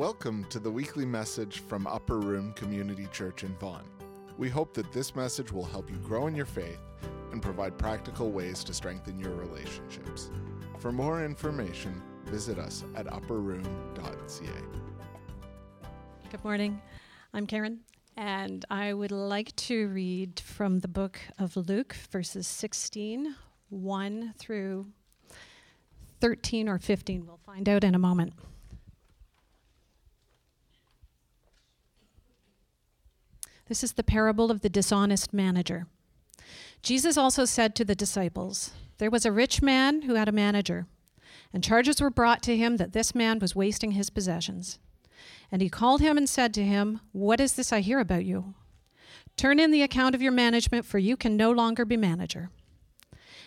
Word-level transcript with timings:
Welcome 0.00 0.46
to 0.48 0.58
the 0.58 0.70
weekly 0.70 1.04
message 1.04 1.58
from 1.58 1.86
Upper 1.86 2.20
Room 2.20 2.54
Community 2.54 3.06
Church 3.12 3.44
in 3.44 3.54
Vaughan. 3.56 3.84
We 4.38 4.48
hope 4.48 4.72
that 4.72 4.90
this 4.92 5.14
message 5.14 5.52
will 5.52 5.66
help 5.66 5.90
you 5.90 5.96
grow 5.96 6.26
in 6.26 6.34
your 6.34 6.46
faith 6.46 6.80
and 7.32 7.42
provide 7.42 7.76
practical 7.76 8.30
ways 8.30 8.64
to 8.64 8.72
strengthen 8.72 9.18
your 9.18 9.34
relationships. 9.34 10.30
For 10.78 10.90
more 10.90 11.22
information, 11.22 12.00
visit 12.24 12.58
us 12.58 12.82
at 12.94 13.08
upperroom.ca. 13.08 14.62
Good 16.30 16.44
morning. 16.44 16.80
I'm 17.34 17.46
Karen, 17.46 17.80
and 18.16 18.64
I 18.70 18.94
would 18.94 19.12
like 19.12 19.54
to 19.56 19.88
read 19.88 20.40
from 20.40 20.78
the 20.78 20.88
book 20.88 21.20
of 21.38 21.58
Luke, 21.58 21.94
verses 22.10 22.46
16, 22.46 23.36
1 23.68 24.34
through 24.38 24.86
13 26.22 26.70
or 26.70 26.78
15. 26.78 27.26
We'll 27.26 27.40
find 27.44 27.68
out 27.68 27.84
in 27.84 27.94
a 27.94 27.98
moment. 27.98 28.32
This 33.70 33.84
is 33.84 33.92
the 33.92 34.02
parable 34.02 34.50
of 34.50 34.62
the 34.62 34.68
dishonest 34.68 35.32
manager. 35.32 35.86
Jesus 36.82 37.16
also 37.16 37.44
said 37.44 37.76
to 37.76 37.84
the 37.84 37.94
disciples, 37.94 38.72
There 38.98 39.12
was 39.12 39.24
a 39.24 39.30
rich 39.30 39.62
man 39.62 40.02
who 40.02 40.14
had 40.14 40.28
a 40.28 40.32
manager, 40.32 40.88
and 41.52 41.62
charges 41.62 42.00
were 42.00 42.10
brought 42.10 42.42
to 42.42 42.56
him 42.56 42.78
that 42.78 42.94
this 42.94 43.14
man 43.14 43.38
was 43.38 43.54
wasting 43.54 43.92
his 43.92 44.10
possessions. 44.10 44.80
And 45.52 45.62
he 45.62 45.68
called 45.68 46.00
him 46.00 46.16
and 46.16 46.28
said 46.28 46.52
to 46.54 46.64
him, 46.64 46.98
What 47.12 47.38
is 47.38 47.52
this 47.52 47.72
I 47.72 47.78
hear 47.78 48.00
about 48.00 48.24
you? 48.24 48.54
Turn 49.36 49.60
in 49.60 49.70
the 49.70 49.82
account 49.82 50.16
of 50.16 50.20
your 50.20 50.32
management, 50.32 50.84
for 50.84 50.98
you 50.98 51.16
can 51.16 51.36
no 51.36 51.52
longer 51.52 51.84
be 51.84 51.96
manager. 51.96 52.50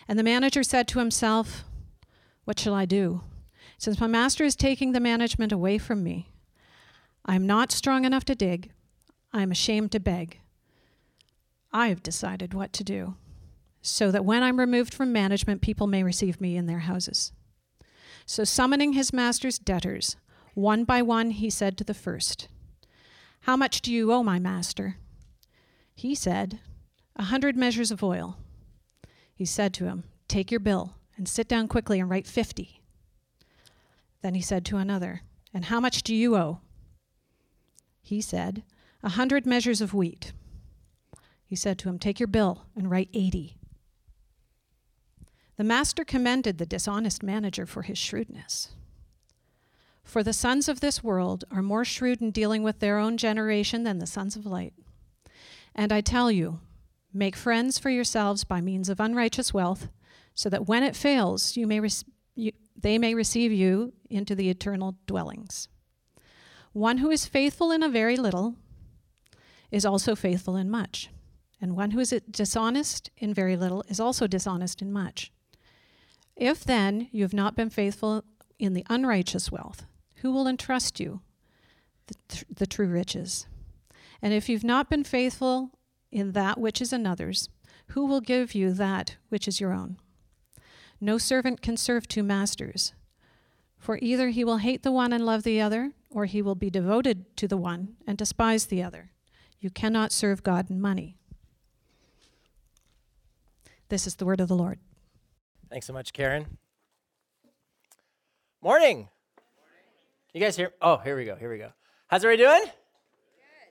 And 0.08 0.18
the 0.18 0.22
manager 0.22 0.62
said 0.62 0.88
to 0.88 1.00
himself, 1.00 1.64
What 2.46 2.58
shall 2.58 2.72
I 2.72 2.86
do? 2.86 3.20
Since 3.76 4.00
my 4.00 4.06
master 4.06 4.44
is 4.44 4.56
taking 4.56 4.92
the 4.92 5.00
management 5.00 5.52
away 5.52 5.76
from 5.76 6.02
me, 6.02 6.30
I 7.26 7.34
am 7.34 7.46
not 7.46 7.70
strong 7.70 8.06
enough 8.06 8.24
to 8.24 8.34
dig 8.34 8.70
I 9.34 9.42
am 9.42 9.50
ashamed 9.50 9.90
to 9.92 10.00
beg. 10.00 10.38
I 11.72 11.88
have 11.88 12.04
decided 12.04 12.54
what 12.54 12.72
to 12.74 12.84
do, 12.84 13.16
so 13.82 14.12
that 14.12 14.24
when 14.24 14.44
I'm 14.44 14.60
removed 14.60 14.94
from 14.94 15.12
management, 15.12 15.60
people 15.60 15.88
may 15.88 16.04
receive 16.04 16.40
me 16.40 16.56
in 16.56 16.66
their 16.66 16.78
houses. 16.78 17.32
So, 18.26 18.44
summoning 18.44 18.92
his 18.92 19.12
master's 19.12 19.58
debtors, 19.58 20.16
one 20.54 20.84
by 20.84 21.02
one, 21.02 21.30
he 21.30 21.50
said 21.50 21.76
to 21.78 21.84
the 21.84 21.94
first, 21.94 22.46
How 23.40 23.56
much 23.56 23.82
do 23.82 23.92
you 23.92 24.12
owe 24.12 24.22
my 24.22 24.38
master? 24.38 24.98
He 25.96 26.14
said, 26.14 26.60
A 27.16 27.24
hundred 27.24 27.56
measures 27.56 27.90
of 27.90 28.04
oil. 28.04 28.38
He 29.34 29.44
said 29.44 29.74
to 29.74 29.86
him, 29.86 30.04
Take 30.28 30.52
your 30.52 30.60
bill 30.60 30.94
and 31.16 31.28
sit 31.28 31.48
down 31.48 31.66
quickly 31.66 31.98
and 31.98 32.08
write 32.08 32.28
fifty. 32.28 32.82
Then 34.22 34.34
he 34.34 34.40
said 34.40 34.64
to 34.66 34.76
another, 34.76 35.22
And 35.52 35.64
how 35.64 35.80
much 35.80 36.04
do 36.04 36.14
you 36.14 36.36
owe? 36.36 36.60
He 38.00 38.20
said, 38.20 38.62
a 39.04 39.10
hundred 39.10 39.44
measures 39.44 39.82
of 39.82 39.92
wheat. 39.92 40.32
He 41.44 41.54
said 41.54 41.78
to 41.78 41.90
him, 41.90 41.98
Take 41.98 42.18
your 42.18 42.26
bill 42.26 42.64
and 42.74 42.90
write 42.90 43.10
eighty. 43.12 43.58
The 45.56 45.62
master 45.62 46.04
commended 46.04 46.56
the 46.56 46.66
dishonest 46.66 47.22
manager 47.22 47.66
for 47.66 47.82
his 47.82 47.98
shrewdness. 47.98 48.70
For 50.02 50.22
the 50.22 50.32
sons 50.32 50.68
of 50.68 50.80
this 50.80 51.04
world 51.04 51.44
are 51.50 51.62
more 51.62 51.84
shrewd 51.84 52.22
in 52.22 52.30
dealing 52.30 52.62
with 52.62 52.80
their 52.80 52.98
own 52.98 53.18
generation 53.18 53.84
than 53.84 53.98
the 53.98 54.06
sons 54.06 54.36
of 54.36 54.46
light. 54.46 54.72
And 55.74 55.92
I 55.92 56.00
tell 56.00 56.30
you, 56.30 56.60
make 57.12 57.36
friends 57.36 57.78
for 57.78 57.90
yourselves 57.90 58.42
by 58.42 58.62
means 58.62 58.88
of 58.88 59.00
unrighteous 59.00 59.52
wealth, 59.52 59.88
so 60.34 60.48
that 60.48 60.66
when 60.66 60.82
it 60.82 60.96
fails, 60.96 61.56
you 61.56 61.66
may 61.66 61.80
you, 62.34 62.52
they 62.74 62.98
may 62.98 63.14
receive 63.14 63.52
you 63.52 63.92
into 64.08 64.34
the 64.34 64.48
eternal 64.48 64.96
dwellings. 65.06 65.68
One 66.72 66.98
who 66.98 67.10
is 67.10 67.26
faithful 67.26 67.70
in 67.70 67.82
a 67.82 67.88
very 67.88 68.16
little 68.16 68.56
is 69.74 69.84
also 69.84 70.14
faithful 70.14 70.54
in 70.54 70.70
much. 70.70 71.10
And 71.60 71.74
one 71.74 71.90
who 71.90 71.98
is 71.98 72.14
dishonest 72.30 73.10
in 73.16 73.34
very 73.34 73.56
little 73.56 73.84
is 73.88 73.98
also 73.98 74.28
dishonest 74.28 74.80
in 74.80 74.92
much. 74.92 75.32
If 76.36 76.62
then 76.62 77.08
you 77.10 77.24
have 77.24 77.34
not 77.34 77.56
been 77.56 77.70
faithful 77.70 78.24
in 78.56 78.74
the 78.74 78.86
unrighteous 78.88 79.50
wealth, 79.50 79.84
who 80.16 80.30
will 80.30 80.46
entrust 80.46 81.00
you 81.00 81.22
the, 82.06 82.14
th- 82.28 82.44
the 82.54 82.68
true 82.68 82.86
riches? 82.86 83.48
And 84.22 84.32
if 84.32 84.48
you've 84.48 84.62
not 84.62 84.88
been 84.88 85.02
faithful 85.02 85.70
in 86.12 86.32
that 86.32 86.58
which 86.58 86.80
is 86.80 86.92
another's, 86.92 87.48
who 87.88 88.06
will 88.06 88.20
give 88.20 88.54
you 88.54 88.72
that 88.74 89.16
which 89.28 89.48
is 89.48 89.60
your 89.60 89.72
own? 89.72 89.96
No 91.00 91.18
servant 91.18 91.62
can 91.62 91.76
serve 91.76 92.06
two 92.06 92.22
masters, 92.22 92.94
for 93.76 93.98
either 94.00 94.28
he 94.28 94.44
will 94.44 94.58
hate 94.58 94.84
the 94.84 94.92
one 94.92 95.12
and 95.12 95.26
love 95.26 95.42
the 95.42 95.60
other, 95.60 95.92
or 96.10 96.26
he 96.26 96.40
will 96.40 96.54
be 96.54 96.70
devoted 96.70 97.36
to 97.38 97.48
the 97.48 97.56
one 97.56 97.96
and 98.06 98.16
despise 98.16 98.66
the 98.66 98.80
other. 98.80 99.10
You 99.64 99.70
cannot 99.70 100.12
serve 100.12 100.42
God 100.42 100.68
and 100.68 100.78
money. 100.78 101.16
This 103.88 104.06
is 104.06 104.16
the 104.16 104.26
word 104.26 104.38
of 104.38 104.48
the 104.48 104.54
Lord. 104.54 104.78
Thanks 105.70 105.86
so 105.86 105.94
much, 105.94 106.12
Karen. 106.12 106.58
Morning. 108.60 109.08
You 110.34 110.40
guys 110.42 110.54
here? 110.54 110.74
Oh, 110.82 110.98
here 110.98 111.16
we 111.16 111.24
go. 111.24 111.34
Here 111.34 111.50
we 111.50 111.56
go. 111.56 111.72
How's 112.08 112.22
everybody 112.26 112.46
doing? 112.46 112.72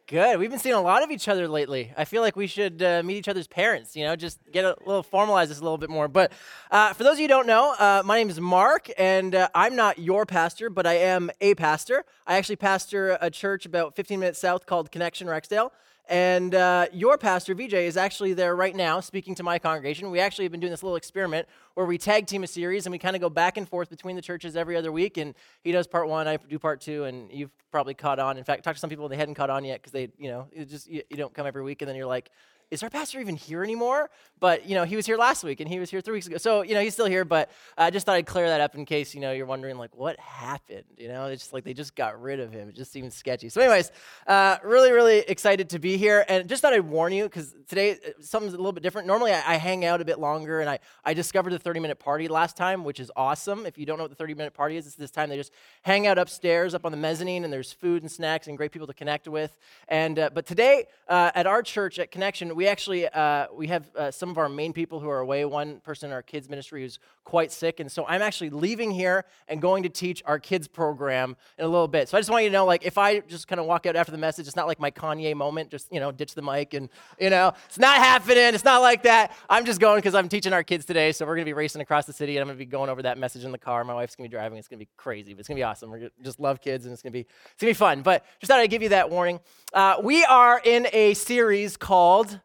Good. 0.07 0.37
We've 0.37 0.49
been 0.49 0.59
seeing 0.59 0.75
a 0.75 0.81
lot 0.81 1.01
of 1.01 1.11
each 1.11 1.29
other 1.29 1.47
lately. 1.47 1.93
I 1.95 2.03
feel 2.03 2.21
like 2.21 2.35
we 2.35 2.45
should 2.45 2.83
uh, 2.83 3.01
meet 3.03 3.15
each 3.15 3.29
other's 3.29 3.47
parents, 3.47 3.95
you 3.95 4.03
know, 4.03 4.17
just 4.17 4.37
get 4.51 4.65
a 4.65 4.75
little, 4.85 5.01
formalize 5.01 5.47
this 5.47 5.59
a 5.59 5.63
little 5.63 5.77
bit 5.77 5.89
more. 5.89 6.09
But 6.09 6.33
uh, 6.71 6.91
for 6.91 7.05
those 7.05 7.13
of 7.13 7.19
you 7.19 7.23
who 7.23 7.29
don't 7.29 7.47
know, 7.47 7.73
uh, 7.79 8.03
my 8.03 8.17
name 8.17 8.29
is 8.29 8.37
Mark, 8.37 8.89
and 8.97 9.33
uh, 9.33 9.47
I'm 9.55 9.77
not 9.77 9.99
your 9.99 10.25
pastor, 10.25 10.69
but 10.69 10.85
I 10.85 10.95
am 10.95 11.31
a 11.39 11.55
pastor. 11.55 12.03
I 12.27 12.35
actually 12.35 12.57
pastor 12.57 13.17
a 13.21 13.31
church 13.31 13.65
about 13.65 13.95
15 13.95 14.19
minutes 14.19 14.39
south 14.39 14.65
called 14.65 14.91
Connection 14.91 15.27
Rexdale. 15.27 15.71
And 16.09 16.53
uh, 16.53 16.87
your 16.91 17.17
pastor, 17.17 17.55
VJ, 17.55 17.73
is 17.73 17.95
actually 17.95 18.33
there 18.33 18.55
right 18.55 18.75
now 18.75 18.99
speaking 18.99 19.35
to 19.35 19.43
my 19.43 19.57
congregation. 19.57 20.11
We 20.11 20.19
actually 20.19 20.45
have 20.45 20.51
been 20.51 20.59
doing 20.59 20.71
this 20.71 20.83
little 20.83 20.97
experiment 20.97 21.47
where 21.75 21.85
we 21.85 21.97
tag 21.97 22.27
team 22.27 22.43
a 22.43 22.47
series 22.47 22.85
and 22.85 22.91
we 22.91 22.99
kind 22.99 23.15
of 23.15 23.21
go 23.21 23.29
back 23.29 23.55
and 23.55 23.67
forth 23.67 23.89
between 23.89 24.17
the 24.17 24.21
churches 24.21 24.57
every 24.57 24.75
other 24.75 24.91
week. 24.91 25.17
And 25.17 25.33
he 25.63 25.71
does 25.71 25.87
part 25.87 26.09
one, 26.09 26.27
I 26.27 26.37
do 26.37 26.59
part 26.59 26.81
two, 26.81 27.05
and 27.05 27.31
you've 27.31 27.51
probably 27.71 27.93
caught 27.93 28.19
on. 28.19 28.37
In 28.37 28.43
fact, 28.43 28.63
talk 28.65 28.75
to 28.75 28.79
some 28.79 28.89
people, 28.89 29.07
they 29.07 29.15
hadn't 29.15 29.35
caught 29.35 29.49
on 29.49 29.63
yet 29.63 29.81
because 29.81 29.93
they, 29.93 30.09
you 30.17 30.29
know, 30.29 30.47
just 30.67 30.89
you, 30.89 31.03
you 31.09 31.15
don't 31.15 31.33
come 31.33 31.47
every 31.47 31.63
week 31.63 31.81
and 31.81 31.87
then 31.87 31.95
you're 31.95 32.05
like, 32.05 32.29
is 32.73 32.81
our 32.81 32.89
pastor 32.89 33.19
even 33.19 33.35
here 33.35 33.63
anymore? 33.63 34.09
But, 34.39 34.67
you 34.67 34.75
know, 34.75 34.83
he 34.83 34.95
was 34.95 35.05
here 35.05 35.15
last 35.15 35.43
week 35.43 35.61
and 35.61 35.69
he 35.69 35.79
was 35.79 35.89
here 35.89 36.01
three 36.01 36.15
weeks 36.15 36.27
ago. 36.27 36.37
So, 36.37 36.63
you 36.63 36.73
know, 36.73 36.81
he's 36.81 36.93
still 36.93 37.05
here, 37.05 37.23
but 37.23 37.49
I 37.77 37.91
just 37.91 38.05
thought 38.05 38.15
I'd 38.15 38.25
clear 38.25 38.49
that 38.49 38.59
up 38.59 38.75
in 38.75 38.83
case, 38.83 39.13
you 39.13 39.21
know, 39.21 39.31
you're 39.31 39.45
wondering, 39.45 39.77
like, 39.77 39.95
what 39.95 40.19
happened? 40.19 40.83
You 40.97 41.07
know, 41.07 41.27
it's 41.27 41.43
just 41.43 41.53
like 41.53 41.63
they 41.63 41.73
just 41.73 41.95
got 41.95 42.21
rid 42.21 42.39
of 42.39 42.51
him. 42.51 42.67
It 42.67 42.75
just 42.75 42.91
seems 42.91 43.13
sketchy. 43.13 43.47
So, 43.47 43.61
anyways, 43.61 43.91
uh, 44.27 44.57
really, 44.63 44.91
really 44.91 45.19
excited 45.19 45.69
to 45.69 45.79
be 45.79 45.95
here. 45.95 46.25
And 46.27 46.49
just 46.49 46.61
thought 46.61 46.73
I'd 46.73 46.81
warn 46.81 47.13
you 47.13 47.23
because 47.23 47.55
today 47.69 47.91
uh, 47.91 48.11
something's 48.21 48.53
a 48.53 48.57
little 48.57 48.73
bit 48.73 48.83
different. 48.83 49.07
Normally, 49.07 49.31
I, 49.31 49.53
I, 49.53 49.55
hang 49.55 49.85
out 49.85 50.01
a 50.01 50.05
bit 50.05 50.19
longer 50.19 50.59
and 50.59 50.69
I, 50.69 50.79
I 51.05 51.13
discovered 51.13 51.51
the 51.51 51.59
30 51.59 51.79
minute 51.79 51.99
party 51.99 52.27
last 52.27 52.57
time, 52.57 52.83
which 52.83 52.99
is 52.99 53.11
awesome. 53.15 53.65
If 53.65 53.77
you 53.77 53.85
don't 53.85 53.97
know 53.97 54.03
what 54.03 54.11
the 54.11 54.17
30 54.17 54.33
minute 54.33 54.53
party 54.53 54.75
is, 54.75 54.87
it's 54.87 54.95
this 54.95 55.11
time 55.11 55.29
they 55.29 55.37
just 55.37 55.53
hang 55.83 56.05
out 56.05 56.17
upstairs 56.17 56.73
up 56.73 56.85
on 56.85 56.91
the 56.91 56.97
mezzanine 56.97 57.43
and 57.43 57.53
there's 57.53 57.71
food 57.71 58.01
and 58.01 58.11
snacks 58.11 58.47
and 58.47 58.57
great 58.57 58.71
people 58.71 58.87
to 58.87 58.93
connect 58.93 59.27
with. 59.27 59.57
And, 59.87 60.19
uh, 60.19 60.31
but 60.33 60.45
today 60.45 60.85
uh, 61.07 61.31
at 61.33 61.47
our 61.47 61.61
church 61.61 61.99
at 61.99 62.11
Connection, 62.11 62.55
we 62.55 62.62
actually, 62.67 63.07
uh, 63.07 63.47
we 63.53 63.67
have 63.67 63.89
uh, 63.95 64.11
some 64.11 64.29
of 64.29 64.37
our 64.37 64.49
main 64.49 64.73
people 64.73 64.99
who 64.99 65.09
are 65.09 65.19
away. 65.19 65.45
One 65.45 65.79
person 65.79 66.09
in 66.09 66.13
our 66.13 66.21
kids 66.21 66.49
ministry 66.49 66.81
who's 66.81 66.99
quite 67.23 67.51
sick, 67.51 67.79
and 67.79 67.91
so 67.91 68.05
I'm 68.07 68.21
actually 68.21 68.49
leaving 68.49 68.91
here 68.91 69.25
and 69.47 69.61
going 69.61 69.83
to 69.83 69.89
teach 69.89 70.21
our 70.25 70.39
kids 70.39 70.67
program 70.67 71.35
in 71.57 71.65
a 71.65 71.67
little 71.67 71.87
bit. 71.87 72.09
So 72.09 72.17
I 72.17 72.21
just 72.21 72.29
want 72.29 72.43
you 72.43 72.49
to 72.49 72.53
know, 72.53 72.65
like, 72.65 72.85
if 72.85 72.97
I 72.97 73.19
just 73.19 73.47
kind 73.47 73.59
of 73.59 73.65
walk 73.65 73.85
out 73.85 73.95
after 73.95 74.11
the 74.11 74.17
message, 74.17 74.47
it's 74.47 74.55
not 74.55 74.67
like 74.67 74.79
my 74.79 74.91
Kanye 74.91 75.35
moment, 75.35 75.69
just 75.69 75.91
you 75.91 75.99
know, 75.99 76.11
ditch 76.11 76.35
the 76.35 76.41
mic 76.41 76.73
and 76.73 76.89
you 77.19 77.29
know, 77.29 77.53
it's 77.67 77.79
not 77.79 77.97
happening. 77.97 78.53
It's 78.53 78.65
not 78.65 78.81
like 78.81 79.03
that. 79.03 79.31
I'm 79.49 79.65
just 79.65 79.79
going 79.79 79.97
because 79.97 80.15
I'm 80.15 80.29
teaching 80.29 80.53
our 80.53 80.63
kids 80.63 80.85
today, 80.85 81.11
so 81.11 81.25
we're 81.25 81.35
gonna 81.35 81.45
be 81.45 81.53
racing 81.53 81.81
across 81.81 82.05
the 82.05 82.13
city, 82.13 82.37
and 82.37 82.41
I'm 82.41 82.47
gonna 82.47 82.57
be 82.57 82.65
going 82.65 82.89
over 82.89 83.01
that 83.03 83.17
message 83.17 83.43
in 83.43 83.51
the 83.51 83.57
car. 83.57 83.83
My 83.83 83.93
wife's 83.93 84.15
gonna 84.15 84.29
be 84.29 84.31
driving. 84.31 84.57
It's 84.57 84.67
gonna 84.67 84.79
be 84.79 84.89
crazy, 84.97 85.33
but 85.33 85.39
it's 85.39 85.47
gonna 85.47 85.57
be 85.57 85.63
awesome. 85.63 85.89
We're 85.89 86.09
just 86.21 86.39
love 86.39 86.61
kids, 86.61 86.85
and 86.85 86.93
it's 86.93 87.01
gonna 87.01 87.11
be 87.11 87.21
it's 87.21 87.61
gonna 87.61 87.71
be 87.71 87.75
fun. 87.75 88.01
But 88.01 88.25
just 88.39 88.49
thought 88.49 88.59
I'd 88.59 88.69
give 88.69 88.81
you 88.81 88.89
that 88.89 89.09
warning. 89.09 89.39
Uh, 89.73 89.97
we 90.03 90.23
are 90.25 90.61
in 90.63 90.87
a 90.93 91.13
series 91.13 91.77
called 91.77 92.39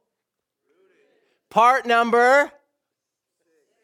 Part 1.50 1.86
number 1.86 2.52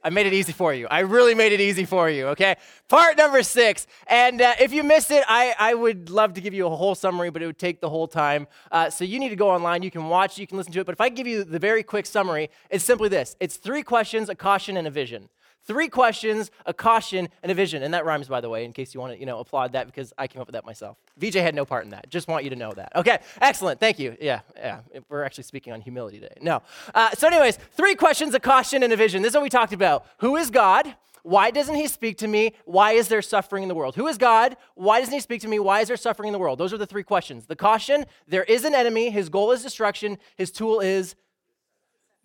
I 0.04 0.10
made 0.10 0.26
it 0.26 0.34
easy 0.34 0.52
for 0.52 0.74
you. 0.74 0.86
I 0.90 1.00
really 1.00 1.34
made 1.34 1.52
it 1.52 1.62
easy 1.62 1.86
for 1.86 2.10
you, 2.10 2.26
okay? 2.28 2.56
Part 2.90 3.16
number 3.16 3.42
six. 3.42 3.86
And 4.06 4.42
uh, 4.42 4.52
if 4.60 4.70
you 4.70 4.82
missed 4.82 5.10
it, 5.10 5.24
I, 5.26 5.54
I 5.58 5.72
would 5.72 6.10
love 6.10 6.34
to 6.34 6.42
give 6.42 6.52
you 6.52 6.66
a 6.66 6.76
whole 6.76 6.94
summary, 6.94 7.30
but 7.30 7.40
it 7.40 7.46
would 7.46 7.58
take 7.58 7.80
the 7.80 7.88
whole 7.88 8.06
time. 8.06 8.46
Uh, 8.70 8.90
so 8.90 9.02
you 9.02 9.18
need 9.18 9.30
to 9.30 9.36
go 9.36 9.48
online. 9.48 9.82
You 9.82 9.90
can 9.90 10.10
watch, 10.10 10.36
you 10.36 10.46
can 10.46 10.58
listen 10.58 10.74
to 10.74 10.80
it. 10.80 10.84
But 10.84 10.92
if 10.92 11.00
I 11.00 11.08
give 11.08 11.26
you 11.26 11.42
the 11.42 11.58
very 11.58 11.82
quick 11.82 12.04
summary, 12.04 12.50
it's 12.68 12.84
simply 12.84 13.08
this 13.08 13.34
it's 13.40 13.56
three 13.56 13.82
questions, 13.82 14.28
a 14.28 14.34
caution, 14.34 14.76
and 14.76 14.86
a 14.86 14.90
vision. 14.90 15.30
Three 15.66 15.88
questions, 15.88 16.50
a 16.66 16.74
caution, 16.74 17.28
and 17.42 17.50
a 17.50 17.54
vision. 17.54 17.82
And 17.82 17.94
that 17.94 18.04
rhymes, 18.04 18.28
by 18.28 18.40
the 18.40 18.50
way, 18.50 18.64
in 18.64 18.72
case 18.72 18.92
you 18.92 19.00
want 19.00 19.14
to, 19.14 19.18
you 19.18 19.24
know, 19.24 19.38
applaud 19.38 19.72
that 19.72 19.86
because 19.86 20.12
I 20.18 20.26
came 20.26 20.42
up 20.42 20.46
with 20.46 20.54
that 20.54 20.66
myself. 20.66 20.98
VJ 21.16 21.36
had 21.36 21.54
no 21.54 21.64
part 21.64 21.84
in 21.84 21.90
that. 21.90 22.10
Just 22.10 22.28
want 22.28 22.44
you 22.44 22.50
to 22.50 22.56
know 22.56 22.72
that. 22.72 22.92
Okay, 22.94 23.18
excellent. 23.40 23.80
Thank 23.80 23.98
you. 23.98 24.16
Yeah, 24.20 24.40
yeah. 24.56 24.80
We're 25.08 25.24
actually 25.24 25.44
speaking 25.44 25.72
on 25.72 25.80
humility 25.80 26.20
today. 26.20 26.36
No. 26.42 26.62
Uh, 26.94 27.10
so, 27.12 27.28
anyways, 27.28 27.58
three 27.72 27.94
questions, 27.94 28.34
a 28.34 28.40
caution, 28.40 28.82
and 28.82 28.92
a 28.92 28.96
vision. 28.96 29.22
This 29.22 29.30
is 29.30 29.34
what 29.34 29.42
we 29.42 29.48
talked 29.48 29.72
about. 29.72 30.06
Who 30.18 30.36
is 30.36 30.50
God? 30.50 30.94
Why 31.24 31.50
doesn't 31.50 31.74
he 31.74 31.88
speak 31.88 32.18
to 32.18 32.28
me? 32.28 32.52
Why 32.66 32.92
is 32.92 33.08
there 33.08 33.22
suffering 33.22 33.62
in 33.62 33.70
the 33.70 33.74
world? 33.74 33.96
Who 33.96 34.06
is 34.08 34.18
God? 34.18 34.58
Why 34.74 35.00
doesn't 35.00 35.14
he 35.14 35.20
speak 35.20 35.40
to 35.40 35.48
me? 35.48 35.58
Why 35.58 35.80
is 35.80 35.88
there 35.88 35.96
suffering 35.96 36.28
in 36.28 36.32
the 36.34 36.38
world? 36.38 36.58
Those 36.58 36.74
are 36.74 36.78
the 36.78 36.86
three 36.86 37.02
questions. 37.02 37.46
The 37.46 37.56
caution 37.56 38.04
there 38.28 38.44
is 38.44 38.66
an 38.66 38.74
enemy, 38.74 39.08
his 39.08 39.30
goal 39.30 39.50
is 39.50 39.62
destruction, 39.62 40.18
his 40.36 40.50
tool 40.50 40.80
is 40.80 41.14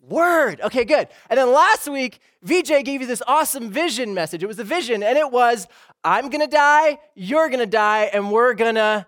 word. 0.08 0.60
Okay, 0.62 0.84
good. 0.84 1.08
And 1.28 1.38
then 1.38 1.52
last 1.52 1.88
week, 1.88 2.20
VJ 2.42 2.84
gave 2.84 3.00
you 3.00 3.06
this 3.06 3.22
awesome 3.26 3.70
vision 3.70 4.14
message. 4.14 4.42
It 4.42 4.46
was 4.46 4.58
a 4.58 4.64
vision, 4.64 5.02
and 5.02 5.18
it 5.18 5.30
was 5.30 5.66
I'm 6.02 6.30
gonna 6.30 6.46
die, 6.46 6.98
you're 7.14 7.48
gonna 7.50 7.66
die, 7.66 8.10
and 8.12 8.30
we're 8.30 8.54
gonna 8.54 9.06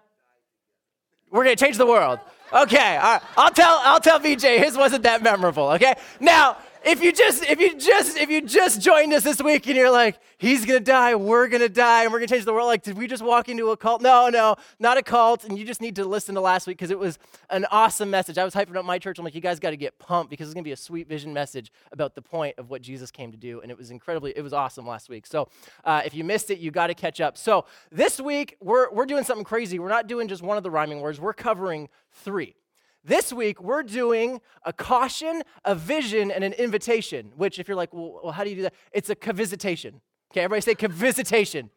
we're 1.31 1.45
gonna 1.45 1.57
change 1.57 1.79
the 1.79 1.87
world. 1.87 2.21
Okay, 2.53 2.97
all 2.97 3.13
right. 3.15 3.23
I'll 3.37 3.51
tell 3.51 3.81
I'll 3.83 4.01
tell 4.01 4.19
VJ 4.19 4.45
his 4.45 4.77
wasn't 4.77 5.05
that 5.05 5.23
memorable. 5.23 5.71
Okay, 5.71 5.95
now 6.21 6.59
if 6.85 7.03
you 7.03 7.13
just 7.13 7.45
if 7.45 7.61
you 7.61 7.77
just 7.77 8.17
if 8.17 8.31
you 8.31 8.43
just 8.43 8.81
joined 8.81 9.13
us 9.13 9.23
this 9.23 9.43
week 9.43 9.67
and 9.67 9.77
you're 9.77 9.91
like 9.91 10.19
he's 10.39 10.65
gonna 10.65 10.81
die 10.81 11.15
we're 11.15 11.49
gonna 11.49 11.69
die 11.69 12.05
and 12.05 12.13
we're 12.13 12.19
gonna 12.19 12.29
change 12.29 12.45
the 12.45 12.53
world 12.53 12.67
like 12.67 12.83
did 12.83 12.97
we 12.97 13.07
just 13.07 13.23
walk 13.23 13.49
into 13.49 13.71
a 13.71 13.77
cult? 13.77 14.03
No 14.03 14.29
no 14.29 14.57
not 14.79 14.99
a 14.99 15.03
cult 15.03 15.45
and 15.45 15.59
you 15.59 15.65
just 15.65 15.81
need 15.81 15.97
to 15.97 16.05
listen 16.05 16.35
to 16.35 16.41
last 16.41 16.67
week 16.67 16.79
because 16.79 16.91
it 16.91 16.99
was 16.99 17.19
an 17.51 17.67
awesome 17.71 18.11
message. 18.11 18.39
I 18.39 18.45
was 18.45 18.55
hyping 18.55 18.77
up 18.77 18.85
my 18.85 18.99
church. 18.99 19.19
I'm 19.19 19.25
like 19.25 19.35
you 19.35 19.41
guys 19.41 19.61
got 19.61 19.71
to 19.71 19.77
get 19.77 19.99
pumped 19.99 20.31
because 20.31 20.49
it's 20.49 20.55
gonna 20.55 20.65
be 20.65 20.73
a 20.73 20.77
sweet 20.77 21.09
vision 21.09 21.33
message 21.33 21.71
about 21.93 22.15
the 22.15 22.23
point 22.23 22.59
of 22.59 22.71
what 22.71 22.83
jesus 22.83 23.11
came 23.11 23.31
to 23.31 23.39
do 23.39 23.61
and 23.61 23.71
it 23.71 23.79
was 23.79 23.91
incredibly 23.91 24.33
it 24.37 24.43
was 24.43 24.53
awesome 24.53 24.87
last 24.87 25.09
week. 25.09 25.27
So 25.27 25.49
uh, 25.85 26.03
if 26.05 26.15
you 26.15 26.25
missed 26.25 26.51
it 26.51 26.59
you 26.59 26.71
got 26.71 26.89
to 26.89 26.95
catch 26.95 27.21
up. 27.21 27.39
So 27.39 27.65
this 27.91 28.21
week 28.21 28.57
we're 28.61 28.91
we're 28.93 29.07
doing 29.07 29.25
something 29.25 29.45
crazy. 29.45 29.79
We're 29.79 29.89
not 29.89 30.07
doing 30.07 30.29
just 30.29 30.43
one 30.43 30.57
of 30.57 30.63
the 30.63 30.71
rhyming 30.71 31.01
words. 31.01 31.21
We're 31.21 31.33
covering 31.33 31.89
three 32.13 32.55
this 33.05 33.33
week, 33.33 33.61
we're 33.61 33.83
doing 33.83 34.41
a 34.65 34.73
caution, 34.73 35.43
a 35.65 35.75
vision, 35.75 36.31
and 36.31 36.45
an 36.45 36.53
invitation, 36.53 37.33
which, 37.37 37.59
if 37.59 37.69
you're 37.69 37.77
like, 37.77 37.93
well, 37.93 38.21
well 38.23 38.33
how 38.33 38.45
do 38.45 38.51
you 38.51 38.57
do 38.57 38.63
that? 38.63 38.75
It's 38.93 39.11
a 39.11 39.15
cavisitation. 39.15 40.01
Okay, 40.31 40.41
everybody 40.41 40.63
say 40.63 40.75
cavisitation. 40.75 41.71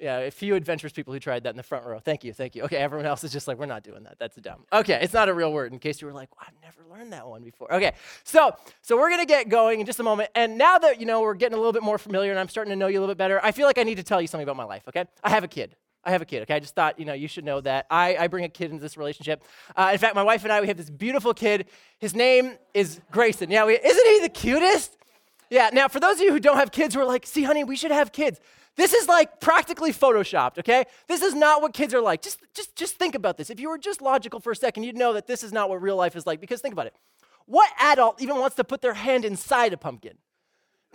Yeah, 0.00 0.20
a 0.20 0.30
few 0.30 0.54
adventurous 0.54 0.94
people 0.94 1.12
who 1.12 1.20
tried 1.20 1.44
that 1.44 1.50
in 1.50 1.58
the 1.58 1.62
front 1.62 1.84
row. 1.84 1.98
Thank 1.98 2.24
you, 2.24 2.32
thank 2.32 2.56
you. 2.56 2.62
Okay, 2.62 2.78
everyone 2.78 3.04
else 3.04 3.22
is 3.22 3.32
just 3.32 3.46
like, 3.46 3.58
we're 3.58 3.66
not 3.66 3.82
doing 3.82 4.02
that. 4.04 4.16
That's 4.18 4.36
dumb. 4.36 4.64
Okay, 4.72 4.98
it's 5.02 5.12
not 5.12 5.28
a 5.28 5.34
real 5.34 5.52
word. 5.52 5.74
In 5.74 5.78
case 5.78 6.00
you 6.00 6.06
were 6.06 6.14
like, 6.14 6.30
well, 6.34 6.46
I've 6.48 6.62
never 6.62 6.88
learned 6.88 7.12
that 7.12 7.28
one 7.28 7.42
before. 7.42 7.72
Okay, 7.74 7.92
so 8.24 8.56
so 8.80 8.96
we're 8.96 9.10
gonna 9.10 9.26
get 9.26 9.50
going 9.50 9.80
in 9.80 9.84
just 9.84 10.00
a 10.00 10.02
moment. 10.02 10.30
And 10.34 10.56
now 10.56 10.78
that 10.78 11.00
you 11.00 11.06
know 11.06 11.20
we're 11.20 11.34
getting 11.34 11.54
a 11.54 11.58
little 11.58 11.74
bit 11.74 11.82
more 11.82 11.98
familiar, 11.98 12.30
and 12.30 12.40
I'm 12.40 12.48
starting 12.48 12.70
to 12.70 12.76
know 12.76 12.86
you 12.86 12.98
a 12.98 13.00
little 13.00 13.14
bit 13.14 13.18
better, 13.18 13.40
I 13.44 13.52
feel 13.52 13.66
like 13.66 13.76
I 13.76 13.82
need 13.82 13.96
to 13.96 14.02
tell 14.02 14.22
you 14.22 14.26
something 14.26 14.44
about 14.44 14.56
my 14.56 14.64
life. 14.64 14.84
Okay, 14.88 15.04
I 15.22 15.28
have 15.28 15.44
a 15.44 15.48
kid. 15.48 15.76
I 16.04 16.12
have 16.12 16.22
a 16.22 16.24
kid, 16.24 16.42
okay? 16.42 16.54
I 16.54 16.60
just 16.60 16.74
thought, 16.74 16.98
you 16.98 17.04
know, 17.04 17.12
you 17.12 17.28
should 17.28 17.44
know 17.44 17.60
that. 17.60 17.86
I, 17.90 18.16
I 18.16 18.26
bring 18.28 18.44
a 18.44 18.48
kid 18.48 18.70
into 18.70 18.80
this 18.80 18.96
relationship. 18.96 19.44
Uh, 19.76 19.90
in 19.92 19.98
fact, 19.98 20.14
my 20.14 20.22
wife 20.22 20.44
and 20.44 20.52
I, 20.52 20.60
we 20.60 20.66
have 20.68 20.76
this 20.76 20.88
beautiful 20.90 21.34
kid. 21.34 21.66
His 21.98 22.14
name 22.14 22.56
is 22.72 23.00
Grayson. 23.10 23.50
Yeah, 23.50 23.66
we, 23.66 23.74
isn't 23.74 24.06
he 24.06 24.20
the 24.20 24.30
cutest? 24.30 24.96
Yeah, 25.50 25.70
now 25.72 25.88
for 25.88 26.00
those 26.00 26.16
of 26.16 26.22
you 26.22 26.32
who 26.32 26.40
don't 26.40 26.56
have 26.56 26.72
kids 26.72 26.94
who 26.94 27.00
are 27.00 27.04
like, 27.04 27.26
see, 27.26 27.42
honey, 27.42 27.64
we 27.64 27.76
should 27.76 27.90
have 27.90 28.12
kids. 28.12 28.40
This 28.76 28.94
is 28.94 29.08
like 29.08 29.40
practically 29.40 29.92
photoshopped, 29.92 30.58
okay? 30.58 30.84
This 31.06 31.22
is 31.22 31.34
not 31.34 31.60
what 31.60 31.74
kids 31.74 31.92
are 31.92 32.00
like. 32.00 32.22
Just, 32.22 32.40
just, 32.54 32.74
just 32.76 32.96
think 32.96 33.14
about 33.14 33.36
this. 33.36 33.50
If 33.50 33.60
you 33.60 33.68
were 33.68 33.78
just 33.78 34.00
logical 34.00 34.40
for 34.40 34.52
a 34.52 34.56
second, 34.56 34.84
you'd 34.84 34.96
know 34.96 35.12
that 35.12 35.26
this 35.26 35.42
is 35.42 35.52
not 35.52 35.68
what 35.68 35.82
real 35.82 35.96
life 35.96 36.16
is 36.16 36.26
like. 36.26 36.40
Because 36.40 36.60
think 36.60 36.72
about 36.72 36.86
it. 36.86 36.94
What 37.46 37.68
adult 37.78 38.22
even 38.22 38.38
wants 38.38 38.56
to 38.56 38.64
put 38.64 38.80
their 38.80 38.94
hand 38.94 39.24
inside 39.24 39.72
a 39.72 39.76
pumpkin? 39.76 40.16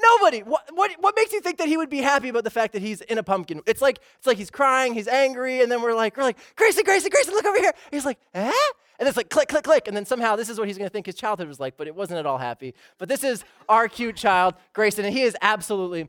Nobody. 0.02 0.40
What, 0.40 0.70
what, 0.74 0.92
what 1.00 1.16
makes 1.16 1.32
you 1.32 1.42
think 1.42 1.58
that 1.58 1.68
he 1.68 1.78
would 1.78 1.90
be 1.90 2.00
happy 2.00 2.30
about 2.30 2.44
the 2.44 2.50
fact 2.50 2.74
that 2.74 2.82
he's 2.82 3.02
in 3.02 3.18
a 3.18 3.24
pumpkin? 3.24 3.62
It's 3.66 3.82
like 3.82 4.00
it's 4.18 4.28
like 4.28 4.38
he's 4.38 4.52
crying, 4.52 4.94
he's 4.94 5.08
angry, 5.08 5.62
and 5.62 5.72
then 5.72 5.82
we're 5.82 5.94
like, 5.94 6.18
we're 6.18 6.24
like, 6.24 6.38
Grayson, 6.56 6.84
Grayson, 6.84 7.10
Grayson, 7.10 7.34
look 7.34 7.46
over 7.46 7.58
here. 7.58 7.74
He's 7.92 8.06
like, 8.06 8.20
eh? 8.34 8.52
And 9.00 9.08
it's 9.08 9.18
like 9.18 9.30
click, 9.30 9.50
click, 9.50 9.64
click. 9.64 9.88
And 9.88 9.96
then 9.96 10.06
somehow 10.06 10.36
this 10.36 10.50
is 10.50 10.58
what 10.60 10.68
he's 10.68 10.78
gonna 10.78 10.90
think 10.90 11.06
his 11.06 11.16
childhood 11.16 11.48
was 11.48 11.60
like, 11.60 11.78
but 11.78 11.88
it 11.88 11.96
wasn't 11.96 12.20
at 12.20 12.26
all 12.26 12.38
happy. 12.38 12.74
But 12.98 13.10
this 13.10 13.24
is 13.24 13.44
our 13.70 13.88
cute 13.88 14.16
child, 14.16 14.56
Grayson, 14.74 15.06
and 15.06 15.14
he 15.14 15.24
is 15.24 15.36
absolutely 15.42 16.08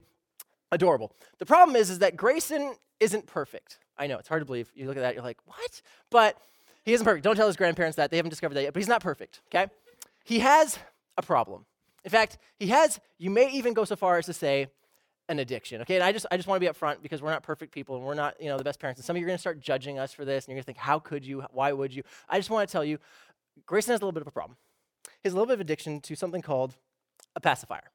adorable. 0.72 1.12
The 1.38 1.46
problem 1.46 1.76
is, 1.76 1.90
is 1.90 2.00
that 2.00 2.16
Grayson 2.16 2.74
isn't 3.00 3.26
perfect. 3.26 3.78
I 3.98 4.06
know, 4.06 4.18
it's 4.18 4.28
hard 4.28 4.42
to 4.42 4.46
believe. 4.46 4.70
You 4.74 4.86
look 4.86 4.96
at 4.96 5.00
that, 5.00 5.14
you're 5.14 5.24
like, 5.24 5.38
what? 5.46 5.80
But 6.10 6.36
he 6.84 6.92
isn't 6.92 7.04
perfect. 7.04 7.24
Don't 7.24 7.36
tell 7.36 7.46
his 7.46 7.56
grandparents 7.56 7.96
that. 7.96 8.10
They 8.10 8.16
haven't 8.16 8.30
discovered 8.30 8.54
that 8.54 8.62
yet, 8.62 8.72
but 8.72 8.80
he's 8.80 8.88
not 8.88 9.02
perfect, 9.02 9.40
okay? 9.48 9.70
He 10.24 10.40
has 10.40 10.78
a 11.16 11.22
problem. 11.22 11.64
In 12.06 12.10
fact, 12.10 12.38
he 12.58 12.68
has, 12.68 13.00
you 13.18 13.30
may 13.30 13.50
even 13.50 13.74
go 13.74 13.84
so 13.84 13.96
far 13.96 14.16
as 14.16 14.26
to 14.26 14.32
say, 14.32 14.68
an 15.28 15.40
addiction. 15.40 15.80
Okay, 15.82 15.96
and 15.96 16.04
I 16.04 16.12
just 16.12 16.24
I 16.30 16.36
just 16.36 16.48
want 16.48 16.62
to 16.62 16.64
be 16.64 16.72
upfront 16.72 17.02
because 17.02 17.20
we're 17.20 17.32
not 17.32 17.42
perfect 17.42 17.74
people 17.74 17.96
and 17.96 18.04
we're 18.04 18.14
not, 18.14 18.40
you 18.40 18.46
know, 18.46 18.56
the 18.56 18.62
best 18.64 18.78
parents. 18.78 19.00
And 19.00 19.04
some 19.04 19.16
of 19.16 19.20
you 19.20 19.26
are 19.26 19.28
gonna 19.28 19.38
start 19.38 19.60
judging 19.60 19.98
us 19.98 20.12
for 20.12 20.24
this, 20.24 20.44
and 20.44 20.52
you're 20.52 20.56
gonna 20.56 20.62
think, 20.62 20.78
how 20.78 21.00
could 21.00 21.26
you? 21.26 21.44
Why 21.50 21.72
would 21.72 21.92
you? 21.92 22.04
I 22.28 22.38
just 22.38 22.48
want 22.48 22.68
to 22.68 22.72
tell 22.72 22.84
you, 22.84 22.98
Grayson 23.66 23.90
has 23.90 24.00
a 24.00 24.04
little 24.04 24.12
bit 24.12 24.22
of 24.22 24.28
a 24.28 24.30
problem. 24.30 24.56
He 25.04 25.10
has 25.24 25.32
a 25.32 25.36
little 25.36 25.48
bit 25.48 25.54
of 25.54 25.60
addiction 25.60 26.00
to 26.02 26.14
something 26.14 26.42
called 26.42 26.76
a 27.34 27.40
pacifier. 27.40 27.90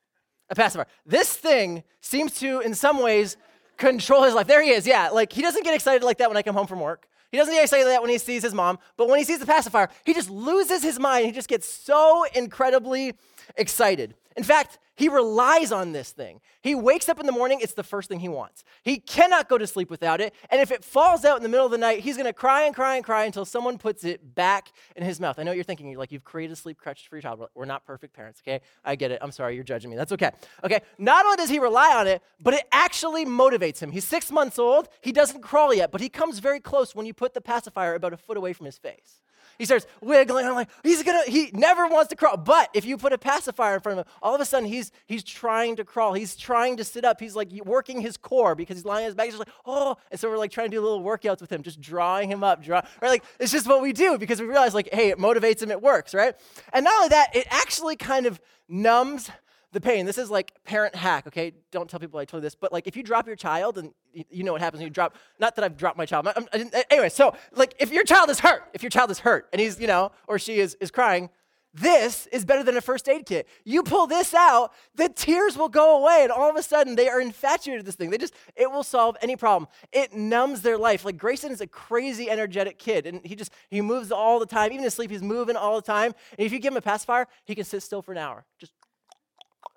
A 0.49 0.55
pacifier. 0.55 0.87
This 1.05 1.31
thing 1.31 1.83
seems 2.01 2.37
to, 2.39 2.59
in 2.59 2.75
some 2.75 3.01
ways, 3.01 3.37
control 3.77 4.23
his 4.23 4.33
life. 4.33 4.47
There 4.47 4.61
he 4.61 4.71
is, 4.71 4.85
yeah. 4.85 5.07
Like 5.09 5.31
he 5.31 5.41
doesn't 5.41 5.63
get 5.63 5.73
excited 5.73 6.03
like 6.03 6.17
that 6.17 6.29
when 6.29 6.35
I 6.35 6.41
come 6.41 6.55
home 6.55 6.67
from 6.67 6.81
work. 6.81 7.07
He 7.31 7.37
doesn't 7.37 7.53
like 7.55 7.85
that 7.85 8.01
when 8.01 8.11
he 8.11 8.17
sees 8.17 8.43
his 8.43 8.53
mom, 8.53 8.77
but 8.97 9.07
when 9.07 9.17
he 9.17 9.23
sees 9.23 9.39
the 9.39 9.45
pacifier, 9.45 9.89
he 10.05 10.13
just 10.13 10.29
loses 10.29 10.83
his 10.83 10.99
mind. 10.99 11.25
He 11.25 11.31
just 11.31 11.47
gets 11.47 11.67
so 11.67 12.25
incredibly 12.35 13.13
excited. 13.55 14.15
In 14.35 14.43
fact, 14.43 14.79
he 14.95 15.09
relies 15.09 15.71
on 15.71 15.93
this 15.93 16.11
thing. 16.11 16.41
He 16.61 16.75
wakes 16.75 17.09
up 17.09 17.19
in 17.19 17.25
the 17.25 17.31
morning, 17.31 17.59
it's 17.61 17.73
the 17.73 17.83
first 17.83 18.07
thing 18.07 18.19
he 18.19 18.29
wants. 18.29 18.63
He 18.83 18.99
cannot 18.99 19.49
go 19.49 19.57
to 19.57 19.65
sleep 19.65 19.89
without 19.89 20.21
it. 20.21 20.33
And 20.49 20.61
if 20.61 20.69
it 20.69 20.83
falls 20.83 21.25
out 21.25 21.37
in 21.37 21.43
the 21.43 21.49
middle 21.49 21.65
of 21.65 21.71
the 21.71 21.77
night, 21.77 22.01
he's 22.01 22.17
gonna 22.17 22.33
cry 22.33 22.63
and 22.63 22.75
cry 22.75 22.97
and 22.97 23.03
cry 23.03 23.25
until 23.25 23.45
someone 23.45 23.77
puts 23.77 24.03
it 24.03 24.35
back 24.35 24.71
in 24.95 25.03
his 25.03 25.19
mouth. 25.19 25.39
I 25.39 25.43
know 25.43 25.51
what 25.51 25.55
you're 25.55 25.63
thinking. 25.63 25.89
You're 25.89 25.97
like, 25.97 26.11
you've 26.11 26.23
created 26.23 26.53
a 26.53 26.55
sleep 26.55 26.77
crutch 26.77 27.07
for 27.07 27.15
your 27.15 27.21
child. 27.21 27.43
We're 27.55 27.65
not 27.65 27.85
perfect 27.85 28.13
parents, 28.13 28.41
okay? 28.45 28.61
I 28.83 28.95
get 28.95 29.11
it. 29.11 29.19
I'm 29.21 29.31
sorry, 29.31 29.55
you're 29.55 29.63
judging 29.63 29.89
me. 29.89 29.97
That's 29.97 30.11
okay. 30.11 30.31
Okay, 30.63 30.81
not 30.97 31.25
only 31.25 31.37
does 31.37 31.49
he 31.49 31.57
rely 31.59 31.95
on 31.95 32.07
it, 32.07 32.21
but 32.39 32.53
it 32.53 32.65
actually 32.71 33.25
motivates 33.25 33.79
him. 33.79 33.91
He's 33.91 34.05
six 34.05 34.31
months 34.31 34.59
old. 34.59 34.87
He 35.01 35.11
doesn't 35.11 35.41
crawl 35.41 35.73
yet, 35.73 35.91
but 35.91 36.01
he 36.01 36.09
comes 36.09 36.39
very 36.39 36.59
close 36.59 36.93
when 36.93 37.05
you 37.05 37.13
put 37.13 37.33
the 37.33 37.41
pacifier 37.41 37.95
about 37.95 38.13
a 38.13 38.17
foot 38.17 38.37
away 38.37 38.53
from 38.53 38.65
his 38.65 38.77
face. 38.77 39.21
He 39.61 39.65
starts 39.65 39.85
wiggling. 40.01 40.47
I'm 40.47 40.55
like, 40.55 40.69
he's 40.81 41.03
gonna, 41.03 41.21
he 41.27 41.51
never 41.53 41.87
wants 41.87 42.09
to 42.09 42.15
crawl. 42.15 42.35
But 42.35 42.71
if 42.73 42.83
you 42.83 42.97
put 42.97 43.13
a 43.13 43.17
pacifier 43.19 43.75
in 43.75 43.81
front 43.81 43.99
of 43.99 44.07
him, 44.07 44.11
all 44.19 44.33
of 44.33 44.41
a 44.41 44.45
sudden 44.45 44.67
he's 44.67 44.91
he's 45.05 45.23
trying 45.23 45.75
to 45.75 45.83
crawl. 45.83 46.13
He's 46.13 46.35
trying 46.35 46.77
to 46.77 46.83
sit 46.83 47.05
up. 47.05 47.19
He's 47.19 47.35
like 47.35 47.51
working 47.63 48.01
his 48.01 48.17
core 48.17 48.55
because 48.55 48.77
he's 48.77 48.85
lying 48.85 49.03
on 49.03 49.09
his 49.09 49.13
back. 49.13 49.27
He's 49.27 49.37
like, 49.37 49.49
oh. 49.67 49.97
And 50.09 50.19
so 50.19 50.31
we're 50.31 50.39
like 50.39 50.49
trying 50.49 50.71
to 50.71 50.77
do 50.77 50.81
little 50.81 51.03
workouts 51.03 51.41
with 51.41 51.51
him, 51.51 51.61
just 51.61 51.79
drawing 51.79 52.31
him 52.31 52.43
up. 52.43 52.63
Draw, 52.63 52.81
right? 53.03 53.09
Like, 53.09 53.23
it's 53.39 53.51
just 53.51 53.67
what 53.67 53.83
we 53.83 53.93
do 53.93 54.17
because 54.17 54.41
we 54.41 54.47
realize, 54.47 54.73
like, 54.73 54.89
hey, 54.91 55.09
it 55.09 55.19
motivates 55.19 55.61
him, 55.61 55.69
it 55.69 55.79
works, 55.79 56.15
right? 56.15 56.33
And 56.73 56.83
not 56.83 56.95
only 56.95 57.09
that, 57.09 57.35
it 57.35 57.45
actually 57.51 57.97
kind 57.97 58.25
of 58.25 58.41
numbs 58.67 59.29
the 59.71 59.81
pain. 59.81 60.05
This 60.05 60.17
is 60.17 60.29
like 60.29 60.53
parent 60.63 60.95
hack, 60.95 61.27
okay? 61.27 61.53
Don't 61.71 61.89
tell 61.89 61.99
people 61.99 62.19
I 62.19 62.25
told 62.25 62.41
you 62.41 62.45
this, 62.45 62.55
but 62.55 62.71
like 62.73 62.87
if 62.87 62.95
you 62.95 63.03
drop 63.03 63.27
your 63.27 63.35
child 63.35 63.77
and 63.77 63.93
you 64.13 64.43
know 64.43 64.51
what 64.51 64.61
happens 64.61 64.79
when 64.79 64.87
you 64.87 64.93
drop, 64.93 65.15
not 65.39 65.55
that 65.55 65.63
I've 65.63 65.77
dropped 65.77 65.97
my 65.97 66.05
child. 66.05 66.27
I'm, 66.27 66.47
I'm, 66.53 66.69
anyway, 66.89 67.09
so 67.09 67.35
like 67.53 67.75
if 67.79 67.91
your 67.91 68.03
child 68.03 68.29
is 68.29 68.39
hurt, 68.39 68.63
if 68.73 68.83
your 68.83 68.89
child 68.89 69.11
is 69.11 69.19
hurt 69.19 69.47
and 69.51 69.61
he's, 69.61 69.79
you 69.79 69.87
know, 69.87 70.11
or 70.27 70.37
she 70.39 70.59
is, 70.59 70.75
is 70.81 70.91
crying, 70.91 71.29
this 71.73 72.27
is 72.27 72.43
better 72.43 72.63
than 72.63 72.75
a 72.75 72.81
first 72.81 73.07
aid 73.07 73.25
kit. 73.25 73.47
You 73.63 73.83
pull 73.83 74.05
this 74.05 74.33
out, 74.33 74.73
the 74.95 75.07
tears 75.07 75.55
will 75.55 75.69
go 75.69 76.01
away, 76.01 76.19
and 76.23 76.31
all 76.31 76.49
of 76.49 76.57
a 76.57 76.63
sudden 76.63 76.95
they 76.95 77.07
are 77.07 77.21
infatuated 77.21 77.79
with 77.79 77.85
this 77.85 77.95
thing. 77.95 78.09
They 78.09 78.17
just, 78.17 78.33
it 78.57 78.69
will 78.69 78.83
solve 78.83 79.15
any 79.21 79.37
problem. 79.37 79.69
It 79.93 80.13
numbs 80.13 80.63
their 80.63 80.77
life. 80.77 81.05
Like 81.05 81.17
Grayson 81.17 81.49
is 81.49 81.61
a 81.61 81.67
crazy, 81.67 82.29
energetic 82.29 82.77
kid, 82.77 83.05
and 83.05 83.25
he 83.25 83.35
just, 83.35 83.53
he 83.69 83.79
moves 83.79 84.11
all 84.11 84.37
the 84.37 84.45
time. 84.45 84.73
Even 84.73 84.85
asleep, 84.85 85.11
he's 85.11 85.23
moving 85.23 85.55
all 85.55 85.77
the 85.77 85.81
time. 85.81 86.13
And 86.37 86.45
if 86.45 86.51
you 86.51 86.59
give 86.59 86.73
him 86.73 86.77
a 86.77 86.81
pacifier, 86.81 87.25
he 87.45 87.55
can 87.55 87.63
sit 87.63 87.83
still 87.83 88.01
for 88.01 88.11
an 88.11 88.17
hour. 88.17 88.43
Just 88.59 88.73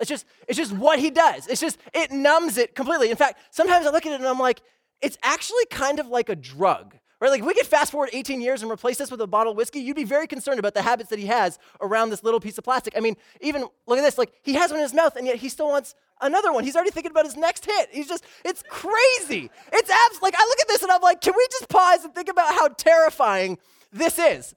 it's 0.00 0.08
just, 0.08 0.26
it's 0.48 0.58
just 0.58 0.72
what 0.72 0.98
he 0.98 1.10
does. 1.10 1.46
It's 1.46 1.60
just, 1.60 1.78
it 1.92 2.10
numbs 2.10 2.58
it 2.58 2.74
completely. 2.74 3.10
In 3.10 3.16
fact, 3.16 3.38
sometimes 3.50 3.86
I 3.86 3.90
look 3.90 4.06
at 4.06 4.12
it 4.12 4.16
and 4.16 4.26
I'm 4.26 4.38
like, 4.38 4.62
it's 5.00 5.18
actually 5.22 5.66
kind 5.70 5.98
of 5.98 6.08
like 6.08 6.28
a 6.28 6.36
drug. 6.36 6.96
Right? 7.20 7.30
Like, 7.30 7.44
we 7.44 7.54
could 7.54 7.66
fast 7.66 7.92
forward 7.92 8.10
18 8.12 8.40
years 8.40 8.62
and 8.62 8.70
replace 8.70 8.98
this 8.98 9.10
with 9.10 9.20
a 9.20 9.26
bottle 9.26 9.52
of 9.52 9.56
whiskey, 9.56 9.80
you'd 9.80 9.96
be 9.96 10.04
very 10.04 10.26
concerned 10.26 10.58
about 10.58 10.74
the 10.74 10.82
habits 10.82 11.08
that 11.10 11.18
he 11.18 11.26
has 11.26 11.58
around 11.80 12.10
this 12.10 12.22
little 12.22 12.40
piece 12.40 12.58
of 12.58 12.64
plastic. 12.64 12.92
I 12.96 13.00
mean, 13.00 13.16
even 13.40 13.66
look 13.86 13.98
at 13.98 14.02
this, 14.02 14.18
like, 14.18 14.32
he 14.42 14.54
has 14.54 14.70
one 14.70 14.80
in 14.80 14.82
his 14.84 14.92
mouth, 14.92 15.16
and 15.16 15.26
yet 15.26 15.36
he 15.36 15.48
still 15.48 15.68
wants 15.68 15.94
another 16.20 16.52
one. 16.52 16.64
He's 16.64 16.76
already 16.76 16.90
thinking 16.90 17.12
about 17.12 17.24
his 17.24 17.36
next 17.36 17.64
hit. 17.64 17.88
He's 17.92 18.08
just, 18.08 18.24
it's 18.44 18.62
crazy. 18.68 19.50
It's 19.72 19.90
abs, 19.90 20.22
like, 20.22 20.34
I 20.36 20.44
look 20.44 20.60
at 20.60 20.68
this 20.68 20.82
and 20.82 20.92
I'm 20.92 21.00
like, 21.00 21.20
can 21.20 21.32
we 21.34 21.46
just 21.50 21.68
pause 21.68 22.04
and 22.04 22.14
think 22.14 22.28
about 22.28 22.52
how 22.52 22.68
terrifying 22.68 23.58
this 23.92 24.18
is? 24.18 24.54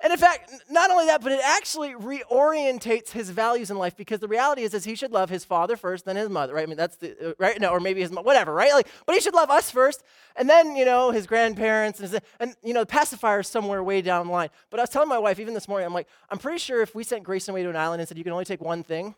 And 0.00 0.12
in 0.12 0.18
fact, 0.18 0.52
not 0.70 0.92
only 0.92 1.06
that, 1.06 1.22
but 1.22 1.32
it 1.32 1.40
actually 1.42 1.92
reorientates 1.94 3.10
his 3.10 3.30
values 3.30 3.68
in 3.70 3.78
life 3.78 3.96
because 3.96 4.20
the 4.20 4.28
reality 4.28 4.62
is, 4.62 4.72
is 4.72 4.84
he 4.84 4.94
should 4.94 5.10
love 5.10 5.28
his 5.28 5.44
father 5.44 5.76
first, 5.76 6.04
then 6.04 6.14
his 6.14 6.28
mother, 6.28 6.54
right? 6.54 6.62
I 6.62 6.66
mean, 6.66 6.76
that's 6.76 6.96
the, 6.96 7.30
uh, 7.30 7.32
right? 7.38 7.60
No, 7.60 7.70
or 7.70 7.80
maybe 7.80 8.00
his, 8.00 8.12
mother, 8.12 8.24
whatever, 8.24 8.54
right? 8.54 8.72
Like, 8.72 8.86
but 9.06 9.16
he 9.16 9.20
should 9.20 9.34
love 9.34 9.50
us 9.50 9.72
first, 9.72 10.04
and 10.36 10.48
then, 10.48 10.76
you 10.76 10.84
know, 10.84 11.10
his 11.10 11.26
grandparents, 11.26 11.98
and, 11.98 12.20
and 12.38 12.54
you 12.62 12.74
know, 12.74 12.80
the 12.80 12.86
pacifier 12.86 13.40
is 13.40 13.48
somewhere 13.48 13.82
way 13.82 14.00
down 14.00 14.28
the 14.28 14.32
line. 14.32 14.50
But 14.70 14.78
I 14.78 14.84
was 14.84 14.90
telling 14.90 15.08
my 15.08 15.18
wife, 15.18 15.40
even 15.40 15.52
this 15.52 15.66
morning, 15.66 15.86
I'm 15.86 15.94
like, 15.94 16.08
I'm 16.30 16.38
pretty 16.38 16.58
sure 16.58 16.80
if 16.80 16.94
we 16.94 17.02
sent 17.02 17.24
Grayson 17.24 17.50
away 17.52 17.64
to 17.64 17.70
an 17.70 17.76
island 17.76 18.00
and 18.00 18.08
said, 18.08 18.18
you 18.18 18.24
can 18.24 18.32
only 18.32 18.44
take 18.44 18.60
one 18.60 18.84
thing, 18.84 19.16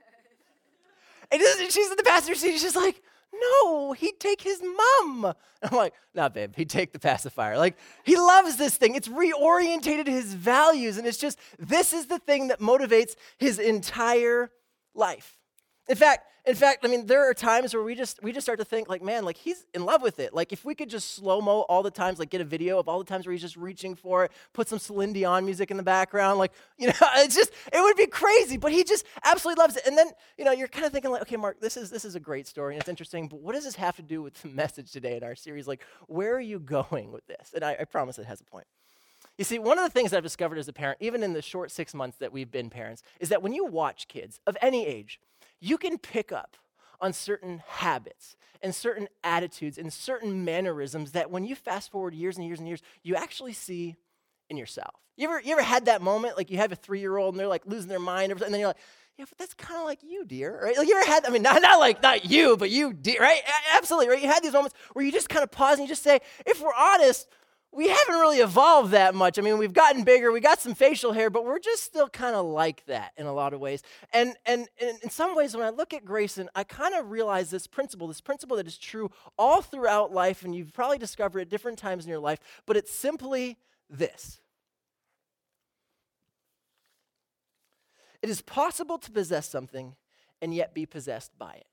and 1.32 1.42
she's 1.70 1.90
in 1.90 1.96
the 1.96 2.04
passenger 2.04 2.38
seat, 2.38 2.52
she's 2.52 2.62
just 2.62 2.76
like, 2.76 3.02
no, 3.32 3.92
he'd 3.92 4.20
take 4.20 4.40
his 4.42 4.62
mom. 4.62 5.34
I'm 5.62 5.76
like, 5.76 5.94
nah, 6.14 6.28
babe, 6.28 6.54
he'd 6.56 6.70
take 6.70 6.92
the 6.92 6.98
pacifier. 6.98 7.56
Like, 7.56 7.76
he 8.04 8.16
loves 8.16 8.56
this 8.56 8.76
thing. 8.76 8.94
It's 8.94 9.08
reorientated 9.08 10.06
his 10.06 10.34
values, 10.34 10.98
and 10.98 11.06
it's 11.06 11.18
just, 11.18 11.38
this 11.58 11.92
is 11.92 12.06
the 12.06 12.18
thing 12.18 12.48
that 12.48 12.60
motivates 12.60 13.14
his 13.38 13.58
entire 13.58 14.50
life. 14.94 15.39
In 15.90 15.96
fact, 15.96 16.26
In 16.46 16.54
fact, 16.54 16.86
I 16.86 16.88
mean, 16.88 17.04
there 17.04 17.28
are 17.28 17.34
times 17.34 17.74
where 17.74 17.82
we 17.82 17.94
just 17.94 18.22
we 18.22 18.32
just 18.32 18.46
start 18.46 18.58
to 18.60 18.64
think 18.64 18.88
like, 18.88 19.02
man, 19.02 19.26
like 19.26 19.36
he's 19.36 19.66
in 19.74 19.84
love 19.84 20.00
with 20.00 20.18
it. 20.18 20.32
Like 20.32 20.52
if 20.52 20.64
we 20.64 20.74
could 20.74 20.88
just 20.88 21.14
slow 21.14 21.42
mo 21.42 21.60
all 21.68 21.82
the 21.82 21.90
times, 21.90 22.18
like 22.18 22.30
get 22.30 22.40
a 22.40 22.44
video 22.44 22.78
of 22.78 22.88
all 22.88 22.98
the 22.98 23.04
times 23.04 23.26
where 23.26 23.32
he's 23.32 23.42
just 23.42 23.56
reaching 23.56 23.94
for 23.94 24.24
it, 24.24 24.32
put 24.54 24.66
some 24.66 24.78
Celine 24.78 25.12
Dion 25.12 25.44
music 25.44 25.70
in 25.70 25.76
the 25.76 25.82
background, 25.82 26.38
like 26.38 26.52
you 26.78 26.86
know, 26.86 26.94
it's 27.16 27.36
just 27.36 27.52
it 27.70 27.80
would 27.82 27.96
be 27.96 28.06
crazy. 28.06 28.56
But 28.56 28.72
he 28.72 28.84
just 28.84 29.04
absolutely 29.22 29.60
loves 29.60 29.76
it. 29.76 29.86
And 29.86 29.98
then 29.98 30.06
you 30.38 30.46
know, 30.46 30.52
you're 30.52 30.68
kind 30.68 30.86
of 30.86 30.92
thinking 30.92 31.10
like, 31.10 31.22
okay, 31.22 31.36
Mark, 31.36 31.60
this 31.60 31.76
is 31.76 31.90
this 31.90 32.06
is 32.06 32.14
a 32.14 32.20
great 32.20 32.46
story 32.46 32.74
and 32.74 32.80
it's 32.80 32.88
interesting, 32.88 33.28
but 33.28 33.40
what 33.40 33.54
does 33.54 33.64
this 33.64 33.76
have 33.76 33.96
to 33.96 34.02
do 34.02 34.22
with 34.22 34.40
the 34.40 34.48
message 34.48 34.92
today 34.92 35.18
in 35.18 35.22
our 35.22 35.34
series? 35.34 35.68
Like, 35.68 35.82
where 36.06 36.34
are 36.34 36.40
you 36.40 36.58
going 36.58 37.12
with 37.12 37.26
this? 37.26 37.52
And 37.54 37.62
I, 37.62 37.76
I 37.80 37.84
promise 37.84 38.18
it 38.18 38.26
has 38.26 38.40
a 38.40 38.44
point. 38.44 38.66
You 39.36 39.44
see, 39.44 39.58
one 39.58 39.78
of 39.78 39.84
the 39.84 39.90
things 39.90 40.12
I've 40.14 40.22
discovered 40.22 40.58
as 40.58 40.68
a 40.68 40.72
parent, 40.72 40.98
even 41.00 41.22
in 41.22 41.34
the 41.34 41.42
short 41.42 41.70
six 41.70 41.92
months 41.94 42.16
that 42.18 42.32
we've 42.32 42.50
been 42.50 42.70
parents, 42.70 43.02
is 43.20 43.28
that 43.28 43.42
when 43.42 43.52
you 43.52 43.66
watch 43.66 44.08
kids 44.08 44.40
of 44.46 44.56
any 44.62 44.86
age, 44.86 45.20
you 45.60 45.78
can 45.78 45.98
pick 45.98 46.32
up 46.32 46.56
on 47.00 47.12
certain 47.12 47.62
habits 47.66 48.36
and 48.62 48.74
certain 48.74 49.08
attitudes 49.24 49.78
and 49.78 49.92
certain 49.92 50.44
mannerisms 50.44 51.12
that 51.12 51.30
when 51.30 51.44
you 51.44 51.54
fast 51.54 51.90
forward 51.90 52.14
years 52.14 52.36
and 52.36 52.46
years 52.46 52.58
and 52.58 52.68
years, 52.68 52.82
you 53.02 53.14
actually 53.14 53.52
see 53.52 53.96
in 54.48 54.56
yourself. 54.56 54.94
You 55.16 55.28
ever, 55.28 55.40
you 55.40 55.52
ever 55.52 55.62
had 55.62 55.86
that 55.86 56.02
moment, 56.02 56.36
like 56.36 56.50
you 56.50 56.58
have 56.58 56.72
a 56.72 56.76
three 56.76 57.00
year 57.00 57.16
old 57.16 57.34
and 57.34 57.40
they're 57.40 57.48
like 57.48 57.66
losing 57.66 57.88
their 57.88 57.98
mind, 57.98 58.32
and 58.32 58.40
then 58.40 58.58
you're 58.58 58.68
like, 58.68 58.76
yeah, 59.16 59.26
but 59.28 59.36
that's 59.36 59.54
kind 59.54 59.78
of 59.78 59.84
like 59.84 59.98
you, 60.02 60.24
dear, 60.24 60.58
right? 60.62 60.76
Like 60.78 60.88
you 60.88 60.96
ever 60.96 61.06
had, 61.06 61.26
I 61.26 61.30
mean, 61.30 61.42
not, 61.42 61.60
not 61.60 61.78
like, 61.78 62.02
not 62.02 62.24
you, 62.24 62.56
but 62.56 62.70
you, 62.70 62.94
dear, 62.94 63.20
right? 63.20 63.42
Absolutely, 63.74 64.08
right? 64.08 64.22
You 64.22 64.28
had 64.28 64.42
these 64.42 64.54
moments 64.54 64.74
where 64.94 65.04
you 65.04 65.12
just 65.12 65.28
kind 65.28 65.42
of 65.42 65.50
pause 65.50 65.78
and 65.78 65.86
you 65.86 65.88
just 65.88 66.02
say, 66.02 66.20
if 66.46 66.62
we're 66.62 66.74
honest, 66.74 67.28
we 67.72 67.88
haven't 67.88 68.16
really 68.16 68.38
evolved 68.38 68.90
that 68.92 69.14
much. 69.14 69.38
I 69.38 69.42
mean, 69.42 69.56
we've 69.56 69.72
gotten 69.72 70.02
bigger, 70.02 70.32
we 70.32 70.40
got 70.40 70.60
some 70.60 70.74
facial 70.74 71.12
hair, 71.12 71.30
but 71.30 71.44
we're 71.44 71.60
just 71.60 71.84
still 71.84 72.08
kind 72.08 72.34
of 72.34 72.44
like 72.46 72.84
that 72.86 73.12
in 73.16 73.26
a 73.26 73.32
lot 73.32 73.54
of 73.54 73.60
ways. 73.60 73.82
And, 74.12 74.34
and, 74.44 74.66
and 74.80 74.98
in 75.02 75.10
some 75.10 75.36
ways, 75.36 75.56
when 75.56 75.64
I 75.64 75.70
look 75.70 75.94
at 75.94 76.04
Grayson, 76.04 76.48
I 76.54 76.64
kind 76.64 76.94
of 76.94 77.10
realize 77.10 77.50
this 77.50 77.68
principle, 77.68 78.08
this 78.08 78.20
principle 78.20 78.56
that 78.56 78.66
is 78.66 78.76
true 78.76 79.10
all 79.38 79.62
throughout 79.62 80.12
life, 80.12 80.44
and 80.44 80.54
you've 80.54 80.72
probably 80.72 80.98
discovered 80.98 81.40
at 81.40 81.48
different 81.48 81.78
times 81.78 82.04
in 82.04 82.10
your 82.10 82.18
life, 82.18 82.40
but 82.66 82.76
it's 82.76 82.92
simply 82.92 83.56
this. 83.88 84.40
It 88.20 88.28
is 88.28 88.42
possible 88.42 88.98
to 88.98 89.10
possess 89.10 89.48
something 89.48 89.94
and 90.42 90.52
yet 90.52 90.74
be 90.74 90.86
possessed 90.86 91.38
by 91.38 91.52
it 91.52 91.69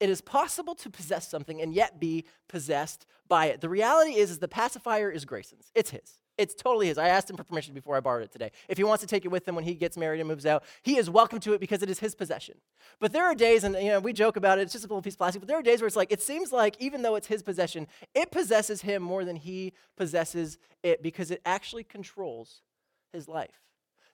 it 0.00 0.10
is 0.10 0.20
possible 0.20 0.74
to 0.76 0.90
possess 0.90 1.28
something 1.28 1.60
and 1.60 1.74
yet 1.74 2.00
be 2.00 2.24
possessed 2.48 3.06
by 3.28 3.46
it. 3.46 3.60
The 3.60 3.68
reality 3.68 4.16
is, 4.16 4.30
is 4.30 4.38
the 4.38 4.48
pacifier 4.48 5.10
is 5.10 5.24
Grayson's. 5.24 5.70
It's 5.74 5.90
his. 5.90 6.20
It's 6.38 6.54
totally 6.54 6.86
his. 6.86 6.96
I 6.96 7.08
asked 7.08 7.28
him 7.28 7.36
for 7.36 7.44
permission 7.44 7.74
before 7.74 7.96
I 7.96 8.00
borrowed 8.00 8.24
it 8.24 8.32
today. 8.32 8.50
If 8.66 8.78
he 8.78 8.84
wants 8.84 9.02
to 9.02 9.06
take 9.06 9.26
it 9.26 9.28
with 9.28 9.46
him 9.46 9.54
when 9.54 9.64
he 9.64 9.74
gets 9.74 9.98
married 9.98 10.20
and 10.20 10.28
moves 10.28 10.46
out, 10.46 10.64
he 10.82 10.96
is 10.96 11.10
welcome 11.10 11.38
to 11.40 11.52
it 11.52 11.60
because 11.60 11.82
it 11.82 11.90
is 11.90 11.98
his 11.98 12.14
possession. 12.14 12.56
But 12.98 13.12
there 13.12 13.24
are 13.24 13.34
days, 13.34 13.62
and 13.62 13.74
you 13.74 13.90
know, 13.90 14.00
we 14.00 14.14
joke 14.14 14.36
about 14.36 14.58
it, 14.58 14.62
it's 14.62 14.72
just 14.72 14.84
a 14.84 14.88
little 14.88 15.02
piece 15.02 15.14
of 15.14 15.18
plastic, 15.18 15.42
but 15.42 15.48
there 15.48 15.58
are 15.58 15.62
days 15.62 15.82
where 15.82 15.86
it's 15.86 15.96
like, 15.96 16.10
it 16.10 16.22
seems 16.22 16.50
like 16.50 16.76
even 16.78 17.02
though 17.02 17.14
it's 17.14 17.26
his 17.26 17.42
possession, 17.42 17.86
it 18.14 18.30
possesses 18.30 18.80
him 18.80 19.02
more 19.02 19.24
than 19.24 19.36
he 19.36 19.74
possesses 19.98 20.56
it 20.82 21.02
because 21.02 21.30
it 21.30 21.42
actually 21.44 21.84
controls 21.84 22.62
his 23.12 23.28
life 23.28 23.60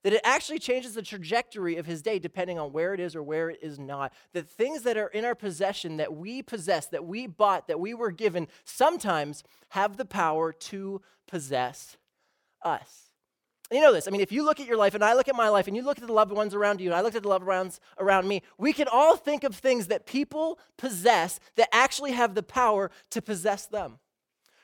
that 0.06 0.12
it 0.12 0.20
actually 0.22 0.60
changes 0.60 0.94
the 0.94 1.02
trajectory 1.02 1.78
of 1.78 1.84
his 1.84 2.00
day 2.00 2.20
depending 2.20 2.60
on 2.60 2.70
where 2.70 2.94
it 2.94 3.00
is 3.00 3.16
or 3.16 3.25
where 3.25 3.50
it 3.50 3.58
is 3.60 3.76
not. 3.76 4.12
That 4.34 4.48
things 4.48 4.82
that 4.82 4.96
are 4.96 5.08
in 5.08 5.25
our 5.25 5.34
possession, 5.34 5.96
that 5.96 6.14
we 6.14 6.42
possess, 6.42 6.86
that 6.90 7.04
we 7.04 7.26
bought, 7.26 7.66
that 7.66 7.80
we 7.80 7.92
were 7.92 8.12
given, 8.12 8.46
sometimes 8.62 9.42
have 9.70 9.96
the 9.96 10.04
power 10.04 10.52
to 10.52 11.02
possess 11.26 11.96
us. 12.62 13.10
You 13.72 13.80
know 13.80 13.92
this. 13.92 14.06
I 14.06 14.12
mean, 14.12 14.20
if 14.20 14.30
you 14.30 14.44
look 14.44 14.60
at 14.60 14.68
your 14.68 14.76
life 14.76 14.94
and 14.94 15.02
I 15.02 15.14
look 15.14 15.26
at 15.26 15.34
my 15.34 15.48
life 15.48 15.66
and 15.66 15.76
you 15.76 15.82
look 15.82 15.98
at 15.98 16.06
the 16.06 16.12
loved 16.12 16.30
ones 16.30 16.54
around 16.54 16.80
you 16.80 16.86
and 16.86 16.94
I 16.94 17.00
look 17.00 17.16
at 17.16 17.25
the 17.25 17.28
loved 17.28 17.44
ones 17.44 17.80
around 17.98 18.28
me, 18.28 18.42
we 18.58 18.72
can 18.72 18.86
all 18.86 19.16
think 19.16 19.42
of 19.42 19.56
things 19.56 19.88
that 19.88 20.06
people 20.06 20.60
possess 20.78 21.40
that 21.56 21.68
actually 21.72 22.12
have 22.12 22.36
the 22.36 22.44
power 22.44 22.92
to 23.10 23.20
possess 23.20 23.66
them. 23.66 23.98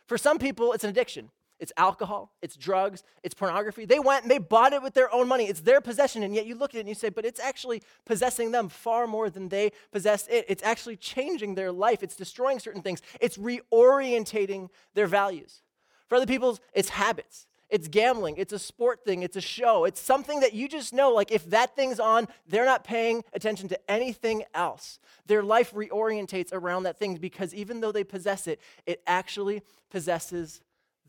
For 0.06 0.16
some 0.16 0.38
people, 0.38 0.72
it's 0.72 0.84
an 0.84 0.90
addiction 0.90 1.30
it's 1.62 1.72
alcohol, 1.76 2.32
it's 2.42 2.56
drugs, 2.56 3.04
it's 3.22 3.36
pornography. 3.36 3.84
They 3.84 4.00
went 4.00 4.22
and 4.22 4.30
they 4.30 4.38
bought 4.38 4.72
it 4.72 4.82
with 4.82 4.94
their 4.94 5.14
own 5.14 5.28
money. 5.28 5.44
It's 5.44 5.60
their 5.60 5.80
possession, 5.80 6.24
and 6.24 6.34
yet 6.34 6.44
you 6.44 6.56
look 6.56 6.74
at 6.74 6.78
it 6.78 6.80
and 6.80 6.88
you 6.88 6.94
say, 6.96 7.08
but 7.08 7.24
it's 7.24 7.38
actually 7.38 7.82
possessing 8.04 8.50
them 8.50 8.68
far 8.68 9.06
more 9.06 9.30
than 9.30 9.48
they 9.48 9.70
possessed 9.92 10.28
it. 10.28 10.44
It's 10.48 10.64
actually 10.64 10.96
changing 10.96 11.54
their 11.54 11.70
life, 11.70 12.02
it's 12.02 12.16
destroying 12.16 12.58
certain 12.58 12.82
things, 12.82 13.00
it's 13.20 13.38
reorientating 13.38 14.70
their 14.94 15.06
values. 15.06 15.62
For 16.08 16.16
other 16.16 16.26
people, 16.26 16.58
it's 16.74 16.88
habits. 16.88 17.46
It's 17.70 17.88
gambling. 17.88 18.34
It's 18.36 18.52
a 18.52 18.58
sport 18.58 19.02
thing. 19.02 19.22
It's 19.22 19.36
a 19.36 19.40
show. 19.40 19.86
It's 19.86 20.00
something 20.00 20.40
that 20.40 20.52
you 20.52 20.68
just 20.68 20.92
know, 20.92 21.10
like, 21.10 21.30
if 21.30 21.48
that 21.48 21.74
thing's 21.74 21.98
on, 21.98 22.28
they're 22.46 22.66
not 22.66 22.84
paying 22.84 23.24
attention 23.32 23.68
to 23.68 23.90
anything 23.90 24.42
else. 24.52 24.98
Their 25.26 25.42
life 25.42 25.72
reorientates 25.72 26.52
around 26.52 26.82
that 26.82 26.98
thing 26.98 27.16
because 27.16 27.54
even 27.54 27.80
though 27.80 27.92
they 27.92 28.04
possess 28.04 28.46
it, 28.46 28.60
it 28.84 29.00
actually 29.06 29.62
possesses 29.90 30.60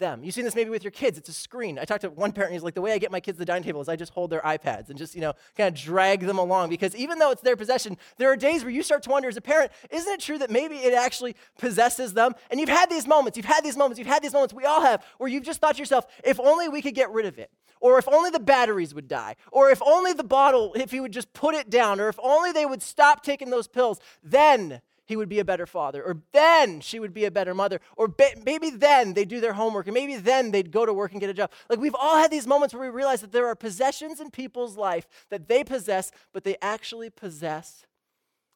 them. 0.03 0.22
You've 0.22 0.36
seen 0.36 0.43
this 0.43 0.53
maybe 0.53 0.69
with 0.69 0.83
your 0.83 0.91
kids. 0.91 1.17
It's 1.17 1.29
a 1.29 1.33
screen. 1.33 1.79
I 1.79 1.86
talked 1.86 2.01
to 2.01 2.10
one 2.10 2.33
parent, 2.33 2.51
he's 2.51 2.62
like, 2.62 2.74
the 2.74 2.81
way 2.81 2.91
I 2.91 2.98
get 2.98 3.10
my 3.10 3.22
kids 3.22 3.38
to 3.38 3.39
the 3.39 3.45
dining 3.45 3.63
table 3.63 3.79
is 3.79 3.88
I 3.88 3.95
just 3.95 4.12
hold 4.12 4.29
their 4.31 4.41
iPads 4.41 4.89
and 4.89 4.98
just, 4.98 5.15
you 5.15 5.22
know, 5.22 5.31
kind 5.55 5.74
of 5.74 5.81
drag 5.81 6.19
them 6.19 6.38
along 6.38 6.69
because 6.69 6.93
even 6.95 7.19
though 7.19 7.31
it's 7.31 7.41
their 7.41 7.55
possession, 7.55 7.98
there 8.17 8.29
are 8.29 8.36
days 8.36 8.63
where 8.63 8.72
you 8.72 8.83
start 8.83 9.01
to 9.03 9.10
wonder 9.10 9.29
as 9.29 9.38
a 9.38 9.41
parent, 9.41 9.72
isn't 9.89 10.12
it 10.12 10.19
true 10.19 10.38
that 10.39 10.51
maybe 10.51 10.75
it 10.75 10.93
actually 10.93 11.38
possesses 11.57 12.13
them? 12.13 12.33
And 12.51 12.60
you've 12.60 12.67
had 12.67 12.89
these 12.89 13.07
moments, 13.07 13.38
you've 13.38 13.45
had 13.45 13.63
these 13.63 13.77
moments, 13.77 13.98
you've 13.98 14.07
had 14.07 14.22
these 14.22 14.33
moments, 14.33 14.53
we 14.53 14.65
all 14.65 14.81
have, 14.81 15.05
where 15.19 15.29
you've 15.29 15.43
just 15.43 15.62
thought 15.62 15.75
to 15.75 15.79
yourself, 15.79 16.05
if 16.25 16.38
only 16.39 16.67
we 16.67 16.81
could 16.81 16.95
get 16.95 17.10
rid 17.12 17.25
of 17.25 17.39
it, 17.39 17.50
or 17.79 17.98
if 17.98 18.07
only 18.10 18.29
the 18.29 18.39
batteries 18.39 18.93
would 18.93 19.07
die, 19.07 19.38
or 19.53 19.69
if 19.69 19.81
only 19.81 20.12
the 20.12 20.24
bottle, 20.24 20.74
if 20.75 20.91
he 20.91 21.00
would 21.00 21.13
just 21.13 21.31
put 21.31 21.55
it 21.55 21.69
down, 21.69 22.01
or 22.01 22.10
if 22.10 22.19
only 22.22 22.51
they 22.51 22.65
would 22.65 22.81
stop 22.81 23.24
taking 23.24 23.50
those 23.50 23.69
pills, 23.69 24.01
then 24.22 24.81
he 25.05 25.15
would 25.15 25.29
be 25.29 25.39
a 25.39 25.45
better 25.45 25.65
father, 25.65 26.03
or 26.03 26.22
then 26.31 26.79
she 26.79 27.00
would 27.00 27.13
be 27.13 27.25
a 27.25 27.31
better 27.31 27.53
mother, 27.53 27.81
or 27.98 28.07
be- 28.07 28.36
maybe 28.45 28.69
then 28.69 29.13
they'd 29.13 29.27
do 29.27 29.41
their 29.41 29.53
homework, 29.53 29.88
and 29.88 29.93
maybe 29.93 30.15
then 30.15 30.51
they'd 30.51 30.72
go 30.72 30.86
to 30.86 30.93
work 30.93 31.12
and 31.12 31.22
get 31.22 31.29
a 31.29 31.33
job. 31.33 31.51
Like 31.69 31.79
we've 31.79 31.95
all 31.95 32.17
had 32.17 32.31
these 32.31 32.48
moments 32.48 32.74
where 32.74 32.83
we 32.83 32.95
realize 32.95 33.22
that 33.22 33.31
there 33.31 33.48
are 33.48 33.55
possessions 33.55 34.19
in 34.19 34.31
people's 34.31 34.77
life 34.77 35.07
that 35.29 35.48
they 35.48 35.63
possess, 35.63 36.12
but 36.31 36.43
they 36.43 36.55
actually 36.62 37.10
possess 37.10 37.86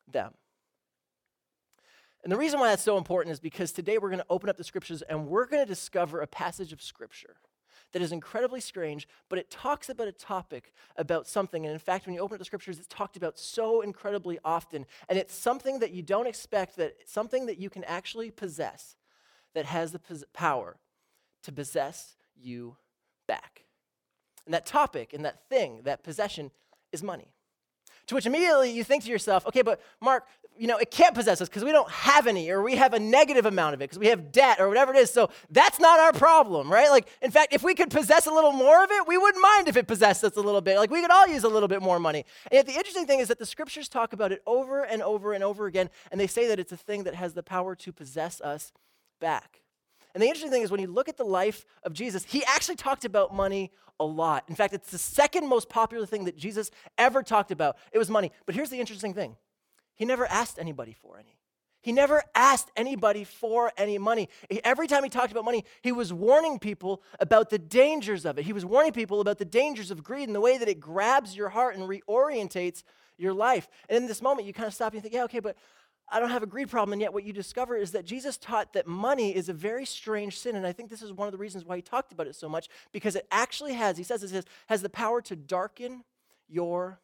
them. 0.07 0.33
And 2.23 2.31
the 2.31 2.37
reason 2.37 2.59
why 2.59 2.69
that's 2.69 2.83
so 2.83 2.97
important 2.97 3.31
is 3.33 3.39
because 3.39 3.71
today 3.71 3.97
we're 3.97 4.09
going 4.09 4.19
to 4.19 4.25
open 4.29 4.49
up 4.49 4.57
the 4.57 4.63
scriptures 4.63 5.01
and 5.01 5.27
we're 5.27 5.45
going 5.45 5.63
to 5.63 5.69
discover 5.69 6.21
a 6.21 6.27
passage 6.27 6.73
of 6.73 6.81
scripture 6.81 7.35
that 7.93 8.01
is 8.01 8.11
incredibly 8.11 8.59
strange, 8.59 9.07
but 9.29 9.39
it 9.39 9.49
talks 9.49 9.89
about 9.89 10.07
a 10.07 10.11
topic 10.11 10.73
about 10.97 11.27
something. 11.27 11.65
And 11.65 11.73
in 11.73 11.79
fact, 11.79 12.05
when 12.05 12.13
you 12.15 12.21
open 12.21 12.35
up 12.35 12.39
the 12.39 12.45
scriptures, 12.45 12.77
it's 12.77 12.87
talked 12.87 13.17
about 13.17 13.39
so 13.39 13.81
incredibly 13.81 14.39
often. 14.43 14.85
And 15.09 15.17
it's 15.17 15.33
something 15.33 15.79
that 15.79 15.91
you 15.91 16.01
don't 16.01 16.27
expect, 16.27 16.75
that 16.77 16.97
something 17.05 17.45
that 17.45 17.57
you 17.57 17.69
can 17.69 17.83
actually 17.85 18.31
possess 18.31 18.95
that 19.53 19.65
has 19.65 19.91
the 19.91 19.99
pos- 19.99 20.25
power 20.33 20.77
to 21.43 21.51
possess 21.51 22.15
you 22.35 22.75
back. 23.27 23.63
And 24.45 24.53
that 24.53 24.65
topic 24.65 25.13
and 25.13 25.25
that 25.25 25.47
thing, 25.49 25.81
that 25.83 26.03
possession, 26.03 26.51
is 26.91 27.03
money. 27.03 27.33
To 28.07 28.15
which 28.15 28.25
immediately 28.25 28.71
you 28.71 28.83
think 28.83 29.03
to 29.03 29.09
yourself, 29.09 29.45
okay, 29.47 29.61
but 29.61 29.81
Mark, 29.99 30.25
you 30.59 30.67
know, 30.67 30.77
it 30.77 30.91
can't 30.91 31.15
possess 31.15 31.41
us 31.41 31.49
because 31.49 31.63
we 31.63 31.71
don't 31.71 31.89
have 31.89 32.27
any, 32.27 32.49
or 32.49 32.61
we 32.61 32.75
have 32.75 32.93
a 32.93 32.99
negative 32.99 33.45
amount 33.45 33.73
of 33.73 33.81
it 33.81 33.85
because 33.85 33.99
we 33.99 34.07
have 34.07 34.31
debt 34.31 34.59
or 34.59 34.67
whatever 34.67 34.93
it 34.93 34.97
is. 34.97 35.11
So 35.11 35.29
that's 35.49 35.79
not 35.79 35.99
our 35.99 36.13
problem, 36.13 36.71
right? 36.71 36.89
Like, 36.89 37.07
in 37.21 37.31
fact, 37.31 37.53
if 37.53 37.63
we 37.63 37.75
could 37.75 37.89
possess 37.89 38.27
a 38.27 38.31
little 38.31 38.51
more 38.51 38.83
of 38.83 38.91
it, 38.91 39.07
we 39.07 39.17
wouldn't 39.17 39.41
mind 39.41 39.67
if 39.67 39.77
it 39.77 39.87
possessed 39.87 40.23
us 40.23 40.35
a 40.35 40.41
little 40.41 40.61
bit. 40.61 40.77
Like, 40.77 40.91
we 40.91 41.01
could 41.01 41.11
all 41.11 41.27
use 41.27 41.43
a 41.43 41.49
little 41.49 41.67
bit 41.67 41.81
more 41.81 41.99
money. 41.99 42.25
And 42.51 42.53
yet, 42.53 42.65
the 42.65 42.73
interesting 42.73 43.05
thing 43.05 43.19
is 43.19 43.27
that 43.27 43.39
the 43.39 43.45
scriptures 43.45 43.89
talk 43.89 44.13
about 44.13 44.31
it 44.31 44.41
over 44.45 44.83
and 44.83 45.01
over 45.01 45.33
and 45.33 45.43
over 45.43 45.67
again, 45.67 45.89
and 46.11 46.19
they 46.19 46.27
say 46.27 46.47
that 46.47 46.59
it's 46.59 46.71
a 46.71 46.77
thing 46.77 47.03
that 47.03 47.15
has 47.15 47.33
the 47.33 47.43
power 47.43 47.75
to 47.75 47.91
possess 47.91 48.41
us 48.41 48.71
back. 49.19 49.61
And 50.13 50.21
the 50.21 50.27
interesting 50.27 50.51
thing 50.51 50.63
is 50.63 50.71
when 50.71 50.81
you 50.81 50.87
look 50.87 51.09
at 51.09 51.17
the 51.17 51.25
life 51.25 51.65
of 51.83 51.93
Jesus, 51.93 52.23
he 52.23 52.43
actually 52.45 52.75
talked 52.75 53.05
about 53.05 53.35
money 53.35 53.71
a 53.99 54.05
lot. 54.05 54.43
In 54.47 54.55
fact, 54.55 54.73
it's 54.73 54.91
the 54.91 54.97
second 54.97 55.47
most 55.47 55.69
popular 55.69 56.05
thing 56.05 56.25
that 56.25 56.37
Jesus 56.37 56.71
ever 56.97 57.23
talked 57.23 57.51
about. 57.51 57.77
It 57.91 57.97
was 57.97 58.09
money. 58.09 58.31
But 58.45 58.55
here's 58.55 58.69
the 58.69 58.79
interesting 58.79 59.13
thing 59.13 59.35
he 59.97 60.05
never 60.05 60.25
asked 60.27 60.57
anybody 60.57 60.93
for 60.93 61.17
any. 61.17 61.37
He 61.81 61.91
never 61.91 62.23
asked 62.33 62.71
anybody 62.75 63.23
for 63.23 63.71
any 63.77 63.97
money. 63.97 64.29
Every 64.63 64.87
time 64.87 65.03
he 65.03 65.09
talked 65.09 65.31
about 65.31 65.45
money, 65.45 65.63
he 65.81 65.91
was 65.91 66.11
warning 66.11 66.59
people 66.59 67.01
about 67.19 67.49
the 67.49 67.59
dangers 67.59 68.25
of 68.25 68.37
it. 68.37 68.45
He 68.45 68.53
was 68.53 68.65
warning 68.65 68.91
people 68.91 69.21
about 69.21 69.37
the 69.37 69.45
dangers 69.45 69.91
of 69.91 70.03
greed 70.03 70.27
and 70.27 70.35
the 70.35 70.41
way 70.41 70.57
that 70.57 70.67
it 70.67 70.79
grabs 70.79 71.35
your 71.35 71.49
heart 71.49 71.75
and 71.75 71.87
reorientates 71.87 72.83
your 73.17 73.33
life. 73.33 73.67
And 73.89 73.97
in 73.97 74.07
this 74.07 74.21
moment, 74.21 74.47
you 74.47 74.53
kind 74.53 74.67
of 74.67 74.73
stop 74.73 74.93
and 74.93 74.95
you 74.95 75.01
think, 75.01 75.13
yeah, 75.13 75.23
okay, 75.25 75.39
but 75.39 75.55
I 76.09 76.19
don't 76.19 76.29
have 76.29 76.43
a 76.43 76.47
greed 76.47 76.69
problem. 76.69 76.93
And 76.93 77.01
yet, 77.01 77.13
what 77.13 77.25
you 77.25 77.33
discover 77.33 77.75
is 77.75 77.91
that 77.91 78.05
Jesus 78.05 78.37
taught 78.37 78.73
that 78.73 78.87
money 78.87 79.35
is 79.35 79.49
a 79.49 79.53
very 79.53 79.85
strange 79.85 80.39
sin. 80.39 80.55
And 80.55 80.65
I 80.65 80.71
think 80.71 80.89
this 80.89 81.01
is 81.01 81.13
one 81.13 81.27
of 81.27 81.31
the 81.31 81.37
reasons 81.37 81.65
why 81.65 81.77
he 81.77 81.81
talked 81.81 82.11
about 82.11 82.27
it 82.27 82.35
so 82.35 82.49
much, 82.49 82.69
because 82.91 83.15
it 83.15 83.27
actually 83.31 83.73
has, 83.73 83.97
he 83.97 84.03
says 84.03 84.23
it 84.23 84.47
has 84.67 84.81
the 84.81 84.89
power 84.89 85.21
to 85.21 85.35
darken 85.35 86.03
your 86.47 86.99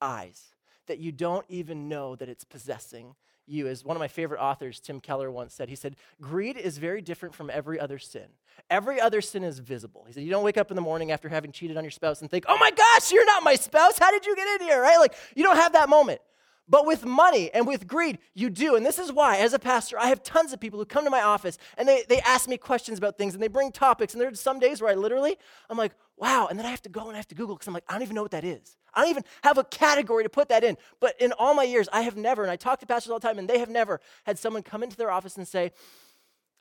eyes, 0.00 0.53
that 0.86 0.98
you 0.98 1.12
don't 1.12 1.44
even 1.48 1.88
know 1.88 2.16
that 2.16 2.28
it's 2.28 2.44
possessing 2.44 3.14
you. 3.46 3.66
As 3.66 3.84
one 3.84 3.96
of 3.96 4.00
my 4.00 4.08
favorite 4.08 4.40
authors, 4.40 4.80
Tim 4.80 5.00
Keller, 5.00 5.30
once 5.30 5.54
said, 5.54 5.68
he 5.68 5.76
said, 5.76 5.96
Greed 6.20 6.56
is 6.56 6.78
very 6.78 7.02
different 7.02 7.34
from 7.34 7.50
every 7.50 7.78
other 7.78 7.98
sin. 7.98 8.26
Every 8.70 9.00
other 9.00 9.20
sin 9.20 9.44
is 9.44 9.58
visible. 9.58 10.04
He 10.06 10.12
said, 10.12 10.22
You 10.22 10.30
don't 10.30 10.44
wake 10.44 10.58
up 10.58 10.70
in 10.70 10.76
the 10.76 10.82
morning 10.82 11.10
after 11.10 11.28
having 11.28 11.52
cheated 11.52 11.76
on 11.76 11.84
your 11.84 11.90
spouse 11.90 12.20
and 12.22 12.30
think, 12.30 12.44
Oh 12.48 12.58
my 12.58 12.70
gosh, 12.70 13.12
you're 13.12 13.26
not 13.26 13.42
my 13.42 13.54
spouse. 13.54 13.98
How 13.98 14.10
did 14.10 14.26
you 14.26 14.34
get 14.36 14.60
in 14.60 14.66
here? 14.66 14.80
Right? 14.80 14.98
Like, 14.98 15.14
you 15.34 15.42
don't 15.42 15.56
have 15.56 15.72
that 15.72 15.88
moment. 15.88 16.20
But 16.66 16.86
with 16.86 17.04
money 17.04 17.50
and 17.52 17.66
with 17.66 17.86
greed, 17.86 18.18
you 18.32 18.48
do. 18.48 18.74
And 18.74 18.86
this 18.86 18.98
is 18.98 19.12
why, 19.12 19.36
as 19.36 19.52
a 19.52 19.58
pastor, 19.58 19.98
I 19.98 20.08
have 20.08 20.22
tons 20.22 20.52
of 20.54 20.60
people 20.60 20.78
who 20.78 20.86
come 20.86 21.04
to 21.04 21.10
my 21.10 21.22
office 21.22 21.58
and 21.76 21.86
they, 21.86 22.04
they 22.08 22.20
ask 22.20 22.48
me 22.48 22.56
questions 22.56 22.96
about 22.96 23.18
things 23.18 23.34
and 23.34 23.42
they 23.42 23.48
bring 23.48 23.70
topics. 23.70 24.14
And 24.14 24.20
there's 24.20 24.40
some 24.40 24.58
days 24.58 24.80
where 24.80 24.90
I 24.90 24.94
literally, 24.94 25.36
I'm 25.68 25.76
like, 25.76 25.92
wow. 26.16 26.46
And 26.48 26.58
then 26.58 26.64
I 26.64 26.70
have 26.70 26.80
to 26.82 26.88
go 26.88 27.02
and 27.08 27.12
I 27.12 27.16
have 27.16 27.28
to 27.28 27.34
Google 27.34 27.54
because 27.56 27.68
I'm 27.68 27.74
like, 27.74 27.84
I 27.86 27.92
don't 27.92 28.02
even 28.02 28.14
know 28.14 28.22
what 28.22 28.30
that 28.30 28.44
is. 28.44 28.78
I 28.94 29.02
don't 29.02 29.10
even 29.10 29.24
have 29.42 29.58
a 29.58 29.64
category 29.64 30.22
to 30.22 30.28
put 30.28 30.48
that 30.48 30.64
in. 30.64 30.76
But 31.00 31.20
in 31.20 31.32
all 31.32 31.54
my 31.54 31.64
years, 31.64 31.88
I 31.92 32.02
have 32.02 32.16
never, 32.16 32.42
and 32.42 32.50
I 32.50 32.56
talk 32.56 32.80
to 32.80 32.86
pastors 32.86 33.10
all 33.10 33.18
the 33.18 33.26
time, 33.26 33.38
and 33.38 33.48
they 33.48 33.58
have 33.58 33.70
never 33.70 34.00
had 34.24 34.38
someone 34.38 34.62
come 34.62 34.82
into 34.82 34.96
their 34.96 35.10
office 35.10 35.36
and 35.36 35.46
say, 35.46 35.72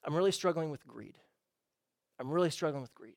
I'm 0.04 0.16
really 0.16 0.32
struggling 0.32 0.70
with 0.70 0.86
greed. 0.86 1.18
I'm 2.20 2.30
really 2.30 2.50
struggling 2.50 2.82
with 2.82 2.94
greed. 2.94 3.16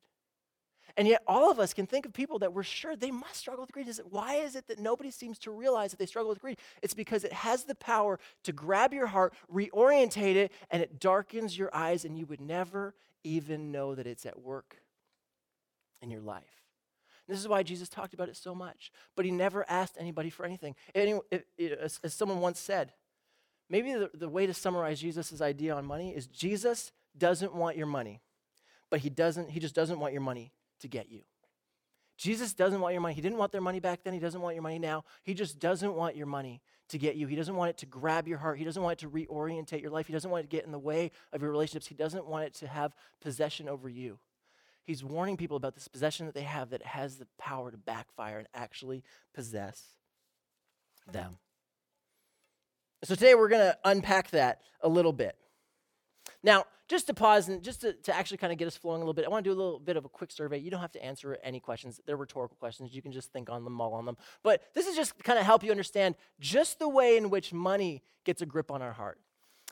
And 0.97 1.07
yet, 1.07 1.23
all 1.27 1.51
of 1.51 1.61
us 1.61 1.75
can 1.75 1.87
think 1.87 2.07
of 2.07 2.15
people 2.15 2.39
that 2.39 2.55
we're 2.55 2.63
sure 2.63 2.97
they 2.97 3.11
must 3.11 3.37
struggle 3.37 3.63
with 3.63 3.73
greed. 3.73 3.89
Is 3.89 3.99
it, 3.99 4.11
why 4.11 4.37
is 4.37 4.57
it 4.57 4.67
that 4.69 4.79
nobody 4.79 5.11
seems 5.11 5.39
to 5.41 5.51
realize 5.51 5.91
that 5.91 5.99
they 5.99 6.07
struggle 6.07 6.31
with 6.31 6.41
greed? 6.41 6.59
It's 6.83 6.95
because 6.95 7.23
it 7.23 7.35
has 7.35 7.65
the 7.65 7.75
power 7.75 8.19
to 8.45 8.53
grab 8.53 8.95
your 8.95 9.07
heart, 9.07 9.35
reorientate 9.53 10.37
it, 10.37 10.53
and 10.71 10.83
it 10.83 10.99
darkens 10.99 11.59
your 11.59 11.75
eyes, 11.75 12.07
and 12.07 12.17
you 12.17 12.25
would 12.27 12.41
never 12.41 12.95
even 13.25 13.71
know 13.71 13.95
that 13.95 14.07
it's 14.07 14.25
at 14.25 14.41
work 14.41 14.77
in 16.01 16.11
your 16.11 16.23
life. 16.23 16.66
This 17.29 17.39
is 17.39 17.49
why 17.49 17.63
Jesus 17.63 17.89
talked 17.89 18.15
about 18.15 18.29
it 18.29 18.37
so 18.37 18.55
much. 18.55 18.93
But 19.17 19.25
he 19.25 19.31
never 19.31 19.69
asked 19.69 19.97
anybody 19.99 20.31
for 20.31 20.45
anything. 20.45 20.75
Any, 20.95 21.19
it, 21.31 21.47
it, 21.59 21.73
as, 21.73 22.01
as, 22.05 22.15
someone 22.15 22.41
once 22.41 22.61
said, 22.61 22.93
maybe 23.69 23.93
the, 23.93 24.11
the 24.15 24.29
way 24.29 24.47
to 24.47 24.55
summarize 24.55 25.01
Jesus' 25.01 25.41
idea 25.41 25.75
on 25.75 25.85
money 25.85 26.15
is 26.15 26.27
Jesus 26.27 26.93
doesn't 27.19 27.55
want 27.55 27.77
your 27.77 27.87
money, 27.87 28.21
but 28.91 29.01
he 29.01 29.11
doesn't, 29.11 29.51
he 29.51 29.61
just 29.61 29.75
doesn't 29.75 29.99
want 29.99 30.13
your 30.13 30.23
money 30.23 30.53
to 30.81 30.89
get 30.89 31.11
you. 31.11 31.23
Jesus 32.17 32.55
doesn't 32.55 32.81
want 32.81 32.95
your 32.95 33.03
money. 33.03 33.15
He 33.15 33.21
didn't 33.21 33.39
want 33.39 33.53
their 33.53 33.61
money 33.61 33.81
back 33.81 34.03
then. 34.03 34.15
He 34.15 34.21
doesn't 34.21 34.41
want 34.41 34.55
your 34.55 34.63
money 34.63 34.79
now. 34.79 35.05
He 35.23 35.35
just 35.35 35.59
doesn't 35.59 35.95
want 35.95 36.17
your 36.17 36.27
money 36.27 36.63
to 36.89 36.99
get 36.99 37.17
you. 37.17 37.27
He 37.27 37.37
doesn't 37.37 37.55
want 37.55 37.71
it 37.71 37.79
to 37.79 37.87
grab 37.87 38.29
your 38.29 38.39
heart. 38.39 38.59
He 38.59 38.65
doesn't 38.65 38.83
want 38.83 39.03
it 39.03 39.05
to 39.05 39.11
reorientate 39.11 39.83
your 39.83 39.91
life. 39.91 40.07
He 40.07 40.13
doesn't 40.13 40.31
want 40.31 40.45
it 40.45 40.51
to 40.51 40.57
get 40.57 40.65
in 40.65 40.73
the 40.73 40.79
way 40.79 41.11
of 41.33 41.43
your 41.43 41.51
relationships. 41.51 41.89
He 41.89 41.95
doesn't 41.95 42.27
want 42.27 42.45
it 42.47 42.55
to 42.55 42.69
have 42.69 42.95
possession 43.21 43.69
over 43.69 43.89
you. 43.89 44.19
He's 44.87 45.03
warning 45.03 45.37
people 45.37 45.57
about 45.57 45.75
this 45.75 45.89
possession 45.89 46.27
that 46.27 46.35
they 46.35 46.43
have 46.43 46.71
that 46.71 46.83
has 46.83 47.17
the 47.17 47.27
power 47.39 47.71
to 47.73 47.77
backfire 47.77 48.39
and 48.39 48.49
actually 48.55 49.03
possess 49.35 49.83
them. 51.11 51.39
So 53.03 53.15
today 53.15 53.35
we're 53.35 53.49
going 53.49 53.63
to 53.63 53.77
unpack 53.85 54.31
that 54.31 54.61
a 54.81 54.89
little 54.89 55.13
bit. 55.13 55.37
Now, 56.43 56.65
just 56.89 57.09
to 57.09 57.15
pause 57.15 57.49
and 57.49 57.63
just 57.65 57.81
to, 57.81 57.95
to 57.95 58.15
actually 58.15 58.37
kind 58.37 58.53
of 58.53 58.59
get 58.59 58.69
us 58.69 58.77
flowing 58.77 59.03
a 59.03 59.05
little 59.05 59.15
bit, 59.15 59.25
I 59.25 59.29
want 59.29 59.45
to 59.45 59.51
do 59.51 59.55
a 59.55 59.61
little 59.61 59.81
bit 59.81 59.97
of 59.97 60.05
a 60.05 60.09
quick 60.09 60.31
survey. 60.31 60.59
You 60.59 60.71
don't 60.71 60.81
have 60.81 60.93
to 60.93 61.05
answer 61.05 61.37
any 61.43 61.59
questions, 61.59 62.01
they're 62.07 62.17
rhetorical 62.17 62.57
questions. 62.59 62.95
You 62.95 63.03
can 63.03 63.11
just 63.11 63.33
think 63.33 63.51
on 63.51 63.65
them, 63.65 63.73
mull 63.73 63.93
on 63.93 64.07
them. 64.07 64.17
But 64.45 64.63
this 64.73 64.87
is 64.87 64.95
just 64.95 65.19
kind 65.25 65.39
of 65.39 65.45
help 65.45 65.65
you 65.65 65.73
understand 65.73 66.15
just 66.39 66.79
the 66.79 66.89
way 66.89 67.17
in 67.17 67.29
which 67.29 67.53
money 67.53 68.03
gets 68.25 68.41
a 68.41 68.47
grip 68.47 68.71
on 68.71 68.83
our 68.83 68.93
heart. 68.93 69.19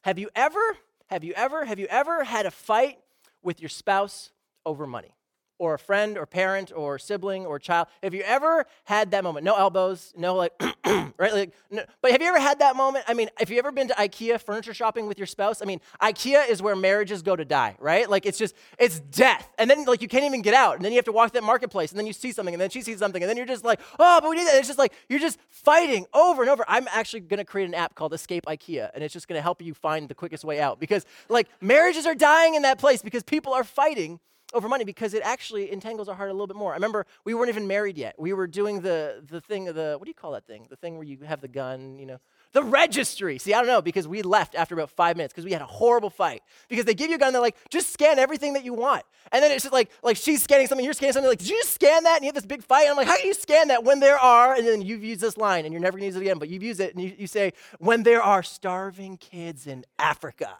Have 0.02 0.18
you 0.18 0.28
ever, 0.35 0.61
have 1.06 1.23
you 1.23 1.33
ever, 1.37 1.64
have 1.64 1.78
you 1.78 1.87
ever 1.88 2.25
had 2.25 2.47
a 2.47 2.50
fight 2.50 2.99
with 3.42 3.61
your 3.61 3.68
spouse 3.68 4.30
over 4.66 4.87
money? 4.87 5.14
or 5.59 5.75
a 5.75 5.78
friend 5.78 6.18
or 6.18 6.26
parent 6.26 6.73
or 6.75 6.99
sibling 6.99 7.47
or 7.47 7.59
child. 7.59 7.87
Have 8.02 8.12
you 8.12 8.23
ever 8.23 8.66
had 8.85 9.12
that 9.12 9.23
moment? 9.23 9.44
No 9.44 9.54
elbows 9.54 10.12
no 10.16 10.35
like 10.35 10.52
right? 10.85 11.33
Like 11.33 11.52
no, 11.71 11.85
but 12.02 12.11
have 12.11 12.21
you 12.21 12.28
ever 12.28 12.40
had 12.40 12.59
that 12.59 12.76
moment? 12.76 13.04
I 13.06 13.14
mean 13.14 13.30
if 13.40 13.50
you 13.50 13.59
ever 13.59 13.71
been 13.71 13.88
to 13.88 13.94
ikea 13.94 14.40
furniture 14.40 14.75
shopping 14.75 15.06
with 15.06 15.18
your 15.18 15.26
spouse 15.26 15.62
i 15.62 15.64
mean 15.64 15.80
ikea 16.02 16.49
is 16.49 16.61
where 16.61 16.75
marriages 16.75 17.23
go 17.23 17.37
to 17.37 17.44
die 17.44 17.76
right? 17.78 18.09
Like 18.11 18.26
it's 18.26 18.38
just 18.38 18.54
it's 18.78 19.00
death. 19.00 19.49
And 19.59 19.71
then 19.71 19.85
like 19.85 20.02
you 20.02 20.09
can't 20.09 20.25
even 20.25 20.42
get 20.42 20.54
out. 20.54 20.76
And 20.76 20.85
then 20.85 20.92
you 20.92 20.97
have 20.99 21.04
to 21.04 21.12
walk 21.12 21.28
to 21.28 21.35
that 21.35 21.44
marketplace 21.44 21.90
and 21.90 21.99
then 21.99 22.06
you 22.06 22.12
see 22.12 22.33
something 22.33 22.54
and 22.54 22.61
then 22.61 22.71
she 22.71 22.83
sees 22.83 22.99
something 22.99 23.23
and 23.23 23.30
then 23.30 23.37
you're 23.37 23.47
just 23.47 23.64
like 23.64 23.80
oh 23.99 24.18
but 24.21 24.28
we 24.30 24.37
need 24.37 24.47
that. 24.47 24.56
It's 24.56 24.68
just 24.68 24.78
like 24.78 24.92
you're 25.09 25.21
just 25.21 25.38
fighting 25.50 26.06
over 26.12 26.42
and 26.42 26.50
over. 26.50 26.64
I'm 26.66 26.88
actually 26.90 27.23
to 27.23 27.44
create 27.44 27.68
an 27.68 27.75
app 27.75 27.94
called 27.94 28.12
escape 28.12 28.44
ikea 28.47 28.90
and 28.94 29.04
it's 29.04 29.12
just 29.12 29.28
to 29.28 29.40
help 29.40 29.62
you 29.62 29.75
find 29.75 30.09
the 30.09 30.14
quickest 30.14 30.44
way 30.44 30.61
out 30.61 30.80
because 30.80 31.06
like 31.28 31.49
marriages 31.61 32.06
are 32.06 32.14
dying 32.14 32.54
in 32.54 32.62
that 32.62 32.78
place 32.78 33.02
because 33.02 33.23
people 33.23 33.52
are 33.52 33.64
fighting 33.64 34.21
over 34.55 34.69
money 34.69 34.85
because 34.85 35.12
it 35.12 35.23
actually 35.25 35.71
entangles 35.71 36.09
our 36.09 36.14
heart 36.14 36.31
a 36.31 36.33
little 36.33 36.47
bit 36.47 36.57
more. 36.57 36.73
I 36.73 36.77
remember 36.77 37.07
we 37.25 37.35
weren't 37.35 37.49
even 37.51 37.67
married 37.67 37.99
yet. 37.99 38.14
We 38.19 38.33
were 38.33 38.47
doing 38.47 38.81
the 38.81 39.23
the 39.29 39.40
thing 39.40 39.67
the 39.67 39.97
what 39.99 40.05
do 40.05 40.11
you 40.11 40.14
call 40.14 40.33
that 40.33 40.47
thing? 40.47 40.67
The 40.71 40.77
thing 40.77 40.97
where 40.97 41.05
you 41.05 41.19
have 41.25 41.40
the 41.40 41.49
gun, 41.49 41.99
you 41.99 42.07
know, 42.07 42.19
the 42.53 42.62
registry. 42.62 43.38
See, 43.38 43.53
I 43.53 43.59
don't 43.59 43.67
know 43.67 43.83
because 43.83 44.09
we 44.09 44.23
left 44.23 44.55
after 44.55 44.75
about 44.75 44.90
five 44.90 45.17
minutes 45.17 45.35
because 45.35 45.45
we 45.45 45.53
had 45.53 45.61
a 45.62 45.67
horrible 45.67 46.11
fight 46.11 46.43
because 46.69 46.85
they 46.85 46.95
give 46.95 47.11
you 47.11 47.17
a 47.17 47.19
gun. 47.19 47.33
They're 47.33 47.43
like, 47.43 47.57
just 47.69 47.93
scan 47.93 48.19
everything 48.19 48.55
that 48.55 48.64
you 48.64 48.73
want, 48.73 49.03
and 49.33 49.43
then 49.43 49.51
it's 49.53 49.64
just 49.64 49.73
like 49.73 49.90
like 50.03 50.17
she's 50.17 50.43
scanning 50.43 50.69
something, 50.69 50.85
you're 50.85 50.95
scanning 50.95 51.12
something. 51.12 51.29
Like, 51.29 51.40
did 51.40 51.49
you 51.49 51.57
just 51.57 51.75
scan 51.75 52.05
that? 52.05 52.17
And 52.17 52.25
you 52.25 52.29
have 52.29 52.35
this 52.35 52.47
big 52.47 52.62
fight. 52.62 52.83
And 52.83 52.90
I'm 52.90 52.97
like, 52.97 53.09
how 53.09 53.17
do 53.17 53.27
you 53.27 53.35
scan 53.35 53.69
that 53.69 53.85
when 53.85 54.01
there 54.01 54.19
are? 54.19 54.55
And 54.55 54.67
then 54.67 54.83
you've 54.83 55.05
used 55.05 55.21
this 55.21 55.37
line, 55.37 55.64
and 55.64 55.73
you're 55.73 55.83
never 55.83 55.99
gonna 55.99 56.07
use 56.07 56.17
it 56.17 56.23
again, 56.23 56.38
but 56.38 56.49
you've 56.49 56.62
used 56.62 56.81
it, 56.81 56.95
and 56.95 57.03
you, 57.03 57.12
you 57.19 57.27
say, 57.27 57.53
when 57.79 58.05
there 58.05 58.23
are 58.23 58.43
starving 58.43 59.17
kids 59.17 59.67
in 59.67 59.85
Africa. 59.99 60.51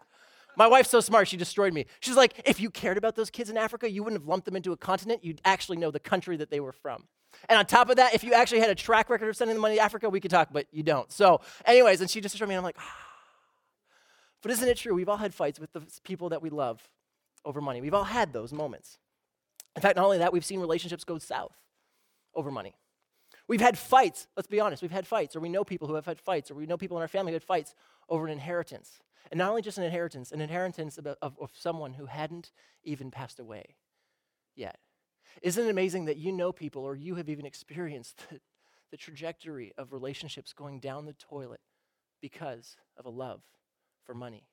My 0.56 0.66
wife's 0.66 0.90
so 0.90 1.00
smart, 1.00 1.28
she 1.28 1.36
destroyed 1.36 1.72
me. 1.72 1.86
She's 2.00 2.16
like, 2.16 2.40
if 2.44 2.60
you 2.60 2.70
cared 2.70 2.96
about 2.96 3.16
those 3.16 3.30
kids 3.30 3.50
in 3.50 3.56
Africa, 3.56 3.90
you 3.90 4.02
wouldn't 4.02 4.22
have 4.22 4.28
lumped 4.28 4.44
them 4.44 4.56
into 4.56 4.72
a 4.72 4.76
continent. 4.76 5.24
You'd 5.24 5.40
actually 5.44 5.78
know 5.78 5.90
the 5.90 6.00
country 6.00 6.36
that 6.36 6.50
they 6.50 6.60
were 6.60 6.72
from. 6.72 7.04
And 7.48 7.58
on 7.58 7.66
top 7.66 7.90
of 7.90 7.96
that, 7.96 8.14
if 8.14 8.22
you 8.22 8.32
actually 8.32 8.60
had 8.60 8.70
a 8.70 8.74
track 8.74 9.10
record 9.10 9.28
of 9.28 9.36
sending 9.36 9.56
the 9.56 9.60
money 9.60 9.76
to 9.76 9.80
Africa, 9.80 10.08
we 10.08 10.20
could 10.20 10.30
talk, 10.30 10.48
but 10.52 10.66
you 10.70 10.82
don't. 10.82 11.10
So, 11.10 11.40
anyways, 11.64 12.00
and 12.00 12.08
she 12.08 12.20
just 12.20 12.32
destroyed 12.32 12.48
me, 12.48 12.54
and 12.54 12.60
I'm 12.60 12.64
like, 12.64 12.76
ah. 12.78 12.96
But 14.42 14.52
isn't 14.52 14.68
it 14.68 14.76
true? 14.76 14.94
We've 14.94 15.08
all 15.08 15.16
had 15.16 15.34
fights 15.34 15.58
with 15.58 15.72
the 15.72 15.82
people 16.04 16.28
that 16.28 16.42
we 16.42 16.50
love 16.50 16.86
over 17.44 17.60
money. 17.60 17.80
We've 17.80 17.94
all 17.94 18.04
had 18.04 18.32
those 18.32 18.52
moments. 18.52 18.98
In 19.74 19.82
fact, 19.82 19.96
not 19.96 20.04
only 20.04 20.18
that, 20.18 20.32
we've 20.32 20.44
seen 20.44 20.60
relationships 20.60 21.02
go 21.02 21.18
south 21.18 21.56
over 22.34 22.50
money. 22.50 22.74
We've 23.48 23.60
had 23.60 23.76
fights, 23.76 24.26
let's 24.36 24.46
be 24.46 24.60
honest, 24.60 24.80
we've 24.80 24.90
had 24.90 25.06
fights, 25.06 25.36
or 25.36 25.40
we 25.40 25.48
know 25.48 25.64
people 25.64 25.88
who 25.88 25.94
have 25.94 26.06
had 26.06 26.20
fights, 26.20 26.50
or 26.50 26.54
we 26.54 26.66
know 26.66 26.76
people 26.76 26.96
in 26.96 27.02
our 27.02 27.08
family 27.08 27.32
who 27.32 27.34
had 27.34 27.42
fights 27.42 27.74
over 28.08 28.26
an 28.26 28.32
inheritance. 28.32 29.00
And 29.30 29.38
not 29.38 29.50
only 29.50 29.62
just 29.62 29.78
an 29.78 29.84
inheritance, 29.84 30.32
an 30.32 30.40
inheritance 30.40 30.98
of, 30.98 31.06
of, 31.06 31.37
of 31.40 31.50
someone 31.54 31.94
who 31.94 32.06
hadn't 32.06 32.52
even 32.82 33.10
passed 33.10 33.40
away 33.40 33.76
yet. 34.54 34.78
Isn't 35.42 35.66
it 35.66 35.70
amazing 35.70 36.04
that 36.04 36.16
you 36.16 36.32
know 36.32 36.52
people 36.52 36.82
or 36.82 36.94
you 36.94 37.16
have 37.16 37.28
even 37.28 37.46
experienced 37.46 38.22
the, 38.30 38.40
the 38.90 38.96
trajectory 38.96 39.72
of 39.76 39.92
relationships 39.92 40.52
going 40.52 40.80
down 40.80 41.06
the 41.06 41.14
toilet 41.14 41.60
because 42.20 42.76
of 42.96 43.06
a 43.06 43.10
love 43.10 43.42
for 44.04 44.14
money? 44.14 44.46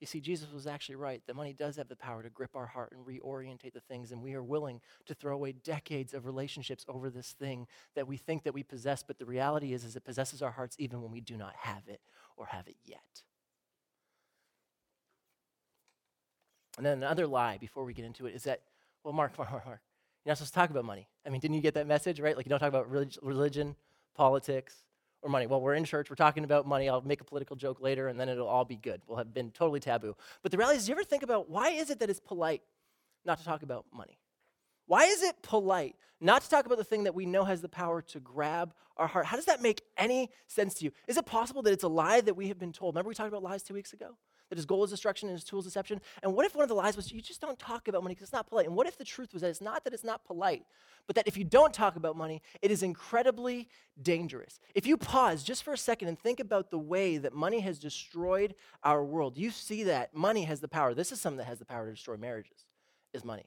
You 0.00 0.06
see, 0.06 0.20
Jesus 0.20 0.52
was 0.52 0.66
actually 0.66 0.96
right 0.96 1.22
that 1.28 1.36
money 1.36 1.52
does 1.52 1.76
have 1.76 1.86
the 1.86 1.94
power 1.94 2.24
to 2.24 2.30
grip 2.30 2.56
our 2.56 2.66
heart 2.66 2.92
and 2.92 3.06
reorientate 3.06 3.72
the 3.72 3.80
things, 3.80 4.10
and 4.10 4.20
we 4.20 4.34
are 4.34 4.42
willing 4.42 4.80
to 5.06 5.14
throw 5.14 5.32
away 5.32 5.52
decades 5.52 6.12
of 6.12 6.26
relationships 6.26 6.84
over 6.88 7.08
this 7.08 7.36
thing 7.38 7.68
that 7.94 8.08
we 8.08 8.16
think 8.16 8.42
that 8.42 8.52
we 8.52 8.64
possess, 8.64 9.04
but 9.04 9.20
the 9.20 9.24
reality 9.24 9.72
is, 9.72 9.84
is 9.84 9.94
it 9.94 10.04
possesses 10.04 10.42
our 10.42 10.50
hearts 10.50 10.74
even 10.80 11.02
when 11.02 11.12
we 11.12 11.20
do 11.20 11.36
not 11.36 11.54
have 11.56 11.86
it 11.86 12.00
or 12.36 12.46
have 12.46 12.66
it 12.66 12.74
yet. 12.84 13.22
And 16.76 16.86
then 16.86 16.98
another 16.98 17.26
lie 17.26 17.58
before 17.58 17.84
we 17.84 17.92
get 17.92 18.04
into 18.04 18.26
it 18.26 18.34
is 18.34 18.44
that, 18.44 18.62
well, 19.04 19.12
Mark, 19.12 19.36
Mark, 19.38 19.50
Mark, 19.50 19.66
Mark, 19.66 19.80
you're 20.24 20.30
not 20.30 20.38
supposed 20.38 20.54
to 20.54 20.58
talk 20.58 20.70
about 20.70 20.84
money. 20.84 21.08
I 21.26 21.30
mean, 21.30 21.40
didn't 21.40 21.56
you 21.56 21.62
get 21.62 21.74
that 21.74 21.86
message, 21.86 22.20
right? 22.20 22.36
Like, 22.36 22.46
you 22.46 22.50
don't 22.50 22.60
talk 22.60 22.68
about 22.68 22.90
religion, 22.90 23.74
politics, 24.14 24.74
or 25.22 25.30
money. 25.30 25.46
Well, 25.46 25.60
we're 25.60 25.74
in 25.74 25.84
church, 25.84 26.10
we're 26.10 26.16
talking 26.16 26.44
about 26.44 26.66
money. 26.66 26.88
I'll 26.88 27.00
make 27.00 27.20
a 27.20 27.24
political 27.24 27.56
joke 27.56 27.80
later, 27.80 28.08
and 28.08 28.18
then 28.18 28.28
it'll 28.28 28.48
all 28.48 28.64
be 28.64 28.76
good. 28.76 29.00
We'll 29.06 29.18
have 29.18 29.32
been 29.32 29.50
totally 29.50 29.80
taboo. 29.80 30.16
But 30.42 30.50
the 30.50 30.58
reality 30.58 30.78
is, 30.78 30.88
you 30.88 30.94
ever 30.94 31.04
think 31.04 31.22
about 31.22 31.48
why 31.48 31.70
is 31.70 31.90
it 31.90 32.00
that 32.00 32.10
it's 32.10 32.20
polite 32.20 32.62
not 33.24 33.38
to 33.38 33.44
talk 33.44 33.62
about 33.62 33.86
money? 33.92 34.18
Why 34.86 35.04
is 35.04 35.22
it 35.22 35.40
polite 35.42 35.96
not 36.20 36.42
to 36.42 36.50
talk 36.50 36.66
about 36.66 36.78
the 36.78 36.84
thing 36.84 37.04
that 37.04 37.14
we 37.14 37.24
know 37.24 37.44
has 37.44 37.60
the 37.60 37.68
power 37.68 38.02
to 38.02 38.20
grab 38.20 38.74
our 38.96 39.06
heart? 39.06 39.26
How 39.26 39.36
does 39.36 39.46
that 39.46 39.62
make 39.62 39.82
any 39.96 40.28
sense 40.48 40.74
to 40.74 40.84
you? 40.84 40.92
Is 41.06 41.16
it 41.16 41.24
possible 41.24 41.62
that 41.62 41.72
it's 41.72 41.84
a 41.84 41.88
lie 41.88 42.20
that 42.20 42.34
we 42.34 42.48
have 42.48 42.58
been 42.58 42.72
told? 42.72 42.94
Remember 42.94 43.08
we 43.08 43.14
talked 43.14 43.28
about 43.28 43.42
lies 43.42 43.62
two 43.62 43.74
weeks 43.74 43.92
ago? 43.92 44.16
That 44.52 44.58
his 44.58 44.66
goal 44.66 44.84
is 44.84 44.90
destruction 44.90 45.30
and 45.30 45.34
his 45.34 45.44
tool 45.44 45.60
is 45.60 45.64
deception? 45.64 45.98
And 46.22 46.34
what 46.34 46.44
if 46.44 46.54
one 46.54 46.62
of 46.62 46.68
the 46.68 46.74
lies 46.74 46.94
was 46.94 47.10
you 47.10 47.22
just 47.22 47.40
don't 47.40 47.58
talk 47.58 47.88
about 47.88 48.02
money 48.02 48.14
because 48.14 48.26
it's 48.26 48.34
not 48.34 48.46
polite? 48.46 48.66
And 48.66 48.76
what 48.76 48.86
if 48.86 48.98
the 48.98 49.04
truth 49.04 49.32
was 49.32 49.40
that 49.40 49.48
it's 49.48 49.62
not 49.62 49.82
that 49.84 49.94
it's 49.94 50.04
not 50.04 50.26
polite, 50.26 50.66
but 51.06 51.16
that 51.16 51.26
if 51.26 51.38
you 51.38 51.44
don't 51.44 51.72
talk 51.72 51.96
about 51.96 52.18
money, 52.18 52.42
it 52.60 52.70
is 52.70 52.82
incredibly 52.82 53.66
dangerous? 54.02 54.60
If 54.74 54.86
you 54.86 54.98
pause 54.98 55.42
just 55.42 55.62
for 55.62 55.72
a 55.72 55.78
second 55.78 56.08
and 56.08 56.18
think 56.18 56.38
about 56.38 56.70
the 56.70 56.78
way 56.78 57.16
that 57.16 57.32
money 57.32 57.60
has 57.60 57.78
destroyed 57.78 58.54
our 58.84 59.02
world, 59.02 59.38
you 59.38 59.50
see 59.50 59.84
that 59.84 60.14
money 60.14 60.44
has 60.44 60.60
the 60.60 60.68
power. 60.68 60.92
This 60.92 61.12
is 61.12 61.18
something 61.18 61.38
that 61.38 61.46
has 61.46 61.58
the 61.58 61.64
power 61.64 61.86
to 61.86 61.94
destroy 61.94 62.18
marriages, 62.18 62.66
is 63.14 63.24
money. 63.24 63.46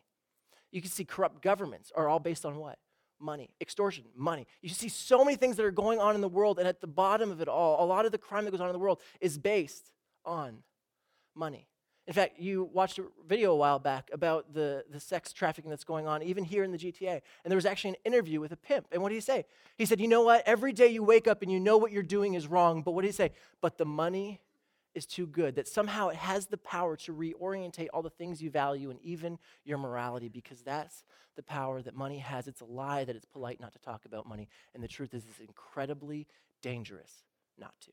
You 0.72 0.82
can 0.82 0.90
see 0.90 1.06
corrupt 1.06 1.44
governments 1.44 1.92
are 1.96 2.10
all 2.10 2.20
based 2.20 2.46
on 2.46 2.56
what? 2.58 2.80
money, 3.20 3.50
extortion, 3.62 4.04
money. 4.16 4.46
You 4.62 4.70
see 4.70 4.90
so 4.90 5.24
many 5.24 5.38
things 5.38 5.56
that 5.56 5.66
are 5.66 5.72
going 5.72 6.00
on 6.00 6.16
in 6.16 6.22
the 6.22 6.28
world, 6.28 6.60
and 6.60 6.68
at 6.68 6.82
the 6.82 6.88
bottom 6.88 7.32
of 7.32 7.42
it 7.42 7.48
all, 7.48 7.84
a 7.84 7.88
lot 7.88 8.06
of 8.06 8.12
the 8.12 8.18
crime 8.18 8.46
that 8.46 8.52
goes 8.52 8.60
on 8.60 8.68
in 8.68 8.74
the 8.74 8.80
world 8.80 9.00
is 9.22 9.38
based 9.38 9.92
on 10.26 10.58
money. 11.36 11.68
In 12.08 12.14
fact, 12.14 12.40
you 12.40 12.70
watched 12.72 13.00
a 13.00 13.06
video 13.28 13.52
a 13.52 13.56
while 13.56 13.80
back 13.80 14.10
about 14.14 14.54
the, 14.54 14.84
the 14.92 15.00
sex 15.00 15.34
trafficking 15.34 15.72
that's 15.72 15.84
going 15.84 16.08
on, 16.08 16.22
even 16.22 16.44
here 16.44 16.64
in 16.64 16.72
the 16.72 16.78
GTA. 16.78 17.22
And 17.44 17.52
there 17.52 17.56
was 17.56 17.66
actually 17.66 17.92
an 17.92 17.96
interview 18.06 18.40
with 18.40 18.52
a 18.52 18.58
pimp. 18.58 18.88
And 18.92 19.02
what 19.02 19.10
did 19.10 19.16
he 19.16 19.22
say? 19.22 19.46
He 19.76 19.86
said, 19.86 20.00
You 20.00 20.08
know 20.08 20.22
what? 20.22 20.44
Every 20.46 20.72
day 20.72 20.88
you 20.88 21.04
wake 21.04 21.28
up 21.28 21.42
and 21.42 21.52
you 21.52 21.60
know 21.60 21.78
what 21.78 21.92
you're 21.92 22.04
doing 22.04 22.36
is 22.36 22.46
wrong. 22.46 22.84
But 22.84 22.92
what 22.92 23.02
did 23.02 23.08
he 23.08 23.14
say? 23.14 23.32
But 23.60 23.80
the 23.80 23.86
money 23.86 24.40
is 24.94 25.06
too 25.06 25.28
good, 25.28 25.56
that 25.56 25.68
somehow 25.68 26.08
it 26.08 26.16
has 26.16 26.46
the 26.46 26.58
power 26.58 26.96
to 26.96 27.14
reorientate 27.14 27.88
all 27.94 28.02
the 28.02 28.10
things 28.10 28.42
you 28.42 28.50
value 28.50 28.90
and 28.90 29.00
even 29.02 29.38
your 29.66 29.78
morality, 29.78 30.30
because 30.30 30.62
that's 30.62 31.04
the 31.36 31.44
power 31.44 31.82
that 31.82 31.94
money 31.94 32.20
has. 32.20 32.48
It's 32.48 32.62
a 32.62 32.66
lie 32.66 33.04
that 33.04 33.16
it's 33.16 33.26
polite 33.26 33.60
not 33.60 33.74
to 33.74 33.80
talk 33.80 34.06
about 34.06 34.26
money. 34.26 34.48
And 34.74 34.82
the 34.82 34.88
truth 34.88 35.14
is, 35.14 35.26
it's 35.26 35.40
incredibly 35.40 36.28
dangerous 36.62 37.12
not 37.58 37.74
to. 37.82 37.92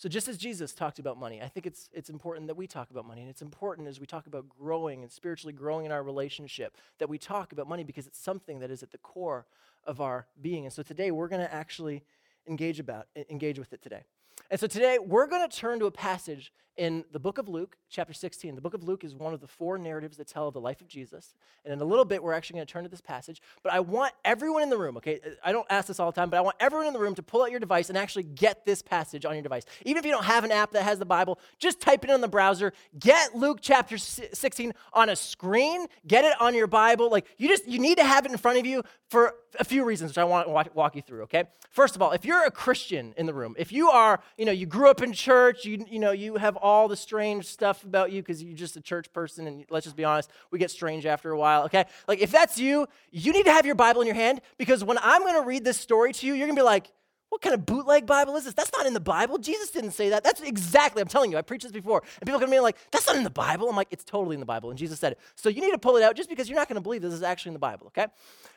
So, 0.00 0.08
just 0.08 0.28
as 0.28 0.38
Jesus 0.38 0.72
talked 0.72 0.98
about 0.98 1.18
money, 1.18 1.42
I 1.42 1.48
think 1.48 1.66
it's, 1.66 1.90
it's 1.92 2.08
important 2.08 2.46
that 2.46 2.56
we 2.56 2.66
talk 2.66 2.90
about 2.90 3.06
money. 3.06 3.20
And 3.20 3.28
it's 3.28 3.42
important 3.42 3.86
as 3.86 4.00
we 4.00 4.06
talk 4.06 4.26
about 4.26 4.48
growing 4.48 5.02
and 5.02 5.12
spiritually 5.12 5.52
growing 5.52 5.84
in 5.84 5.92
our 5.92 6.02
relationship 6.02 6.78
that 6.96 7.10
we 7.10 7.18
talk 7.18 7.52
about 7.52 7.68
money 7.68 7.84
because 7.84 8.06
it's 8.06 8.18
something 8.18 8.60
that 8.60 8.70
is 8.70 8.82
at 8.82 8.92
the 8.92 8.98
core 8.98 9.44
of 9.84 10.00
our 10.00 10.26
being. 10.40 10.64
And 10.64 10.72
so, 10.72 10.82
today 10.82 11.10
we're 11.10 11.28
going 11.28 11.42
to 11.42 11.52
actually 11.52 12.02
engage, 12.48 12.80
about, 12.80 13.08
engage 13.28 13.58
with 13.58 13.74
it 13.74 13.82
today. 13.82 14.04
And 14.50 14.58
so 14.58 14.66
today 14.66 14.98
we're 14.98 15.26
going 15.26 15.46
to 15.46 15.54
turn 15.54 15.78
to 15.80 15.84
a 15.84 15.90
passage 15.90 16.50
in 16.80 17.04
the 17.12 17.18
book 17.18 17.36
of 17.36 17.46
Luke, 17.46 17.76
chapter 17.90 18.14
16. 18.14 18.54
The 18.54 18.60
book 18.62 18.72
of 18.72 18.82
Luke 18.82 19.04
is 19.04 19.14
one 19.14 19.34
of 19.34 19.42
the 19.42 19.46
four 19.46 19.76
narratives 19.76 20.16
that 20.16 20.26
tell 20.26 20.48
of 20.48 20.54
the 20.54 20.62
life 20.62 20.80
of 20.80 20.88
Jesus. 20.88 21.34
And 21.62 21.74
in 21.74 21.80
a 21.82 21.84
little 21.84 22.06
bit, 22.06 22.22
we're 22.22 22.32
actually 22.32 22.54
going 22.54 22.66
to 22.66 22.72
turn 22.72 22.84
to 22.84 22.88
this 22.88 23.02
passage. 23.02 23.42
But 23.62 23.74
I 23.74 23.80
want 23.80 24.14
everyone 24.24 24.62
in 24.62 24.70
the 24.70 24.78
room, 24.78 24.96
okay? 24.96 25.20
I 25.44 25.52
don't 25.52 25.66
ask 25.68 25.88
this 25.88 26.00
all 26.00 26.10
the 26.10 26.18
time, 26.18 26.30
but 26.30 26.38
I 26.38 26.40
want 26.40 26.56
everyone 26.58 26.86
in 26.86 26.94
the 26.94 26.98
room 26.98 27.14
to 27.16 27.22
pull 27.22 27.42
out 27.42 27.50
your 27.50 27.60
device 27.60 27.90
and 27.90 27.98
actually 27.98 28.22
get 28.22 28.64
this 28.64 28.80
passage 28.80 29.26
on 29.26 29.34
your 29.34 29.42
device. 29.42 29.66
Even 29.84 29.98
if 29.98 30.06
you 30.06 30.10
don't 30.10 30.24
have 30.24 30.42
an 30.42 30.52
app 30.52 30.70
that 30.70 30.84
has 30.84 30.98
the 30.98 31.04
Bible, 31.04 31.38
just 31.58 31.82
type 31.82 32.02
it 32.02 32.08
in 32.08 32.22
the 32.22 32.28
browser. 32.28 32.72
Get 32.98 33.36
Luke 33.36 33.58
chapter 33.60 33.98
16 33.98 34.72
on 34.94 35.10
a 35.10 35.16
screen. 35.16 35.86
Get 36.06 36.24
it 36.24 36.32
on 36.40 36.54
your 36.54 36.66
Bible. 36.66 37.10
Like, 37.10 37.26
you 37.36 37.46
just, 37.48 37.68
you 37.68 37.78
need 37.78 37.98
to 37.98 38.04
have 38.04 38.24
it 38.24 38.32
in 38.32 38.38
front 38.38 38.58
of 38.58 38.64
you 38.64 38.84
for 39.10 39.34
a 39.58 39.64
few 39.64 39.84
reasons, 39.84 40.12
which 40.12 40.18
I 40.18 40.24
want 40.24 40.46
to 40.46 40.70
walk 40.72 40.96
you 40.96 41.02
through, 41.02 41.24
okay? 41.24 41.44
First 41.70 41.96
of 41.96 42.02
all, 42.02 42.12
if 42.12 42.24
you're 42.24 42.44
a 42.44 42.50
Christian 42.50 43.12
in 43.16 43.26
the 43.26 43.34
room, 43.34 43.54
if 43.58 43.72
you 43.72 43.90
are, 43.90 44.20
you 44.38 44.44
know, 44.44 44.52
you 44.52 44.66
grew 44.66 44.88
up 44.88 45.02
in 45.02 45.12
church, 45.12 45.64
you, 45.64 45.84
you 45.90 45.98
know, 45.98 46.12
you 46.12 46.36
have 46.36 46.56
all 46.56 46.69
the 46.88 46.96
strange 46.96 47.46
stuff 47.46 47.84
about 47.84 48.12
you 48.12 48.22
because 48.22 48.42
you're 48.42 48.56
just 48.56 48.76
a 48.76 48.80
church 48.80 49.12
person, 49.12 49.46
and 49.46 49.64
let's 49.70 49.84
just 49.84 49.96
be 49.96 50.04
honest, 50.04 50.30
we 50.50 50.58
get 50.58 50.70
strange 50.70 51.06
after 51.06 51.30
a 51.30 51.38
while, 51.38 51.64
okay? 51.64 51.84
Like, 52.08 52.20
if 52.20 52.30
that's 52.30 52.58
you, 52.58 52.86
you 53.10 53.32
need 53.32 53.44
to 53.44 53.52
have 53.52 53.66
your 53.66 53.74
Bible 53.74 54.00
in 54.00 54.06
your 54.06 54.16
hand 54.16 54.40
because 54.58 54.84
when 54.84 54.98
I'm 55.02 55.22
going 55.22 55.34
to 55.34 55.46
read 55.46 55.64
this 55.64 55.78
story 55.78 56.12
to 56.12 56.26
you, 56.26 56.34
you're 56.34 56.46
going 56.46 56.56
to 56.56 56.60
be 56.60 56.64
like, 56.64 56.90
what 57.30 57.42
kind 57.42 57.54
of 57.54 57.64
bootleg 57.64 58.06
Bible 58.06 58.36
is 58.36 58.44
this? 58.44 58.54
That's 58.54 58.72
not 58.72 58.86
in 58.86 58.92
the 58.92 59.00
Bible. 59.00 59.38
Jesus 59.38 59.70
didn't 59.70 59.92
say 59.92 60.08
that. 60.08 60.24
That's 60.24 60.40
exactly, 60.40 61.00
I'm 61.00 61.06
telling 61.06 61.30
you, 61.30 61.38
I 61.38 61.42
preached 61.42 61.62
this 61.62 61.70
before. 61.70 62.02
And 62.20 62.26
people 62.26 62.40
going 62.40 62.50
to 62.50 62.56
be 62.56 62.60
like, 62.60 62.76
that's 62.90 63.06
not 63.06 63.14
in 63.14 63.22
the 63.22 63.30
Bible. 63.30 63.68
I'm 63.68 63.76
like, 63.76 63.86
it's 63.92 64.02
totally 64.02 64.34
in 64.34 64.40
the 64.40 64.46
Bible. 64.46 64.70
And 64.70 64.78
Jesus 64.78 64.98
said 64.98 65.12
it. 65.12 65.18
So 65.36 65.48
you 65.48 65.60
need 65.60 65.70
to 65.70 65.78
pull 65.78 65.96
it 65.96 66.02
out 66.02 66.16
just 66.16 66.28
because 66.28 66.48
you're 66.48 66.58
not 66.58 66.68
going 66.68 66.74
to 66.74 66.82
believe 66.82 67.02
this 67.02 67.14
is 67.14 67.22
actually 67.22 67.50
in 67.50 67.54
the 67.54 67.60
Bible, 67.60 67.86
okay? 67.86 68.08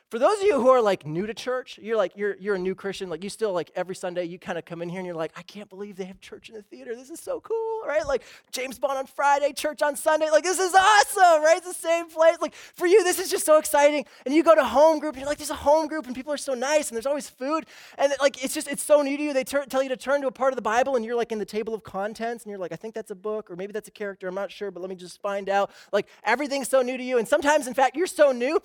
For 0.09 0.19
those 0.19 0.37
of 0.41 0.43
you 0.43 0.61
who 0.61 0.69
are 0.69 0.79
like 0.79 1.07
new 1.07 1.25
to 1.25 1.33
church, 1.33 1.79
you're 1.81 1.97
like, 1.97 2.11
you're, 2.15 2.35
you're 2.39 2.53
a 2.53 2.59
new 2.59 2.75
Christian, 2.75 3.09
like 3.09 3.23
you 3.23 3.31
still 3.31 3.51
like 3.51 3.71
every 3.75 3.95
Sunday, 3.95 4.25
you 4.25 4.37
kind 4.37 4.59
of 4.59 4.65
come 4.65 4.83
in 4.83 4.89
here 4.89 4.99
and 4.99 5.07
you're 5.07 5.15
like, 5.15 5.31
I 5.35 5.41
can't 5.41 5.67
believe 5.67 5.95
they 5.95 6.05
have 6.05 6.21
church 6.21 6.49
in 6.49 6.55
the 6.55 6.61
theater. 6.61 6.95
This 6.95 7.09
is 7.09 7.19
so 7.19 7.39
cool, 7.39 7.81
right? 7.87 8.05
Like 8.05 8.21
James 8.51 8.77
Bond 8.77 8.99
on 8.99 9.07
Friday, 9.07 9.53
church 9.53 9.81
on 9.81 9.95
Sunday. 9.95 10.29
Like, 10.29 10.43
this 10.43 10.59
is 10.59 10.71
awesome, 10.75 11.41
right? 11.43 11.57
It's 11.57 11.65
the 11.65 11.73
same 11.73 12.09
place. 12.11 12.37
Like, 12.39 12.53
for 12.53 12.85
you, 12.85 13.03
this 13.03 13.17
is 13.17 13.31
just 13.31 13.43
so 13.43 13.57
exciting. 13.57 14.05
And 14.25 14.35
you 14.35 14.43
go 14.43 14.53
to 14.53 14.63
home 14.63 14.99
group 14.99 15.15
and 15.15 15.21
you're 15.21 15.27
like, 15.27 15.39
there's 15.39 15.49
a 15.49 15.55
home 15.55 15.87
group 15.87 16.05
and 16.05 16.15
people 16.15 16.31
are 16.31 16.37
so 16.37 16.53
nice 16.53 16.89
and 16.89 16.95
there's 16.95 17.07
always 17.07 17.27
food. 17.27 17.65
And 17.97 18.13
like, 18.21 18.43
it's 18.43 18.53
just, 18.53 18.67
it's 18.67 18.83
so 18.83 19.01
new 19.01 19.17
to 19.17 19.23
you. 19.23 19.33
They 19.33 19.43
ter- 19.43 19.65
tell 19.65 19.81
you 19.81 19.89
to 19.89 19.97
turn 19.97 20.21
to 20.21 20.27
a 20.27 20.31
part 20.31 20.53
of 20.53 20.57
the 20.57 20.61
Bible 20.61 20.95
and 20.95 21.03
you're 21.03 21.15
like 21.15 21.31
in 21.31 21.39
the 21.39 21.45
table 21.45 21.73
of 21.73 21.83
contents 21.83 22.43
and 22.43 22.51
you're 22.51 22.59
like, 22.59 22.71
I 22.71 22.75
think 22.75 22.93
that's 22.93 23.09
a 23.09 23.15
book 23.15 23.49
or 23.49 23.55
maybe 23.55 23.73
that's 23.73 23.87
a 23.87 23.91
character. 23.91 24.27
I'm 24.27 24.35
not 24.35 24.51
sure, 24.51 24.69
but 24.69 24.81
let 24.81 24.91
me 24.91 24.95
just 24.95 25.19
find 25.23 25.49
out. 25.49 25.71
Like, 25.91 26.07
everything's 26.23 26.67
so 26.67 26.83
new 26.83 26.97
to 26.97 27.03
you. 27.03 27.17
And 27.17 27.27
sometimes, 27.27 27.65
in 27.65 27.73
fact, 27.73 27.95
you're 27.95 28.05
so 28.05 28.31
new 28.31 28.59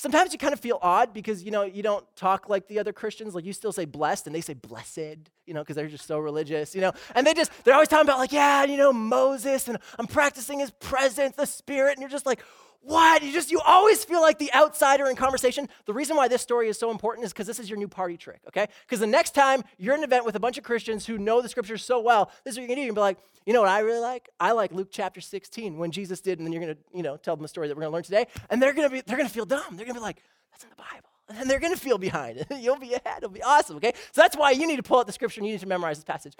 Sometimes 0.00 0.32
you 0.32 0.38
kind 0.38 0.52
of 0.52 0.60
feel 0.60 0.78
odd 0.80 1.12
because 1.12 1.42
you 1.42 1.50
know 1.50 1.64
you 1.64 1.82
don't 1.82 2.04
talk 2.14 2.48
like 2.48 2.68
the 2.68 2.78
other 2.78 2.92
Christians. 2.92 3.34
Like 3.34 3.44
you 3.44 3.52
still 3.52 3.72
say 3.72 3.84
blessed 3.84 4.26
and 4.26 4.34
they 4.34 4.40
say 4.40 4.54
blessed, 4.54 5.18
you 5.44 5.54
know, 5.54 5.60
because 5.60 5.74
they're 5.74 5.88
just 5.88 6.06
so 6.06 6.20
religious, 6.20 6.72
you 6.72 6.80
know. 6.80 6.92
And 7.16 7.26
they 7.26 7.34
just 7.34 7.50
they're 7.64 7.74
always 7.74 7.88
talking 7.88 8.06
about 8.06 8.18
like, 8.18 8.32
yeah, 8.32 8.62
you 8.64 8.76
know, 8.76 8.92
Moses 8.92 9.66
and 9.66 9.76
I'm 9.98 10.06
practicing 10.06 10.60
his 10.60 10.70
presence, 10.70 11.34
the 11.34 11.46
Spirit, 11.46 11.92
and 11.92 12.00
you're 12.00 12.08
just 12.08 12.26
like, 12.26 12.40
what? 12.80 13.22
You 13.22 13.32
just, 13.32 13.50
you 13.50 13.60
always 13.60 14.04
feel 14.04 14.20
like 14.20 14.38
the 14.38 14.52
outsider 14.54 15.08
in 15.08 15.16
conversation. 15.16 15.68
The 15.86 15.92
reason 15.92 16.16
why 16.16 16.28
this 16.28 16.42
story 16.42 16.68
is 16.68 16.78
so 16.78 16.90
important 16.90 17.26
is 17.26 17.32
because 17.32 17.46
this 17.46 17.58
is 17.58 17.68
your 17.68 17.78
new 17.78 17.88
party 17.88 18.16
trick, 18.16 18.40
okay? 18.48 18.68
Because 18.82 19.00
the 19.00 19.06
next 19.06 19.34
time 19.34 19.62
you're 19.78 19.94
in 19.94 20.00
an 20.00 20.04
event 20.04 20.24
with 20.24 20.36
a 20.36 20.40
bunch 20.40 20.58
of 20.58 20.64
Christians 20.64 21.04
who 21.04 21.18
know 21.18 21.42
the 21.42 21.48
scriptures 21.48 21.84
so 21.84 22.00
well, 22.00 22.30
this 22.44 22.52
is 22.52 22.58
what 22.58 22.62
you're 22.62 22.68
gonna 22.68 22.76
do. 22.76 22.80
You're 22.82 22.94
gonna 22.94 23.00
be 23.00 23.00
like, 23.00 23.18
you 23.46 23.52
know 23.52 23.60
what 23.60 23.70
I 23.70 23.80
really 23.80 24.00
like? 24.00 24.28
I 24.38 24.52
like 24.52 24.72
Luke 24.72 24.88
chapter 24.90 25.20
16 25.20 25.76
when 25.76 25.90
Jesus 25.90 26.20
did, 26.20 26.38
and 26.38 26.46
then 26.46 26.52
you're 26.52 26.62
gonna, 26.62 26.78
you 26.94 27.02
know, 27.02 27.16
tell 27.16 27.34
them 27.34 27.42
the 27.42 27.48
story 27.48 27.68
that 27.68 27.76
we're 27.76 27.82
gonna 27.82 27.94
learn 27.94 28.04
today. 28.04 28.26
And 28.48 28.62
they're 28.62 28.72
gonna 28.72 28.90
be, 28.90 29.00
they're 29.00 29.16
gonna 29.16 29.28
feel 29.28 29.46
dumb. 29.46 29.76
They're 29.76 29.86
gonna 29.86 29.98
be 29.98 30.02
like, 30.02 30.22
that's 30.52 30.64
in 30.64 30.70
the 30.70 30.76
Bible. 30.76 31.08
And 31.40 31.50
they're 31.50 31.58
gonna 31.60 31.76
feel 31.76 31.98
behind. 31.98 32.46
You'll 32.58 32.78
be 32.78 32.94
ahead. 32.94 33.18
It'll 33.18 33.30
be 33.30 33.42
awesome, 33.42 33.76
okay? 33.76 33.92
So 34.12 34.22
that's 34.22 34.36
why 34.36 34.52
you 34.52 34.66
need 34.66 34.76
to 34.76 34.82
pull 34.82 34.98
out 34.98 35.06
the 35.06 35.12
scripture 35.12 35.40
and 35.40 35.46
you 35.46 35.52
need 35.52 35.60
to 35.60 35.66
memorize 35.66 35.98
this 35.98 36.04
passage. 36.04 36.34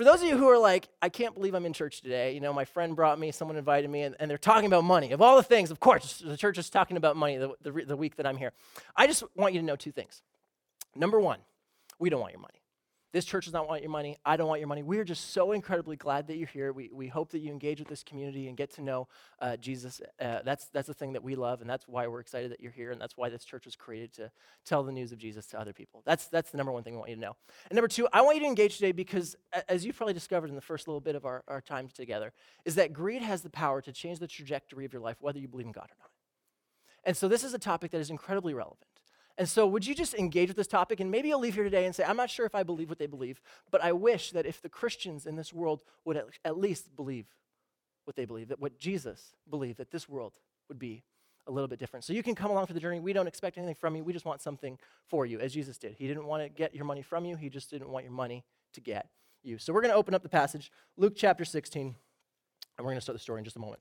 For 0.00 0.04
those 0.04 0.22
of 0.22 0.28
you 0.28 0.38
who 0.38 0.48
are 0.48 0.56
like, 0.56 0.88
I 1.02 1.10
can't 1.10 1.34
believe 1.34 1.52
I'm 1.52 1.66
in 1.66 1.74
church 1.74 2.00
today, 2.00 2.32
you 2.32 2.40
know, 2.40 2.54
my 2.54 2.64
friend 2.64 2.96
brought 2.96 3.18
me, 3.18 3.32
someone 3.32 3.58
invited 3.58 3.90
me, 3.90 4.00
and, 4.00 4.16
and 4.18 4.30
they're 4.30 4.38
talking 4.38 4.64
about 4.64 4.82
money. 4.82 5.12
Of 5.12 5.20
all 5.20 5.36
the 5.36 5.42
things, 5.42 5.70
of 5.70 5.78
course, 5.78 6.22
the 6.24 6.38
church 6.38 6.56
is 6.56 6.70
talking 6.70 6.96
about 6.96 7.16
money 7.16 7.36
the, 7.36 7.52
the, 7.60 7.70
the 7.84 7.96
week 7.98 8.16
that 8.16 8.26
I'm 8.26 8.38
here. 8.38 8.52
I 8.96 9.06
just 9.06 9.22
want 9.36 9.52
you 9.52 9.60
to 9.60 9.66
know 9.66 9.76
two 9.76 9.92
things. 9.92 10.22
Number 10.96 11.20
one, 11.20 11.40
we 11.98 12.08
don't 12.08 12.18
want 12.18 12.32
your 12.32 12.40
money. 12.40 12.59
This 13.12 13.24
church 13.24 13.46
does 13.46 13.52
not 13.52 13.68
want 13.68 13.82
your 13.82 13.90
money. 13.90 14.16
I 14.24 14.36
don't 14.36 14.46
want 14.46 14.60
your 14.60 14.68
money. 14.68 14.84
We 14.84 14.98
are 14.98 15.04
just 15.04 15.32
so 15.32 15.50
incredibly 15.50 15.96
glad 15.96 16.28
that 16.28 16.36
you're 16.36 16.46
here. 16.46 16.72
We, 16.72 16.90
we 16.92 17.08
hope 17.08 17.30
that 17.30 17.40
you 17.40 17.50
engage 17.50 17.80
with 17.80 17.88
this 17.88 18.04
community 18.04 18.46
and 18.46 18.56
get 18.56 18.72
to 18.74 18.82
know 18.82 19.08
uh, 19.40 19.56
Jesus. 19.56 20.00
Uh, 20.20 20.40
that's, 20.44 20.66
that's 20.66 20.86
the 20.86 20.94
thing 20.94 21.14
that 21.14 21.22
we 21.22 21.34
love, 21.34 21.60
and 21.60 21.68
that's 21.68 21.88
why 21.88 22.06
we're 22.06 22.20
excited 22.20 22.52
that 22.52 22.60
you're 22.60 22.70
here, 22.70 22.92
and 22.92 23.00
that's 23.00 23.16
why 23.16 23.28
this 23.28 23.44
church 23.44 23.64
was 23.64 23.74
created 23.74 24.12
to 24.14 24.30
tell 24.64 24.84
the 24.84 24.92
news 24.92 25.10
of 25.10 25.18
Jesus 25.18 25.46
to 25.48 25.60
other 25.60 25.72
people. 25.72 26.02
That's, 26.06 26.26
that's 26.26 26.52
the 26.52 26.56
number 26.56 26.70
one 26.70 26.84
thing 26.84 26.92
we 26.92 26.98
want 26.98 27.10
you 27.10 27.16
to 27.16 27.20
know. 27.20 27.36
And 27.68 27.76
number 27.76 27.88
two, 27.88 28.06
I 28.12 28.22
want 28.22 28.36
you 28.36 28.42
to 28.42 28.48
engage 28.48 28.76
today 28.76 28.92
because, 28.92 29.34
as 29.68 29.84
you 29.84 29.92
probably 29.92 30.14
discovered 30.14 30.48
in 30.48 30.54
the 30.54 30.62
first 30.62 30.86
little 30.86 31.00
bit 31.00 31.16
of 31.16 31.24
our, 31.24 31.42
our 31.48 31.60
time 31.60 31.88
together, 31.88 32.32
is 32.64 32.76
that 32.76 32.92
greed 32.92 33.22
has 33.22 33.42
the 33.42 33.50
power 33.50 33.82
to 33.82 33.92
change 33.92 34.20
the 34.20 34.28
trajectory 34.28 34.84
of 34.84 34.92
your 34.92 35.02
life, 35.02 35.16
whether 35.20 35.40
you 35.40 35.48
believe 35.48 35.66
in 35.66 35.72
God 35.72 35.88
or 35.90 35.96
not. 35.98 36.10
And 37.02 37.16
so, 37.16 37.26
this 37.26 37.42
is 37.42 37.54
a 37.54 37.58
topic 37.58 37.90
that 37.90 38.00
is 38.00 38.10
incredibly 38.10 38.54
relevant. 38.54 38.86
And 39.40 39.48
so, 39.48 39.66
would 39.66 39.86
you 39.86 39.94
just 39.94 40.12
engage 40.12 40.48
with 40.48 40.58
this 40.58 40.66
topic? 40.66 41.00
And 41.00 41.10
maybe 41.10 41.28
you'll 41.28 41.40
leave 41.40 41.54
here 41.54 41.64
today 41.64 41.86
and 41.86 41.94
say, 41.94 42.04
I'm 42.04 42.18
not 42.18 42.28
sure 42.28 42.44
if 42.44 42.54
I 42.54 42.62
believe 42.62 42.90
what 42.90 42.98
they 42.98 43.06
believe, 43.06 43.40
but 43.70 43.82
I 43.82 43.90
wish 43.90 44.32
that 44.32 44.44
if 44.44 44.60
the 44.60 44.68
Christians 44.68 45.24
in 45.24 45.34
this 45.34 45.50
world 45.50 45.82
would 46.04 46.22
at, 46.44 46.58
least 46.58 46.94
believe 46.94 47.24
what 48.04 48.16
they 48.16 48.26
believe, 48.26 48.48
that 48.48 48.60
what 48.60 48.78
Jesus 48.78 49.32
believed, 49.48 49.78
that 49.78 49.92
this 49.92 50.06
world 50.10 50.34
would 50.68 50.78
be 50.78 51.04
a 51.46 51.50
little 51.50 51.68
bit 51.68 51.78
different. 51.78 52.04
So 52.04 52.12
you 52.12 52.22
can 52.22 52.34
come 52.34 52.50
along 52.50 52.66
for 52.66 52.74
the 52.74 52.80
journey. 52.80 53.00
We 53.00 53.14
don't 53.14 53.26
expect 53.26 53.56
anything 53.56 53.76
from 53.76 53.96
you. 53.96 54.04
We 54.04 54.12
just 54.12 54.26
want 54.26 54.42
something 54.42 54.78
for 55.08 55.24
you, 55.24 55.40
as 55.40 55.54
Jesus 55.54 55.78
did. 55.78 55.94
He 55.94 56.06
didn't 56.06 56.26
want 56.26 56.42
to 56.42 56.50
get 56.50 56.74
your 56.74 56.84
money 56.84 57.00
from 57.00 57.24
you, 57.24 57.36
He 57.36 57.48
just 57.48 57.70
didn't 57.70 57.88
want 57.88 58.04
your 58.04 58.12
money 58.12 58.44
to 58.74 58.82
get 58.82 59.08
you. 59.42 59.56
So 59.56 59.72
we're 59.72 59.80
going 59.80 59.92
to 59.92 59.96
open 59.96 60.12
up 60.12 60.22
the 60.22 60.28
passage, 60.28 60.70
Luke 60.98 61.14
chapter 61.16 61.46
16, 61.46 61.86
and 61.86 61.94
we're 62.76 62.84
going 62.84 62.98
to 62.98 63.00
start 63.00 63.16
the 63.16 63.22
story 63.22 63.38
in 63.38 63.44
just 63.44 63.56
a 63.56 63.60
moment. 63.60 63.80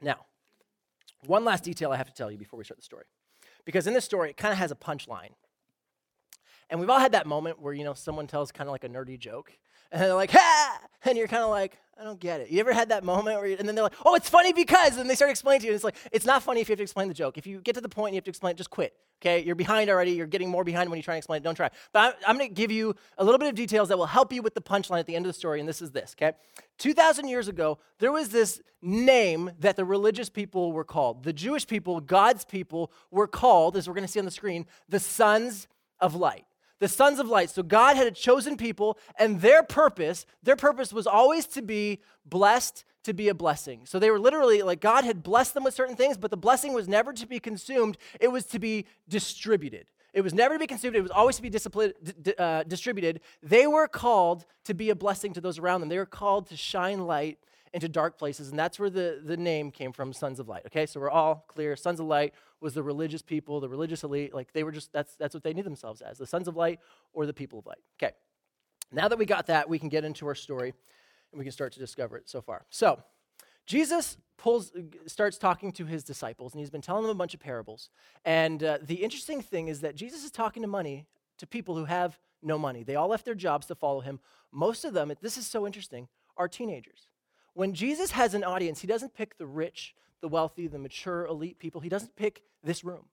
Now, 0.00 0.26
one 1.26 1.44
last 1.44 1.64
detail 1.64 1.90
I 1.92 1.96
have 1.96 2.06
to 2.08 2.14
tell 2.14 2.30
you 2.30 2.38
before 2.38 2.58
we 2.58 2.64
start 2.64 2.78
the 2.78 2.84
story. 2.84 3.04
Because 3.64 3.86
in 3.86 3.94
this 3.94 4.04
story, 4.04 4.30
it 4.30 4.36
kind 4.36 4.52
of 4.52 4.58
has 4.58 4.70
a 4.70 4.76
punchline. 4.76 5.30
And 6.70 6.80
we've 6.80 6.90
all 6.90 6.98
had 6.98 7.12
that 7.12 7.26
moment 7.26 7.60
where, 7.60 7.74
you 7.74 7.84
know, 7.84 7.94
someone 7.94 8.26
tells 8.26 8.52
kind 8.52 8.68
of 8.68 8.72
like 8.72 8.84
a 8.84 8.88
nerdy 8.88 9.18
joke, 9.18 9.52
and 9.90 10.02
they're 10.02 10.14
like, 10.14 10.30
ha! 10.32 10.80
And 11.16 11.16
you're 11.16 11.28
kind 11.28 11.44
of 11.44 11.50
like, 11.50 11.78
I 11.98 12.04
don't 12.04 12.18
get 12.18 12.40
it. 12.40 12.50
You 12.50 12.58
ever 12.60 12.72
had 12.72 12.88
that 12.88 13.04
moment 13.04 13.38
where, 13.38 13.46
you, 13.46 13.56
and 13.58 13.66
then 13.66 13.76
they're 13.76 13.84
like, 13.84 13.94
oh, 14.04 14.16
it's 14.16 14.28
funny 14.28 14.52
because, 14.52 14.98
and 14.98 15.08
they 15.08 15.14
start 15.14 15.30
explaining 15.30 15.60
to 15.60 15.66
you, 15.66 15.72
and 15.72 15.76
it's 15.76 15.84
like, 15.84 15.94
it's 16.10 16.26
not 16.26 16.42
funny 16.42 16.60
if 16.60 16.68
you 16.68 16.72
have 16.72 16.78
to 16.78 16.82
explain 16.82 17.06
the 17.06 17.14
joke. 17.14 17.38
If 17.38 17.46
you 17.46 17.60
get 17.60 17.76
to 17.76 17.80
the 17.80 17.88
point 17.88 18.08
and 18.08 18.14
you 18.14 18.18
have 18.18 18.24
to 18.24 18.30
explain 18.30 18.50
it, 18.50 18.56
just 18.56 18.70
quit. 18.70 18.92
Okay, 19.22 19.42
you're 19.42 19.54
behind 19.54 19.88
already. 19.88 20.10
You're 20.10 20.26
getting 20.26 20.50
more 20.50 20.64
behind 20.64 20.90
when 20.90 20.98
you 20.98 21.02
try 21.02 21.14
and 21.14 21.18
explain 21.18 21.38
it. 21.38 21.44
Don't 21.44 21.54
try. 21.54 21.70
But 21.92 22.00
I'm, 22.00 22.30
I'm 22.30 22.36
going 22.36 22.50
to 22.50 22.54
give 22.54 22.70
you 22.70 22.94
a 23.16 23.24
little 23.24 23.38
bit 23.38 23.48
of 23.48 23.54
details 23.54 23.88
that 23.88 23.96
will 23.96 24.06
help 24.06 24.32
you 24.32 24.42
with 24.42 24.54
the 24.54 24.60
punchline 24.60 24.98
at 24.98 25.06
the 25.06 25.16
end 25.16 25.24
of 25.24 25.30
the 25.30 25.38
story, 25.38 25.60
and 25.60 25.68
this 25.68 25.80
is 25.80 25.92
this. 25.92 26.14
Okay, 26.18 26.36
2,000 26.78 27.28
years 27.28 27.46
ago, 27.46 27.78
there 27.98 28.12
was 28.12 28.30
this 28.30 28.60
name 28.82 29.52
that 29.60 29.76
the 29.76 29.84
religious 29.84 30.28
people 30.28 30.72
were 30.72 30.84
called. 30.84 31.22
The 31.22 31.32
Jewish 31.32 31.66
people, 31.66 32.00
God's 32.00 32.44
people, 32.44 32.90
were 33.10 33.28
called, 33.28 33.76
as 33.76 33.88
we're 33.88 33.94
going 33.94 34.06
to 34.06 34.12
see 34.12 34.18
on 34.18 34.26
the 34.26 34.30
screen, 34.30 34.66
the 34.88 35.00
sons 35.00 35.68
of 36.00 36.14
light 36.14 36.44
the 36.78 36.88
sons 36.88 37.18
of 37.18 37.28
light. 37.28 37.50
So 37.50 37.62
God 37.62 37.96
had 37.96 38.06
a 38.06 38.10
chosen 38.10 38.56
people, 38.56 38.98
and 39.18 39.40
their 39.40 39.62
purpose, 39.62 40.26
their 40.42 40.56
purpose 40.56 40.92
was 40.92 41.06
always 41.06 41.46
to 41.48 41.62
be 41.62 42.00
blessed, 42.24 42.84
to 43.04 43.12
be 43.12 43.28
a 43.28 43.34
blessing. 43.34 43.82
So 43.84 43.98
they 43.98 44.10
were 44.10 44.18
literally 44.18 44.62
like 44.62 44.80
God 44.80 45.04
had 45.04 45.22
blessed 45.22 45.54
them 45.54 45.64
with 45.64 45.74
certain 45.74 45.96
things, 45.96 46.16
but 46.18 46.30
the 46.30 46.36
blessing 46.36 46.72
was 46.72 46.88
never 46.88 47.12
to 47.12 47.26
be 47.26 47.40
consumed, 47.40 47.96
it 48.20 48.28
was 48.28 48.44
to 48.46 48.58
be 48.58 48.86
distributed. 49.08 49.86
It 50.12 50.22
was 50.22 50.32
never 50.32 50.54
to 50.54 50.58
be 50.58 50.66
consumed, 50.66 50.96
it 50.96 51.02
was 51.02 51.10
always 51.10 51.36
to 51.36 51.42
be 51.42 51.52
uh, 52.38 52.62
distributed. 52.64 53.20
They 53.42 53.66
were 53.66 53.86
called 53.86 54.46
to 54.64 54.74
be 54.74 54.90
a 54.90 54.94
blessing 54.94 55.34
to 55.34 55.40
those 55.40 55.58
around 55.58 55.80
them. 55.80 55.88
They 55.88 55.98
were 55.98 56.06
called 56.06 56.48
to 56.48 56.56
shine 56.56 57.06
light 57.06 57.38
into 57.72 57.88
dark 57.88 58.18
places. 58.18 58.50
And 58.50 58.58
that's 58.58 58.78
where 58.78 58.90
the, 58.90 59.20
the 59.24 59.36
name 59.36 59.70
came 59.70 59.92
from, 59.92 60.12
Sons 60.12 60.40
of 60.40 60.48
Light. 60.48 60.62
Okay, 60.66 60.86
so 60.86 61.00
we're 61.00 61.10
all 61.10 61.44
clear. 61.48 61.76
Sons 61.76 62.00
of 62.00 62.06
Light 62.06 62.34
was 62.60 62.74
the 62.74 62.82
religious 62.82 63.22
people, 63.22 63.60
the 63.60 63.68
religious 63.68 64.04
elite. 64.04 64.34
Like 64.34 64.52
they 64.52 64.64
were 64.64 64.72
just, 64.72 64.92
that's, 64.92 65.16
that's 65.16 65.34
what 65.34 65.42
they 65.42 65.52
knew 65.52 65.62
themselves 65.62 66.00
as 66.00 66.18
the 66.18 66.26
Sons 66.26 66.48
of 66.48 66.56
Light 66.56 66.80
or 67.12 67.26
the 67.26 67.34
people 67.34 67.58
of 67.58 67.66
light. 67.66 67.82
Okay, 68.00 68.14
now 68.92 69.08
that 69.08 69.18
we 69.18 69.26
got 69.26 69.46
that, 69.46 69.68
we 69.68 69.78
can 69.78 69.88
get 69.88 70.04
into 70.04 70.26
our 70.26 70.34
story 70.34 70.72
and 71.32 71.38
we 71.38 71.44
can 71.44 71.52
start 71.52 71.72
to 71.72 71.78
discover 71.78 72.16
it 72.16 72.28
so 72.28 72.40
far. 72.40 72.64
So, 72.70 73.02
Jesus 73.66 74.16
pulls, 74.36 74.70
starts 75.06 75.38
talking 75.38 75.72
to 75.72 75.84
his 75.86 76.04
disciples, 76.04 76.54
and 76.54 76.60
he's 76.60 76.70
been 76.70 76.80
telling 76.80 77.02
them 77.02 77.10
a 77.10 77.14
bunch 77.14 77.34
of 77.34 77.40
parables. 77.40 77.90
And 78.24 78.62
uh, 78.62 78.78
the 78.80 78.94
interesting 78.94 79.42
thing 79.42 79.66
is 79.68 79.80
that 79.80 79.96
Jesus 79.96 80.24
is 80.24 80.30
talking 80.30 80.62
to 80.62 80.68
money 80.68 81.06
to 81.38 81.46
people 81.46 81.76
who 81.76 81.84
have 81.84 82.18
no 82.42 82.58
money. 82.58 82.84
They 82.84 82.94
all 82.94 83.08
left 83.08 83.24
their 83.24 83.34
jobs 83.34 83.66
to 83.66 83.74
follow 83.74 84.00
him. 84.00 84.20
Most 84.52 84.84
of 84.84 84.94
them, 84.94 85.12
this 85.20 85.36
is 85.36 85.46
so 85.46 85.66
interesting, 85.66 86.08
are 86.36 86.48
teenagers. 86.48 87.08
When 87.56 87.72
Jesus 87.72 88.10
has 88.10 88.34
an 88.34 88.44
audience, 88.44 88.82
he 88.82 88.86
doesn't 88.86 89.14
pick 89.14 89.38
the 89.38 89.46
rich, 89.46 89.94
the 90.20 90.28
wealthy, 90.28 90.66
the 90.66 90.78
mature, 90.78 91.24
elite 91.24 91.58
people. 91.58 91.80
He 91.80 91.88
doesn't 91.88 92.14
pick 92.14 92.42
this 92.62 92.84
room. 92.84 93.06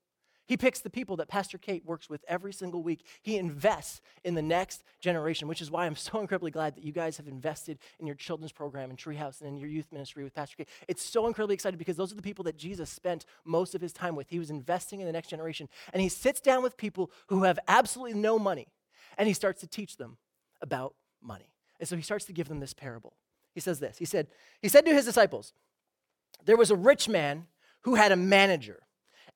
He 0.48 0.58
picks 0.58 0.82
the 0.82 0.90
people 0.90 1.16
that 1.16 1.30
Pastor 1.30 1.58
Kate 1.58 1.86
works 1.86 2.10
with 2.10 2.26
every 2.28 2.52
single 2.52 2.84
week. 2.84 3.06
He 3.22 3.38
invests 3.38 4.02
in 4.26 4.36
the 4.36 4.42
next 4.42 4.84
generation, 5.00 5.48
which 5.48 5.62
is 5.62 5.72
why 5.72 5.86
I'm 5.86 5.96
so 5.96 6.20
incredibly 6.20 6.52
glad 6.52 6.76
that 6.76 6.84
you 6.84 6.92
guys 6.92 7.16
have 7.16 7.28
invested 7.30 7.80
in 8.02 8.06
your 8.06 8.18
children's 8.18 8.52
program 8.52 8.90
in 8.90 8.98
Treehouse 8.98 9.40
and 9.40 9.48
in 9.48 9.56
your 9.56 9.70
youth 9.70 9.88
ministry 9.94 10.26
with 10.26 10.34
Pastor 10.34 10.58
Kate. 10.58 10.68
It's 10.90 11.02
so 11.02 11.26
incredibly 11.26 11.54
excited 11.54 11.78
because 11.78 11.96
those 11.96 12.12
are 12.12 12.18
the 12.18 12.22
people 12.22 12.44
that 12.44 12.58
Jesus 12.58 12.90
spent 12.90 13.26
most 13.46 13.76
of 13.76 13.80
his 13.80 13.94
time 13.94 14.14
with. 14.14 14.30
He 14.30 14.40
was 14.40 14.52
investing 14.52 15.00
in 15.00 15.06
the 15.06 15.14
next 15.14 15.30
generation. 15.30 15.70
And 15.94 16.02
he 16.02 16.10
sits 16.10 16.42
down 16.42 16.64
with 16.64 16.76
people 16.76 17.12
who 17.28 17.44
have 17.44 17.60
absolutely 17.70 18.20
no 18.20 18.38
money 18.38 18.68
and 19.18 19.26
he 19.26 19.34
starts 19.34 19.62
to 19.62 19.68
teach 19.68 19.96
them 19.96 20.18
about 20.62 20.96
money. 21.22 21.54
And 21.80 21.88
so 21.88 21.96
he 21.96 22.02
starts 22.02 22.26
to 22.26 22.34
give 22.34 22.50
them 22.50 22.60
this 22.60 22.74
parable. 22.74 23.14
He 23.54 23.60
says 23.60 23.80
this. 23.80 23.98
He 23.98 24.06
said, 24.06 24.28
he 24.62 24.70
said 24.70 24.86
to 24.86 24.94
his 24.94 25.06
disciples, 25.06 25.54
There 26.46 26.58
was 26.58 26.72
a 26.72 26.76
rich 26.76 27.08
man 27.08 27.48
who 27.82 27.96
had 27.96 28.12
a 28.12 28.16
manager 28.16 28.84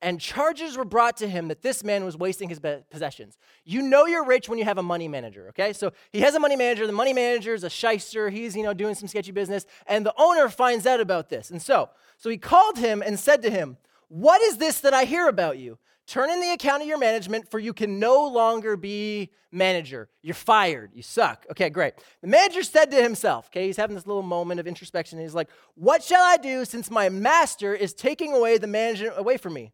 and 0.00 0.20
charges 0.20 0.76
were 0.76 0.84
brought 0.84 1.16
to 1.16 1.28
him 1.28 1.48
that 1.48 1.62
this 1.62 1.82
man 1.82 2.04
was 2.04 2.16
wasting 2.16 2.48
his 2.48 2.60
possessions. 2.90 3.36
You 3.64 3.82
know 3.82 4.06
you're 4.06 4.24
rich 4.24 4.48
when 4.48 4.58
you 4.58 4.64
have 4.64 4.78
a 4.78 4.82
money 4.82 5.08
manager, 5.08 5.48
okay? 5.48 5.72
So 5.72 5.92
he 6.12 6.20
has 6.20 6.34
a 6.34 6.40
money 6.40 6.54
manager. 6.54 6.86
The 6.86 6.92
money 6.92 7.12
manager 7.12 7.52
is 7.52 7.64
a 7.64 7.70
shyster. 7.70 8.30
He's, 8.30 8.56
you 8.56 8.62
know, 8.62 8.72
doing 8.72 8.94
some 8.94 9.08
sketchy 9.08 9.32
business, 9.32 9.66
and 9.86 10.06
the 10.06 10.14
owner 10.16 10.48
finds 10.48 10.86
out 10.86 11.00
about 11.00 11.28
this. 11.28 11.50
And 11.50 11.60
so, 11.60 11.90
so 12.16 12.30
he 12.30 12.38
called 12.38 12.78
him 12.78 13.02
and 13.02 13.18
said 13.18 13.42
to 13.42 13.50
him, 13.50 13.76
"What 14.08 14.40
is 14.42 14.58
this 14.58 14.80
that 14.80 14.94
I 14.94 15.04
hear 15.04 15.26
about 15.26 15.58
you? 15.58 15.78
Turn 16.08 16.30
in 16.30 16.40
the 16.40 16.52
account 16.52 16.80
of 16.80 16.88
your 16.88 16.96
management, 16.96 17.50
for 17.50 17.58
you 17.58 17.74
can 17.74 17.98
no 17.98 18.26
longer 18.28 18.78
be 18.78 19.28
manager. 19.52 20.08
You're 20.22 20.34
fired. 20.34 20.90
You 20.94 21.02
suck. 21.02 21.44
Okay, 21.50 21.68
great. 21.68 21.92
The 22.22 22.28
manager 22.28 22.62
said 22.62 22.90
to 22.92 23.02
himself, 23.02 23.48
okay, 23.48 23.66
he's 23.66 23.76
having 23.76 23.94
this 23.94 24.06
little 24.06 24.22
moment 24.22 24.58
of 24.58 24.66
introspection, 24.66 25.18
and 25.18 25.26
he's 25.26 25.34
like, 25.34 25.50
What 25.74 26.02
shall 26.02 26.22
I 26.22 26.38
do 26.38 26.64
since 26.64 26.90
my 26.90 27.10
master 27.10 27.74
is 27.74 27.92
taking 27.92 28.32
away 28.32 28.56
the 28.56 28.66
management 28.66 29.18
away 29.18 29.36
from 29.36 29.52
me? 29.52 29.72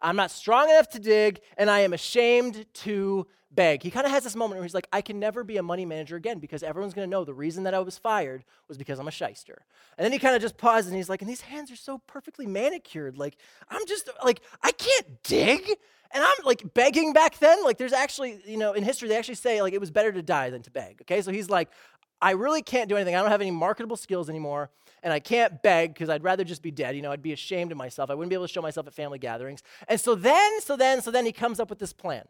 I'm 0.00 0.16
not 0.16 0.30
strong 0.30 0.70
enough 0.70 0.88
to 0.90 0.98
dig, 0.98 1.40
and 1.58 1.68
I 1.68 1.80
am 1.80 1.92
ashamed 1.92 2.64
to 2.72 3.26
beg. 3.54 3.82
He 3.82 3.90
kind 3.90 4.06
of 4.06 4.12
has 4.12 4.24
this 4.24 4.36
moment 4.36 4.58
where 4.58 4.64
he's 4.64 4.74
like, 4.74 4.88
I 4.92 5.00
can 5.00 5.18
never 5.18 5.44
be 5.44 5.56
a 5.56 5.62
money 5.62 5.84
manager 5.84 6.16
again 6.16 6.38
because 6.38 6.62
everyone's 6.62 6.94
going 6.94 7.06
to 7.06 7.10
know 7.10 7.24
the 7.24 7.34
reason 7.34 7.64
that 7.64 7.74
I 7.74 7.78
was 7.80 7.98
fired 7.98 8.44
was 8.68 8.78
because 8.78 8.98
I'm 8.98 9.08
a 9.08 9.12
shyster. 9.12 9.64
And 9.96 10.04
then 10.04 10.12
he 10.12 10.18
kind 10.18 10.34
of 10.34 10.42
just 10.42 10.56
pauses 10.56 10.88
and 10.88 10.96
he's 10.96 11.08
like, 11.08 11.22
and 11.22 11.30
these 11.30 11.42
hands 11.42 11.70
are 11.70 11.76
so 11.76 11.98
perfectly 12.06 12.46
manicured. 12.46 13.18
Like, 13.18 13.36
I'm 13.68 13.86
just, 13.86 14.08
like, 14.24 14.40
I 14.62 14.72
can't 14.72 15.22
dig. 15.22 15.68
And 16.12 16.22
I'm 16.22 16.44
like 16.44 16.74
begging 16.74 17.12
back 17.12 17.38
then. 17.38 17.64
Like, 17.64 17.78
there's 17.78 17.92
actually, 17.92 18.40
you 18.46 18.56
know, 18.56 18.72
in 18.72 18.84
history, 18.84 19.08
they 19.08 19.16
actually 19.16 19.34
say, 19.34 19.60
like, 19.62 19.72
it 19.72 19.80
was 19.80 19.90
better 19.90 20.12
to 20.12 20.22
die 20.22 20.50
than 20.50 20.62
to 20.62 20.70
beg. 20.70 21.00
Okay. 21.02 21.22
So 21.22 21.32
he's 21.32 21.50
like, 21.50 21.70
I 22.22 22.32
really 22.32 22.62
can't 22.62 22.88
do 22.88 22.96
anything. 22.96 23.16
I 23.16 23.20
don't 23.20 23.30
have 23.30 23.40
any 23.40 23.50
marketable 23.50 23.96
skills 23.96 24.28
anymore 24.30 24.70
and 25.04 25.12
I 25.12 25.20
can't 25.20 25.62
beg 25.62 25.92
because 25.92 26.08
I'd 26.08 26.24
rather 26.24 26.44
just 26.44 26.62
be 26.62 26.70
dead. 26.70 26.96
You 26.96 27.02
know, 27.02 27.12
I'd 27.12 27.22
be 27.22 27.34
ashamed 27.34 27.70
of 27.70 27.78
myself. 27.78 28.10
I 28.10 28.14
wouldn't 28.14 28.30
be 28.30 28.34
able 28.34 28.46
to 28.46 28.52
show 28.52 28.62
myself 28.62 28.86
at 28.86 28.94
family 28.94 29.18
gatherings. 29.18 29.62
And 29.86 30.00
so 30.00 30.14
then, 30.14 30.60
so 30.62 30.76
then, 30.76 31.02
so 31.02 31.10
then 31.10 31.26
he 31.26 31.32
comes 31.32 31.60
up 31.60 31.68
with 31.68 31.78
this 31.78 31.92
plan. 31.92 32.24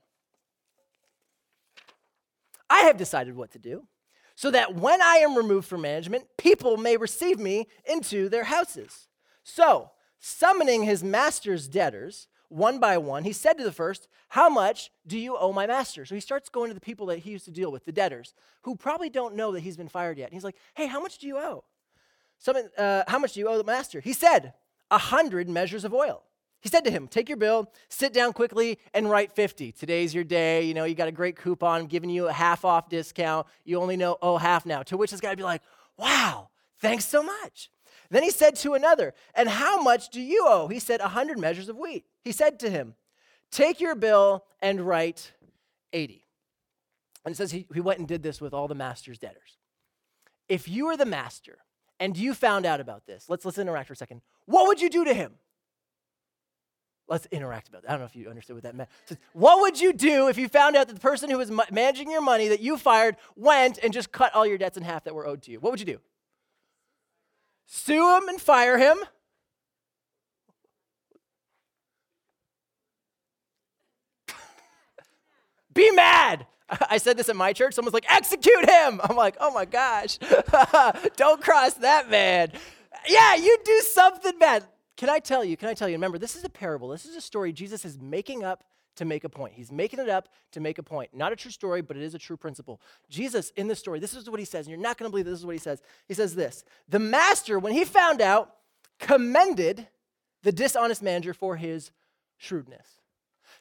I 2.74 2.86
have 2.86 2.96
decided 2.96 3.36
what 3.36 3.52
to 3.52 3.60
do 3.60 3.86
so 4.34 4.50
that 4.50 4.74
when 4.74 5.00
I 5.00 5.18
am 5.18 5.36
removed 5.36 5.68
from 5.68 5.82
management, 5.82 6.24
people 6.36 6.76
may 6.76 6.96
receive 6.96 7.38
me 7.38 7.68
into 7.88 8.28
their 8.28 8.42
houses. 8.42 9.06
So, 9.44 9.92
summoning 10.18 10.82
his 10.82 11.04
master's 11.04 11.68
debtors, 11.68 12.26
one 12.48 12.80
by 12.80 12.98
one, 12.98 13.22
he 13.22 13.32
said 13.32 13.58
to 13.58 13.64
the 13.64 13.70
first, 13.70 14.08
How 14.30 14.48
much 14.48 14.90
do 15.06 15.16
you 15.16 15.36
owe 15.36 15.52
my 15.52 15.68
master? 15.68 16.04
So 16.04 16.16
he 16.16 16.20
starts 16.20 16.48
going 16.48 16.68
to 16.68 16.74
the 16.74 16.80
people 16.80 17.06
that 17.06 17.20
he 17.20 17.30
used 17.30 17.44
to 17.44 17.52
deal 17.52 17.70
with, 17.70 17.84
the 17.84 17.92
debtors, 17.92 18.34
who 18.62 18.74
probably 18.74 19.08
don't 19.08 19.36
know 19.36 19.52
that 19.52 19.60
he's 19.60 19.76
been 19.76 19.88
fired 19.88 20.18
yet. 20.18 20.24
And 20.24 20.34
he's 20.34 20.44
like, 20.44 20.56
Hey, 20.74 20.88
how 20.88 21.00
much 21.00 21.18
do 21.18 21.28
you 21.28 21.38
owe? 21.38 21.62
Uh, 22.76 23.04
how 23.06 23.20
much 23.20 23.34
do 23.34 23.40
you 23.40 23.48
owe 23.48 23.56
the 23.56 23.62
master? 23.62 24.00
He 24.00 24.12
said, 24.12 24.52
A 24.90 24.98
hundred 24.98 25.48
measures 25.48 25.84
of 25.84 25.94
oil. 25.94 26.24
He 26.64 26.70
said 26.70 26.82
to 26.84 26.90
him, 26.90 27.08
Take 27.08 27.28
your 27.28 27.36
bill, 27.36 27.70
sit 27.90 28.14
down 28.14 28.32
quickly, 28.32 28.78
and 28.94 29.10
write 29.10 29.32
50. 29.32 29.72
Today's 29.72 30.14
your 30.14 30.24
day. 30.24 30.62
You 30.62 30.72
know, 30.72 30.84
you 30.84 30.94
got 30.94 31.08
a 31.08 31.12
great 31.12 31.36
coupon 31.36 31.82
I'm 31.82 31.86
giving 31.86 32.08
you 32.08 32.26
a 32.26 32.32
half 32.32 32.64
off 32.64 32.88
discount. 32.88 33.46
You 33.66 33.78
only 33.78 33.98
know, 33.98 34.16
oh, 34.22 34.38
half 34.38 34.64
now. 34.64 34.82
To 34.84 34.96
which 34.96 35.10
this 35.10 35.20
guy 35.20 35.28
would 35.28 35.36
be 35.36 35.44
like, 35.44 35.60
Wow, 35.98 36.48
thanks 36.78 37.04
so 37.04 37.22
much. 37.22 37.70
Then 38.10 38.22
he 38.22 38.30
said 38.30 38.56
to 38.56 38.72
another, 38.72 39.12
And 39.34 39.50
how 39.50 39.82
much 39.82 40.08
do 40.08 40.22
you 40.22 40.46
owe? 40.48 40.68
He 40.68 40.78
said, 40.78 41.02
A 41.02 41.08
hundred 41.08 41.38
measures 41.38 41.68
of 41.68 41.76
wheat. 41.76 42.06
He 42.22 42.32
said 42.32 42.58
to 42.60 42.70
him, 42.70 42.94
Take 43.50 43.78
your 43.78 43.94
bill 43.94 44.46
and 44.62 44.80
write 44.80 45.32
80. 45.92 46.24
And 47.26 47.34
it 47.34 47.36
says 47.36 47.50
he, 47.50 47.66
he 47.74 47.80
went 47.80 47.98
and 47.98 48.08
did 48.08 48.22
this 48.22 48.40
with 48.40 48.54
all 48.54 48.68
the 48.68 48.74
master's 48.74 49.18
debtors. 49.18 49.58
If 50.48 50.66
you 50.66 50.86
were 50.86 50.96
the 50.96 51.04
master 51.04 51.58
and 52.00 52.16
you 52.16 52.32
found 52.32 52.64
out 52.64 52.80
about 52.80 53.04
this, 53.04 53.26
let's, 53.28 53.44
let's 53.44 53.58
interact 53.58 53.88
for 53.88 53.92
a 53.92 53.96
second. 53.96 54.22
What 54.46 54.66
would 54.66 54.80
you 54.80 54.88
do 54.88 55.04
to 55.04 55.12
him? 55.12 55.32
Let's 57.06 57.26
interact 57.26 57.68
about 57.68 57.82
that. 57.82 57.88
I 57.90 57.92
don't 57.92 58.00
know 58.00 58.06
if 58.06 58.16
you 58.16 58.30
understood 58.30 58.56
what 58.56 58.62
that 58.62 58.74
meant. 58.74 58.88
what 59.34 59.60
would 59.60 59.78
you 59.78 59.92
do 59.92 60.28
if 60.28 60.38
you 60.38 60.48
found 60.48 60.74
out 60.74 60.88
that 60.88 60.94
the 60.94 61.00
person 61.00 61.28
who 61.28 61.36
was 61.36 61.50
managing 61.70 62.10
your 62.10 62.22
money 62.22 62.48
that 62.48 62.60
you 62.60 62.78
fired 62.78 63.16
went 63.36 63.78
and 63.82 63.92
just 63.92 64.10
cut 64.10 64.34
all 64.34 64.46
your 64.46 64.56
debts 64.56 64.78
in 64.78 64.82
half 64.82 65.04
that 65.04 65.14
were 65.14 65.26
owed 65.26 65.42
to 65.42 65.50
you? 65.50 65.60
What 65.60 65.70
would 65.70 65.80
you 65.80 65.86
do? 65.86 65.98
Sue 67.66 68.16
him 68.16 68.28
and 68.28 68.40
fire 68.40 68.78
him? 68.78 68.96
Be 75.74 75.90
mad. 75.90 76.46
I 76.90 76.98
said 76.98 77.16
this 77.16 77.28
at 77.28 77.36
my 77.36 77.52
church. 77.52 77.74
Someone's 77.74 77.94
like, 77.94 78.10
execute 78.10 78.68
him. 78.68 79.00
I'm 79.02 79.16
like, 79.16 79.36
oh 79.40 79.52
my 79.52 79.64
gosh, 79.64 80.18
don't 81.16 81.42
cross 81.42 81.74
that 81.74 82.10
man. 82.10 82.52
Yeah, 83.06 83.34
you 83.34 83.58
do 83.64 83.80
something 83.80 84.38
bad. 84.38 84.64
Can 84.96 85.08
I 85.08 85.18
tell 85.18 85.44
you? 85.44 85.56
Can 85.56 85.68
I 85.68 85.74
tell 85.74 85.88
you? 85.88 85.94
Remember, 85.94 86.18
this 86.18 86.36
is 86.36 86.44
a 86.44 86.48
parable. 86.48 86.88
This 86.88 87.04
is 87.04 87.16
a 87.16 87.20
story 87.20 87.52
Jesus 87.52 87.84
is 87.84 87.98
making 88.00 88.44
up 88.44 88.64
to 88.96 89.04
make 89.04 89.24
a 89.24 89.28
point. 89.28 89.54
He's 89.54 89.72
making 89.72 89.98
it 89.98 90.08
up 90.08 90.28
to 90.52 90.60
make 90.60 90.78
a 90.78 90.82
point. 90.82 91.10
Not 91.12 91.32
a 91.32 91.36
true 91.36 91.50
story, 91.50 91.82
but 91.82 91.96
it 91.96 92.02
is 92.02 92.14
a 92.14 92.18
true 92.18 92.36
principle. 92.36 92.80
Jesus, 93.08 93.50
in 93.56 93.66
this 93.66 93.78
story, 93.78 93.98
this 93.98 94.14
is 94.14 94.30
what 94.30 94.38
he 94.38 94.46
says, 94.46 94.66
and 94.66 94.70
you're 94.70 94.80
not 94.80 94.98
going 94.98 95.08
to 95.08 95.10
believe 95.10 95.26
this 95.26 95.38
is 95.38 95.46
what 95.46 95.54
he 95.54 95.58
says. 95.58 95.82
He 96.06 96.14
says 96.14 96.34
this 96.34 96.64
The 96.88 96.98
master, 96.98 97.58
when 97.58 97.72
he 97.72 97.84
found 97.84 98.20
out, 98.20 98.54
commended 98.98 99.88
the 100.42 100.52
dishonest 100.52 101.02
manager 101.02 101.34
for 101.34 101.56
his 101.56 101.90
shrewdness. 102.36 102.86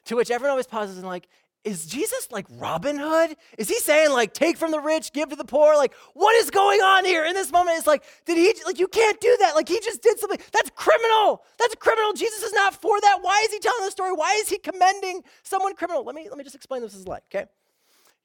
To 0.06 0.16
which 0.16 0.30
everyone 0.30 0.50
always 0.50 0.66
pauses 0.66 0.98
and, 0.98 1.06
like, 1.06 1.28
is 1.64 1.86
Jesus 1.86 2.28
like 2.30 2.46
Robin 2.50 2.98
Hood? 2.98 3.36
Is 3.58 3.68
he 3.68 3.78
saying 3.78 4.10
like 4.10 4.34
take 4.34 4.56
from 4.56 4.70
the 4.70 4.80
rich, 4.80 5.12
give 5.12 5.30
to 5.30 5.36
the 5.36 5.44
poor? 5.44 5.74
Like 5.76 5.94
what 6.12 6.34
is 6.36 6.50
going 6.50 6.80
on 6.80 7.04
here 7.04 7.24
in 7.24 7.34
this 7.34 7.50
moment? 7.50 7.78
It's 7.78 7.86
like 7.86 8.04
did 8.26 8.36
he 8.36 8.54
like 8.64 8.78
you 8.78 8.88
can't 8.88 9.20
do 9.20 9.36
that? 9.40 9.54
Like 9.54 9.68
he 9.68 9.80
just 9.80 10.02
did 10.02 10.18
something 10.18 10.38
that's 10.52 10.70
criminal. 10.70 11.42
That's 11.58 11.74
criminal. 11.76 12.12
Jesus 12.12 12.42
is 12.42 12.52
not 12.52 12.80
for 12.80 13.00
that. 13.00 13.18
Why 13.22 13.42
is 13.46 13.52
he 13.52 13.58
telling 13.58 13.84
the 13.84 13.90
story? 13.90 14.12
Why 14.12 14.34
is 14.40 14.48
he 14.48 14.58
commending 14.58 15.22
someone 15.42 15.74
criminal? 15.74 16.04
Let 16.04 16.14
me 16.14 16.28
let 16.28 16.38
me 16.38 16.44
just 16.44 16.56
explain 16.56 16.82
this 16.82 16.94
is 16.94 17.08
like. 17.08 17.22
Okay, 17.34 17.46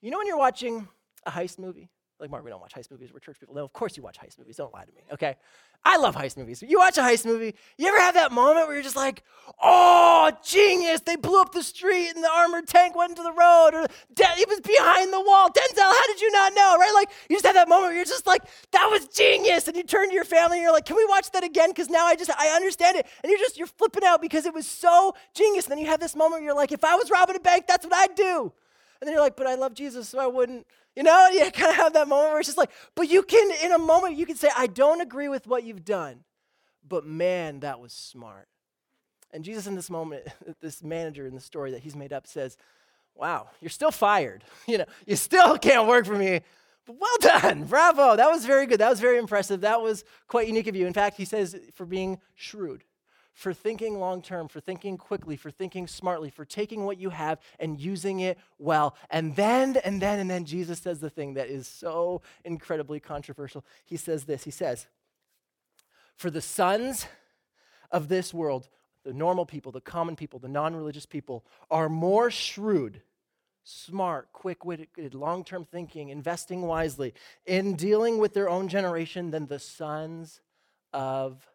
you 0.02 0.12
know 0.12 0.17
when 0.17 0.28
you're 0.28 0.38
watching 0.38 0.88
a 1.25 1.32
heist 1.32 1.60
movie 1.60 1.89
like, 2.20 2.30
Mark, 2.30 2.44
we 2.44 2.50
don't 2.50 2.62
watch 2.62 2.74
heist 2.74 2.92
movies. 2.92 3.12
We're 3.14 3.20
church 3.20 3.40
people. 3.40 3.56
No, 3.56 3.64
of 3.64 3.74
course 3.74 3.96
you 3.96 4.04
watch 4.04 4.18
heist 4.20 4.38
movies. 4.38 4.58
Don't 4.58 4.74
lie 4.74 4.86
to 4.86 4.92
me, 4.92 5.02
okay? 5.14 5.36
I 5.86 5.98
love 5.98 6.16
heist 6.16 6.36
movies. 6.36 6.62
You 6.62 6.80
watch 6.80 6.98
a 6.98 7.02
heist 7.02 7.26
movie, 7.26 7.56
you 7.78 7.88
ever 7.88 8.00
have 8.00 8.16
that 8.16 8.32
moment 8.34 8.68
where 8.68 8.76
you're 8.76 8.84
just 8.84 8.98
like, 8.98 9.24
oh, 9.62 10.30
genius, 10.44 11.02
they 11.02 11.16
blew 11.16 11.40
up 11.40 11.54
the 11.54 11.64
street 11.64 12.10
and 12.10 12.24
the 12.24 12.30
armored 12.30 12.68
tank 12.68 12.96
went 12.96 13.12
into 13.12 13.24
the 13.24 13.32
road, 13.32 13.70
or 13.74 13.84
it 13.84 14.50
was 14.50 14.60
behind 14.60 15.14
the 15.14 15.22
wall. 15.22 15.50
Denzel, 15.50 15.84
how 15.84 16.08
did 16.08 16.20
you 16.20 16.32
not 16.32 16.54
know, 16.54 16.78
right? 16.78 16.92
Like, 16.94 17.10
you 17.30 17.36
just 17.38 17.46
have 17.46 17.56
that 17.56 17.70
moment 17.70 17.90
where 17.90 17.96
you're 17.96 18.06
just 18.06 18.28
like, 18.28 18.44
that 18.72 18.88
was 18.92 19.08
genius. 19.08 19.68
And 19.68 19.78
you 19.78 19.84
turn 19.84 20.10
to 20.10 20.14
your 20.14 20.26
family 20.26 20.58
and 20.58 20.64
you're 20.64 20.74
like, 20.74 20.86
can 20.86 20.98
we 20.98 21.06
watch 21.06 21.32
that 21.32 21.44
again? 21.44 21.70
Because 21.70 21.90
now 21.90 22.06
I 22.06 22.16
just, 22.16 22.30
I 22.38 22.50
understand 22.50 22.98
it. 22.98 23.08
And 23.24 23.30
you're 23.30 23.40
just, 23.40 23.58
you're 23.58 23.68
flipping 23.68 24.04
out 24.04 24.22
because 24.22 24.46
it 24.46 24.54
was 24.54 24.68
so 24.68 25.16
genius. 25.34 25.66
And 25.66 25.72
then 25.72 25.80
you 25.80 25.88
have 25.88 26.02
this 26.02 26.16
moment 26.16 26.42
where 26.42 26.44
you're 26.44 26.56
like, 26.56 26.74
if 26.74 26.84
I 26.84 26.96
was 26.96 27.10
robbing 27.10 27.38
a 27.38 27.40
bank, 27.40 27.66
that's 27.68 27.86
what 27.86 27.94
I'd 27.94 28.16
do. 28.16 28.52
And 29.02 29.08
then 29.08 29.14
you're 29.14 29.24
like, 29.24 29.38
but 29.38 29.48
I 29.48 29.56
love 29.56 29.74
Jesus, 29.74 30.10
so 30.10 30.20
I 30.20 30.28
wouldn't. 30.28 30.68
You 30.96 31.04
know, 31.04 31.28
you 31.32 31.40
kind 31.52 31.72
of 31.72 31.76
have 31.76 31.94
that 31.94 32.08
moment 32.08 32.32
where 32.32 32.40
it's 32.40 32.50
just 32.50 32.58
like, 32.58 32.72
but 32.96 33.10
you 33.10 33.24
can, 33.24 33.52
in 33.64 33.72
a 33.72 33.78
moment, 33.78 34.18
you 34.18 34.26
can 34.26 34.36
say, 34.36 34.50
I 34.58 34.68
don't 34.68 35.02
agree 35.02 35.30
with 35.30 35.48
what 35.48 35.64
you've 35.64 35.86
done, 35.86 36.24
but 36.88 37.06
man, 37.06 37.62
that 37.62 37.80
was 37.80 37.94
smart. 37.94 38.48
And 39.32 39.44
Jesus, 39.44 39.68
in 39.68 39.76
this 39.76 39.90
moment, 39.90 40.28
this 40.62 40.84
manager 40.84 41.26
in 41.26 41.36
the 41.36 41.42
story 41.42 41.72
that 41.72 41.82
he's 41.82 41.96
made 41.96 42.12
up 42.12 42.28
says, 42.28 42.58
Wow, 43.16 43.50
you're 43.60 43.70
still 43.70 43.92
fired. 43.92 44.44
You 44.68 44.80
know, 44.80 44.86
you 45.06 45.16
still 45.16 45.58
can't 45.58 45.88
work 45.88 46.06
for 46.06 46.16
me. 46.16 46.42
But 46.86 46.96
well 47.00 47.18
done. 47.42 47.66
Bravo. 47.66 48.16
That 48.16 48.32
was 48.32 48.46
very 48.46 48.66
good. 48.66 48.80
That 48.80 48.90
was 48.90 49.00
very 49.00 49.18
impressive. 49.18 49.62
That 49.62 49.82
was 49.82 50.04
quite 50.28 50.48
unique 50.48 50.68
of 50.68 50.76
you. 50.76 50.88
In 50.88 50.94
fact, 50.94 51.18
he 51.18 51.26
says 51.26 51.56
for 51.76 51.86
being 51.86 52.20
shrewd 52.36 52.84
for 53.34 53.54
thinking 53.54 54.00
long 54.00 54.22
term, 54.22 54.48
for 54.48 54.60
thinking 54.60 54.98
quickly, 54.98 55.38
for 55.38 55.52
thinking 55.52 55.88
smartly, 55.88 56.30
for 56.30 56.46
taking 56.46 56.86
what 56.86 57.00
you 57.00 57.10
have 57.10 57.39
and 57.60 57.80
using 57.80 58.20
it 58.20 58.38
well. 58.58 58.96
And 59.10 59.36
then, 59.36 59.78
and 59.78 60.02
then, 60.02 60.20
and 60.20 60.30
then 60.30 60.46
Jesus 60.46 60.80
says 60.80 61.00
the 61.00 61.10
thing 61.10 61.36
that 61.36 61.50
is 61.50 61.68
so 61.68 62.22
incredibly 62.44 63.00
controversial. 63.00 63.63
He 63.86 63.98
says 63.98 64.26
this 64.26 64.44
He 64.44 64.52
says, 64.52 64.88
For 66.15 66.30
the 66.30 66.42
sons 66.42 67.08
of 67.92 68.08
this 68.10 68.34
world, 68.34 68.68
the 69.04 69.13
normal 69.13 69.46
people, 69.46 69.72
the 69.72 69.82
common 69.82 70.15
people, 70.15 70.39
the 70.39 70.48
non 70.48 70.76
religious 70.76 71.06
people, 71.06 71.46
are 71.72 71.89
more 71.89 72.30
shrewd 72.30 73.02
smart, 73.63 74.30
quick 74.34 74.65
witted, 74.65 75.13
long 75.13 75.44
term 75.44 75.63
thinking, 75.63 76.10
investing 76.10 76.63
wisely 76.63 77.13
in 77.46 77.76
dealing 77.76 78.18
with 78.18 78.34
their 78.34 78.50
own 78.50 78.68
generation 78.68 79.32
than 79.32 79.46
the 79.46 79.60
sons 79.60 80.42
of 80.92 81.48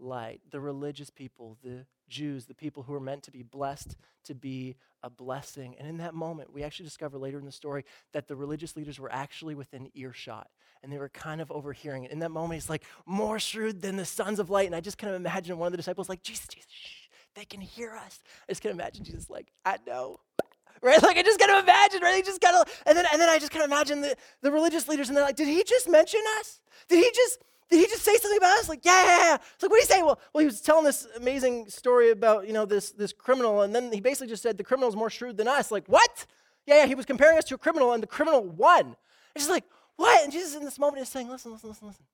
light. 0.00 0.40
The 0.50 0.60
religious 0.60 1.10
people, 1.10 1.56
the 1.62 1.86
Jews, 2.08 2.46
the 2.46 2.54
people 2.54 2.82
who 2.82 2.92
were 2.92 3.00
meant 3.00 3.22
to 3.24 3.30
be 3.30 3.42
blessed, 3.42 3.96
to 4.24 4.34
be 4.34 4.76
a 5.02 5.10
blessing. 5.10 5.76
And 5.78 5.88
in 5.88 5.98
that 5.98 6.14
moment, 6.14 6.52
we 6.52 6.62
actually 6.62 6.86
discover 6.86 7.18
later 7.18 7.38
in 7.38 7.46
the 7.46 7.52
story 7.52 7.84
that 8.12 8.28
the 8.28 8.36
religious 8.36 8.76
leaders 8.76 8.98
were 8.98 9.12
actually 9.12 9.54
within 9.54 9.90
earshot 9.94 10.48
and 10.82 10.92
they 10.92 10.98
were 10.98 11.08
kind 11.08 11.40
of 11.40 11.50
overhearing 11.50 12.04
it. 12.04 12.10
In 12.10 12.20
that 12.20 12.30
moment, 12.30 12.54
he's 12.54 12.70
like, 12.70 12.84
more 13.06 13.38
shrewd 13.38 13.82
than 13.82 13.96
the 13.96 14.04
sons 14.04 14.38
of 14.38 14.50
light. 14.50 14.66
And 14.66 14.74
I 14.74 14.80
just 14.80 14.98
kind 14.98 15.12
of 15.12 15.20
imagine 15.20 15.58
one 15.58 15.66
of 15.66 15.72
the 15.72 15.76
disciples 15.76 16.08
like, 16.08 16.22
Jesus, 16.22 16.48
Jesus, 16.48 16.70
shh, 16.70 17.08
they 17.34 17.44
can 17.44 17.60
hear 17.60 17.96
us. 17.96 18.20
I 18.48 18.52
just 18.52 18.62
can 18.62 18.70
imagine 18.70 19.04
Jesus 19.04 19.30
like, 19.30 19.52
I 19.64 19.78
know. 19.86 20.20
Right? 20.82 21.02
Like 21.02 21.18
I 21.18 21.22
just 21.22 21.38
kind 21.38 21.50
of 21.52 21.62
imagine, 21.62 22.00
right? 22.00 22.12
They 22.12 22.22
just 22.22 22.40
kind 22.40 22.56
of, 22.56 22.82
and 22.86 22.96
then 22.96 23.04
and 23.12 23.20
then 23.20 23.28
I 23.28 23.38
just 23.38 23.52
kind 23.52 23.62
of 23.62 23.70
imagine 23.70 24.00
the, 24.00 24.16
the 24.40 24.50
religious 24.50 24.88
leaders, 24.88 25.08
and 25.08 25.16
they're 25.16 25.24
like, 25.24 25.36
did 25.36 25.46
he 25.46 25.62
just 25.62 25.86
mention 25.90 26.22
us? 26.38 26.58
Did 26.88 27.04
he 27.04 27.10
just 27.14 27.38
did 27.70 27.78
he 27.78 27.86
just 27.86 28.02
say 28.02 28.16
something 28.16 28.36
about 28.36 28.58
us? 28.58 28.68
Like, 28.68 28.84
yeah. 28.84 29.36
It's 29.54 29.62
like, 29.62 29.70
what 29.70 29.80
did 29.80 29.88
he 29.88 29.94
say? 29.94 30.02
Well, 30.02 30.18
well, 30.32 30.40
he 30.40 30.46
was 30.46 30.60
telling 30.60 30.84
this 30.84 31.06
amazing 31.16 31.68
story 31.68 32.10
about, 32.10 32.46
you 32.46 32.52
know, 32.52 32.66
this, 32.66 32.90
this 32.90 33.12
criminal, 33.12 33.62
and 33.62 33.74
then 33.74 33.92
he 33.92 34.00
basically 34.00 34.26
just 34.26 34.42
said 34.42 34.58
the 34.58 34.64
criminal's 34.64 34.96
more 34.96 35.10
shrewd 35.10 35.36
than 35.36 35.46
us. 35.46 35.70
Like, 35.70 35.86
what? 35.86 36.26
Yeah, 36.66 36.80
yeah, 36.80 36.86
he 36.86 36.96
was 36.96 37.06
comparing 37.06 37.38
us 37.38 37.44
to 37.44 37.54
a 37.54 37.58
criminal, 37.58 37.92
and 37.92 38.02
the 38.02 38.08
criminal 38.08 38.42
won. 38.42 38.96
It's 39.34 39.44
just 39.44 39.50
like, 39.50 39.64
what? 39.96 40.24
And 40.24 40.32
Jesus 40.32 40.56
in 40.56 40.64
this 40.64 40.78
moment 40.78 41.02
is 41.02 41.08
saying, 41.08 41.28
listen, 41.28 41.52
listen, 41.52 41.68
listen, 41.68 41.86
listen. 41.86 42.04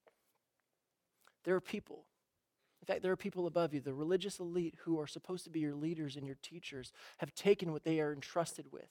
There 1.43 1.55
are 1.55 1.61
people. 1.61 2.05
In 2.81 2.85
fact, 2.85 3.01
there 3.01 3.11
are 3.11 3.17
people 3.17 3.47
above 3.47 3.73
you, 3.73 3.81
the 3.81 3.93
religious 3.93 4.39
elite 4.39 4.75
who 4.83 4.99
are 4.99 5.07
supposed 5.07 5.43
to 5.45 5.49
be 5.49 5.59
your 5.59 5.73
leaders 5.73 6.15
and 6.15 6.25
your 6.25 6.37
teachers, 6.43 6.93
have 7.17 7.33
taken 7.33 7.71
what 7.71 7.83
they 7.83 7.99
are 7.99 8.13
entrusted 8.13 8.71
with, 8.71 8.89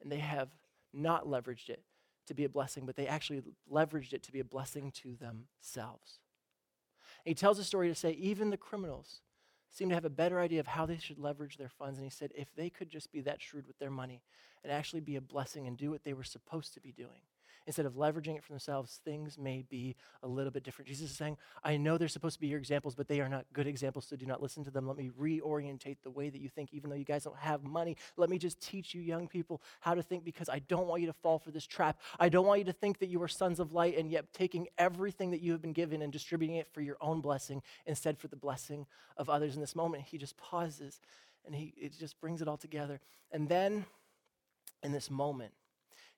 and 0.00 0.10
they 0.10 0.18
have 0.18 0.50
not 0.92 1.26
leveraged 1.26 1.68
it 1.68 1.82
to 2.26 2.34
be 2.34 2.44
a 2.44 2.48
blessing, 2.48 2.86
but 2.86 2.96
they 2.96 3.06
actually 3.06 3.42
leveraged 3.70 4.12
it 4.12 4.22
to 4.24 4.32
be 4.32 4.40
a 4.40 4.44
blessing 4.44 4.92
to 4.92 5.16
themselves. 5.16 6.20
And 7.24 7.30
he 7.30 7.34
tells 7.34 7.58
a 7.58 7.64
story 7.64 7.88
to 7.88 7.94
say 7.94 8.12
even 8.12 8.50
the 8.50 8.56
criminals 8.56 9.20
seem 9.70 9.88
to 9.88 9.94
have 9.94 10.04
a 10.04 10.10
better 10.10 10.40
idea 10.40 10.60
of 10.60 10.66
how 10.66 10.86
they 10.86 10.98
should 10.98 11.18
leverage 11.18 11.56
their 11.56 11.68
funds. 11.68 11.98
And 11.98 12.04
he 12.04 12.10
said 12.10 12.32
if 12.34 12.54
they 12.54 12.70
could 12.70 12.90
just 12.90 13.12
be 13.12 13.20
that 13.22 13.40
shrewd 13.40 13.66
with 13.66 13.78
their 13.78 13.90
money 13.90 14.22
and 14.62 14.72
actually 14.72 15.00
be 15.00 15.16
a 15.16 15.20
blessing 15.20 15.66
and 15.66 15.76
do 15.76 15.90
what 15.90 16.04
they 16.04 16.12
were 16.12 16.24
supposed 16.24 16.74
to 16.74 16.80
be 16.80 16.92
doing, 16.92 17.22
instead 17.66 17.86
of 17.86 17.94
leveraging 17.94 18.36
it 18.36 18.42
for 18.42 18.52
themselves, 18.52 19.00
things 19.04 19.38
may 19.38 19.64
be 19.68 19.96
a 20.22 20.28
little 20.28 20.50
bit 20.50 20.62
different. 20.62 20.88
Jesus 20.88 21.10
is 21.10 21.16
saying, 21.16 21.36
I 21.62 21.76
know 21.76 21.98
they're 21.98 22.08
supposed 22.08 22.34
to 22.34 22.40
be 22.40 22.48
your 22.48 22.58
examples, 22.58 22.94
but 22.94 23.08
they 23.08 23.20
are 23.20 23.28
not 23.28 23.46
good 23.52 23.66
examples, 23.66 24.06
so 24.06 24.16
do 24.16 24.26
not 24.26 24.42
listen 24.42 24.64
to 24.64 24.70
them. 24.70 24.86
Let 24.86 24.96
me 24.96 25.10
reorientate 25.20 25.98
the 26.02 26.10
way 26.10 26.30
that 26.30 26.40
you 26.40 26.48
think, 26.48 26.72
even 26.72 26.90
though 26.90 26.96
you 26.96 27.04
guys 27.04 27.24
don't 27.24 27.38
have 27.38 27.62
money. 27.62 27.96
Let 28.16 28.30
me 28.30 28.38
just 28.38 28.60
teach 28.60 28.94
you 28.94 29.00
young 29.00 29.28
people 29.28 29.60
how 29.80 29.94
to 29.94 30.02
think 30.02 30.24
because 30.24 30.48
I 30.48 30.60
don't 30.60 30.86
want 30.86 31.00
you 31.00 31.06
to 31.06 31.12
fall 31.12 31.38
for 31.38 31.50
this 31.50 31.66
trap. 31.66 32.00
I 32.18 32.28
don't 32.28 32.46
want 32.46 32.58
you 32.58 32.64
to 32.66 32.72
think 32.72 32.98
that 32.98 33.08
you 33.08 33.22
are 33.22 33.28
sons 33.28 33.60
of 33.60 33.72
light 33.72 33.96
and 33.96 34.10
yet 34.10 34.32
taking 34.32 34.68
everything 34.78 35.30
that 35.30 35.40
you 35.40 35.52
have 35.52 35.62
been 35.62 35.72
given 35.72 36.02
and 36.02 36.12
distributing 36.12 36.56
it 36.56 36.68
for 36.72 36.80
your 36.80 36.96
own 37.00 37.20
blessing 37.20 37.62
instead 37.86 38.18
for 38.18 38.28
the 38.28 38.36
blessing 38.36 38.86
of 39.16 39.28
others. 39.28 39.54
In 39.54 39.60
this 39.60 39.76
moment, 39.76 40.04
he 40.04 40.18
just 40.18 40.36
pauses 40.36 41.00
and 41.46 41.54
he 41.54 41.72
it 41.76 41.98
just 41.98 42.20
brings 42.20 42.42
it 42.42 42.48
all 42.48 42.56
together. 42.56 43.00
And 43.32 43.48
then 43.48 43.86
in 44.82 44.92
this 44.92 45.10
moment, 45.10 45.52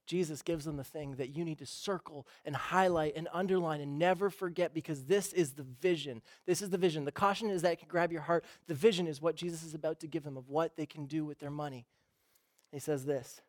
Jesus 0.07 0.43
gives 0.43 0.65
them 0.65 0.77
the 0.77 0.85
thing 0.85 1.17
that 1.17 1.37
you 1.37 1.45
need 1.45 1.59
to 1.59 1.67
circle 1.67 2.27
and 2.45 2.57
highlight 2.57 3.15
and 3.17 3.29
underline 3.33 3.81
and 3.81 3.99
never 3.99 4.31
forget 4.31 4.75
because 4.75 5.05
this 5.05 5.33
is 5.33 5.53
the 5.53 5.63
vision. 5.63 6.23
This 6.47 6.61
is 6.61 6.71
the 6.71 6.79
vision. 6.79 7.05
The 7.05 7.13
caution 7.13 7.51
is 7.51 7.63
that 7.63 7.73
it 7.73 7.79
can 7.79 7.89
grab 7.89 8.11
your 8.11 8.23
heart. 8.23 8.45
The 8.67 8.75
vision 8.75 9.07
is 9.07 9.23
what 9.23 9.37
Jesus 9.37 9.63
is 9.63 9.75
about 9.75 10.01
to 10.01 10.07
give 10.07 10.25
them 10.25 10.37
of 10.37 10.49
what 10.49 10.77
they 10.77 10.87
can 10.87 11.07
do 11.07 11.25
with 11.25 11.39
their 11.39 11.51
money. 11.51 11.87
He 12.73 12.79
says 12.79 13.05
this 13.05 13.41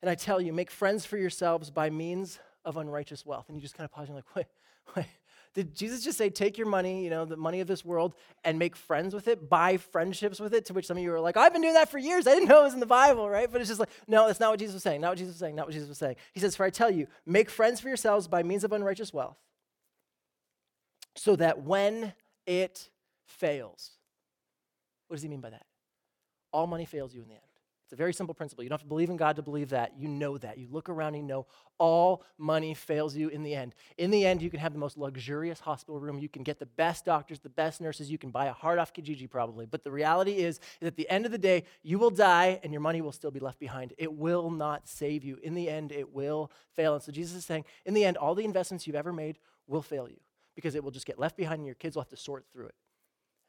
And 0.00 0.10
I 0.10 0.14
tell 0.14 0.40
you, 0.40 0.52
make 0.52 0.70
friends 0.70 1.04
for 1.04 1.18
yourselves 1.18 1.70
by 1.70 1.90
means 1.90 2.38
of 2.64 2.76
unrighteous 2.76 3.26
wealth. 3.26 3.46
And 3.48 3.56
you 3.56 3.62
just 3.62 3.74
kind 3.74 3.84
of 3.84 3.92
pause 3.92 4.08
and 4.08 4.16
you're 4.16 4.16
like, 4.16 4.36
wait, 4.36 4.46
wait, 4.96 5.06
did 5.52 5.74
Jesus 5.74 6.04
just 6.04 6.16
say, 6.16 6.30
take 6.30 6.56
your 6.56 6.68
money, 6.68 7.02
you 7.02 7.10
know, 7.10 7.24
the 7.24 7.36
money 7.36 7.60
of 7.60 7.66
this 7.66 7.84
world, 7.84 8.14
and 8.44 8.58
make 8.58 8.76
friends 8.76 9.12
with 9.12 9.26
it, 9.26 9.48
buy 9.48 9.78
friendships 9.78 10.38
with 10.38 10.54
it? 10.54 10.64
To 10.66 10.74
which 10.74 10.86
some 10.86 10.96
of 10.96 11.02
you 11.02 11.12
are 11.12 11.20
like, 11.20 11.36
I've 11.36 11.52
been 11.52 11.62
doing 11.62 11.74
that 11.74 11.90
for 11.90 11.98
years. 11.98 12.26
I 12.26 12.34
didn't 12.34 12.48
know 12.48 12.60
it 12.60 12.64
was 12.64 12.74
in 12.74 12.80
the 12.80 12.86
Bible, 12.86 13.28
right? 13.28 13.50
But 13.50 13.60
it's 13.60 13.68
just 13.68 13.80
like, 13.80 13.90
no, 14.06 14.28
that's 14.28 14.38
not 14.38 14.50
what 14.50 14.60
Jesus 14.60 14.74
was 14.74 14.82
saying. 14.84 15.00
Not 15.00 15.10
what 15.10 15.18
Jesus 15.18 15.34
was 15.34 15.40
saying. 15.40 15.56
Not 15.56 15.66
what 15.66 15.72
Jesus 15.72 15.88
was 15.88 15.98
saying. 15.98 16.16
He 16.32 16.40
says, 16.40 16.54
For 16.54 16.64
I 16.64 16.70
tell 16.70 16.90
you, 16.90 17.08
make 17.26 17.50
friends 17.50 17.80
for 17.80 17.88
yourselves 17.88 18.28
by 18.28 18.44
means 18.44 18.62
of 18.62 18.72
unrighteous 18.72 19.12
wealth, 19.12 19.38
so 21.16 21.34
that 21.36 21.62
when 21.62 22.12
it 22.46 22.88
fails, 23.26 23.90
what 25.08 25.16
does 25.16 25.22
he 25.22 25.28
mean 25.28 25.40
by 25.40 25.50
that? 25.50 25.66
All 26.52 26.68
money 26.68 26.84
fails 26.84 27.12
you 27.12 27.22
in 27.22 27.28
the 27.28 27.34
end. 27.34 27.49
It's 27.90 27.94
a 27.94 27.96
very 27.96 28.12
simple 28.12 28.36
principle. 28.36 28.62
You 28.62 28.70
don't 28.70 28.78
have 28.78 28.84
to 28.84 28.88
believe 28.88 29.10
in 29.10 29.16
God 29.16 29.34
to 29.34 29.42
believe 29.42 29.70
that. 29.70 29.94
You 29.98 30.06
know 30.06 30.38
that. 30.38 30.58
You 30.58 30.68
look 30.70 30.88
around 30.88 31.16
and 31.16 31.24
you 31.24 31.28
know 31.28 31.46
all 31.76 32.22
money 32.38 32.72
fails 32.72 33.16
you 33.16 33.30
in 33.30 33.42
the 33.42 33.52
end. 33.52 33.74
In 33.98 34.12
the 34.12 34.24
end, 34.24 34.42
you 34.42 34.48
can 34.48 34.60
have 34.60 34.72
the 34.72 34.78
most 34.78 34.96
luxurious 34.96 35.58
hospital 35.58 35.98
room. 35.98 36.20
You 36.20 36.28
can 36.28 36.44
get 36.44 36.60
the 36.60 36.66
best 36.66 37.04
doctors, 37.04 37.40
the 37.40 37.48
best 37.48 37.80
nurses. 37.80 38.08
You 38.08 38.16
can 38.16 38.30
buy 38.30 38.46
a 38.46 38.52
heart 38.52 38.78
off 38.78 38.92
Kijiji 38.92 39.28
probably. 39.28 39.66
But 39.66 39.82
the 39.82 39.90
reality 39.90 40.34
is, 40.34 40.60
is 40.80 40.86
at 40.86 40.94
the 40.94 41.10
end 41.10 41.26
of 41.26 41.32
the 41.32 41.38
day, 41.38 41.64
you 41.82 41.98
will 41.98 42.10
die 42.10 42.60
and 42.62 42.72
your 42.72 42.80
money 42.80 43.00
will 43.00 43.10
still 43.10 43.32
be 43.32 43.40
left 43.40 43.58
behind. 43.58 43.92
It 43.98 44.12
will 44.12 44.52
not 44.52 44.86
save 44.86 45.24
you. 45.24 45.40
In 45.42 45.54
the 45.54 45.68
end, 45.68 45.90
it 45.90 46.14
will 46.14 46.52
fail. 46.76 46.94
And 46.94 47.02
so 47.02 47.10
Jesus 47.10 47.38
is 47.38 47.44
saying, 47.44 47.64
in 47.84 47.94
the 47.94 48.04
end, 48.04 48.16
all 48.16 48.36
the 48.36 48.44
investments 48.44 48.86
you've 48.86 48.94
ever 48.94 49.12
made 49.12 49.40
will 49.66 49.82
fail 49.82 50.08
you 50.08 50.20
because 50.54 50.76
it 50.76 50.84
will 50.84 50.92
just 50.92 51.06
get 51.06 51.18
left 51.18 51.36
behind 51.36 51.58
and 51.58 51.66
your 51.66 51.74
kids 51.74 51.96
will 51.96 52.02
have 52.02 52.10
to 52.10 52.16
sort 52.16 52.44
through 52.52 52.66
it. 52.66 52.74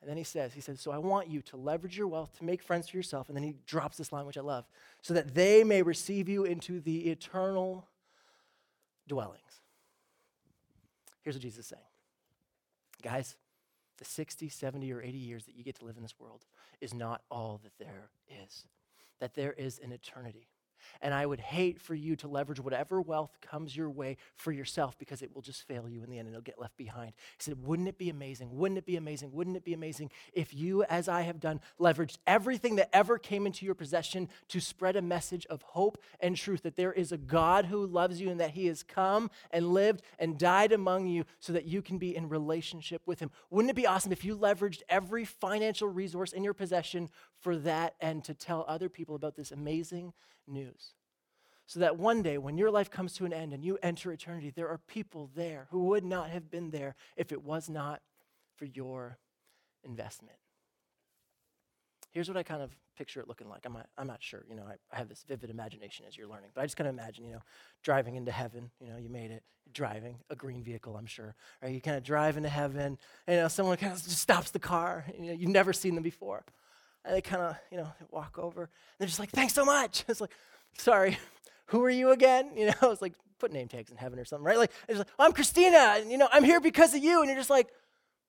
And 0.02 0.10
then 0.10 0.18
he 0.18 0.24
says, 0.24 0.54
he 0.54 0.62
says, 0.62 0.82
so 0.82 0.92
I 0.92 0.98
want 0.98 1.30
you 1.30 1.42
to 1.44 1.58
leverage 1.58 1.96
your 1.96 2.08
wealth 2.08 2.36
to 2.40 2.44
make 2.44 2.64
friends 2.64 2.90
for 2.90 2.98
yourself. 2.98 3.28
And 3.30 3.36
then 3.36 3.44
he 3.44 3.56
drops 3.68 3.98
this 3.98 4.12
line, 4.12 4.26
which 4.26 4.38
I 4.38 4.42
love, 4.42 4.66
so 5.02 5.14
that 5.14 5.36
they 5.36 5.64
may 5.64 5.84
receive 5.84 6.28
you 6.28 6.44
into 6.44 6.80
the 6.80 7.12
eternal 7.12 7.88
dwellings. 9.08 9.62
Here's 11.22 11.36
what 11.36 11.44
Jesus 11.44 11.60
is 11.60 11.68
saying. 11.68 11.82
Guys, 13.04 13.36
the 14.00 14.06
60, 14.06 14.50
70, 14.50 14.92
or 14.92 15.02
80 15.04 15.18
years 15.18 15.46
that 15.46 15.56
you 15.56 15.64
get 15.64 15.76
to 15.80 15.86
live 15.86 15.98
in 15.98 16.02
this 16.02 16.20
world 16.20 16.46
is 16.82 16.94
not 16.94 17.22
all 17.30 17.62
that 17.64 17.78
there 17.78 18.10
is. 18.44 18.66
That 19.20 19.36
there 19.36 19.54
is 19.54 19.80
an 19.84 19.92
eternity. 19.92 20.48
And 21.02 21.14
I 21.14 21.26
would 21.26 21.40
hate 21.40 21.82
for 21.82 21.96
you 21.96 22.16
to 22.18 22.28
leverage 22.28 22.60
whatever 22.60 23.02
wealth 23.02 23.38
comes 23.42 23.76
your 23.76 23.90
way 23.90 24.18
for 24.36 24.52
yourself 24.52 24.98
because 24.98 25.22
it 25.22 25.34
will 25.34 25.42
just 25.42 25.68
fail 25.68 25.90
you 25.90 26.04
in 26.04 26.10
the 26.10 26.18
end 26.18 26.28
and 26.28 26.36
it'll 26.36 26.44
get 26.44 26.60
left 26.60 26.78
behind. 26.78 27.14
He 27.38 27.44
said, 27.44 27.64
Wouldn't 27.64 27.88
it 27.88 27.98
be 27.98 28.10
amazing? 28.10 28.56
Wouldn't 28.56 28.78
it 28.78 28.86
be 28.86 28.96
amazing? 28.96 29.32
Wouldn't 29.32 29.58
it 29.58 29.64
be 29.64 29.74
amazing 29.74 30.12
if 30.34 30.54
you, 30.54 30.84
as 30.84 31.08
I 31.08 31.22
have 31.22 31.40
done, 31.40 31.62
leveraged 31.80 32.18
everything 32.28 32.76
that 32.76 32.90
ever 32.94 33.18
came 33.18 33.46
into 33.46 33.66
your 33.66 33.76
possession 33.76 34.30
to 34.50 34.60
spread 34.60 34.96
a 34.96 35.02
message 35.02 35.46
of 35.48 35.62
hope 35.62 35.98
and 36.20 36.36
truth 36.36 36.64
that 36.64 36.76
there 36.76 36.94
is 36.94 37.12
a 37.12 37.18
God 37.18 37.66
who 37.66 37.86
loves 37.86 38.22
you 38.22 38.30
and 38.30 38.40
that 38.40 38.52
he 38.52 38.68
has 38.68 38.84
come 38.84 39.30
and 39.52 39.74
lived 39.74 40.02
and 40.20 40.38
died 40.38 40.72
among 40.72 41.08
you 41.08 41.26
so 41.40 41.54
that 41.54 41.66
you 41.66 41.82
can 41.82 41.98
be 41.98 42.16
in 42.16 42.30
relationship 42.30 43.02
with 43.06 43.20
him? 43.20 43.32
Wouldn't 43.50 43.70
it 43.70 43.76
be 43.76 43.88
awesome 43.88 44.12
if 44.12 44.26
you 44.26 44.38
leveraged 44.38 44.82
every 44.90 45.26
financial 45.26 45.88
resource 45.88 46.34
in 46.34 46.44
your 46.44 46.54
possession 46.54 47.10
for 47.42 47.58
that 47.58 47.96
and 48.00 48.24
to 48.24 48.34
tell 48.34 48.64
other 48.68 48.88
people 48.88 49.16
about 49.16 49.36
this 49.36 49.52
amazing 49.52 50.14
news. 50.48 50.94
So 51.68 51.80
that 51.80 51.98
one 51.98 52.22
day, 52.22 52.38
when 52.38 52.58
your 52.58 52.72
life 52.72 52.90
comes 52.90 53.14
to 53.14 53.26
an 53.26 53.34
end 53.34 53.54
and 53.54 53.64
you 53.64 53.78
enter 53.82 54.12
eternity, 54.12 54.52
there 54.56 54.70
are 54.70 54.78
people 54.78 55.30
there 55.36 55.68
who 55.72 55.86
would 55.86 56.04
not 56.04 56.30
have 56.30 56.50
been 56.50 56.72
there 56.72 56.96
if 57.16 57.32
it 57.32 57.44
was 57.44 57.70
not 57.70 58.02
for 58.56 58.66
your 58.66 59.18
investment. 59.84 60.38
Here's 62.12 62.28
what 62.28 62.38
I 62.38 62.44
kind 62.44 62.62
of 62.62 62.72
picture 62.98 63.22
it 63.22 63.28
looking 63.28 63.48
like. 63.48 63.66
I'm 63.66 63.74
not, 63.74 63.88
I'm 63.98 64.08
not 64.08 64.22
sure. 64.22 64.44
You 64.50 64.56
know, 64.56 64.66
I, 64.68 64.74
I 64.94 64.98
have 64.98 65.08
this 65.08 65.24
vivid 65.26 65.50
imagination 65.50 66.06
as 66.08 66.18
you're 66.18 66.28
learning, 66.28 66.50
but 66.54 66.62
I 66.62 66.66
just 66.66 66.76
kind 66.76 66.90
of 66.90 66.94
imagine, 66.94 67.26
you 67.26 67.34
know, 67.34 67.42
driving 67.84 68.16
into 68.16 68.32
heaven. 68.34 68.70
You 68.82 68.90
know, 68.90 68.98
you 68.98 69.10
made 69.10 69.32
it. 69.32 69.44
driving 69.74 70.18
a 70.30 70.36
green 70.36 70.64
vehicle, 70.64 70.98
I'm 70.98 71.06
sure. 71.06 71.36
Right? 71.62 71.74
You 71.74 71.82
kind 71.82 71.98
of 71.98 72.04
drive 72.04 72.38
into 72.38 72.50
heaven, 72.50 72.98
and 73.28 73.36
you 73.36 73.36
know, 73.36 73.48
someone 73.48 73.78
kind 73.78 73.94
of 73.94 74.04
just 74.04 74.18
stops 74.18 74.52
the 74.52 74.60
car. 74.60 75.06
You 75.18 75.28
know, 75.28 75.34
you've 75.34 75.50
never 75.50 75.74
seen 75.74 75.96
them 75.96 76.04
before. 76.04 76.44
And 77.04 77.16
they 77.16 77.22
kind 77.22 77.42
of, 77.42 77.56
you 77.72 77.78
know, 77.78 77.92
walk 78.12 78.38
over. 78.38 78.70
They're 78.98 79.08
just 79.08 79.20
like, 79.20 79.32
thanks 79.32 79.54
so 79.54 79.66
much. 79.66 80.04
It's 80.10 80.22
like, 80.22 80.32
sorry, 80.78 81.18
who 81.68 81.84
are 81.84 81.90
you 81.90 82.12
again? 82.12 82.52
You 82.56 82.68
know, 82.68 82.92
it's 82.92 83.02
like, 83.02 83.14
put 83.40 83.52
name 83.52 83.68
tags 83.68 83.90
in 83.90 83.98
heaven 83.98 84.20
or 84.20 84.26
something, 84.26 84.46
right? 84.46 84.58
Like, 84.58 84.72
it's 84.88 85.00
like, 85.00 85.08
I'm 85.18 85.34
Christina, 85.34 85.96
and, 85.98 86.12
you 86.12 86.18
know, 86.18 86.30
I'm 86.32 86.44
here 86.44 86.62
because 86.62 86.94
of 86.94 87.04
you. 87.04 87.22
And 87.22 87.28
you're 87.28 87.40
just 87.40 87.50
like, 87.50 87.68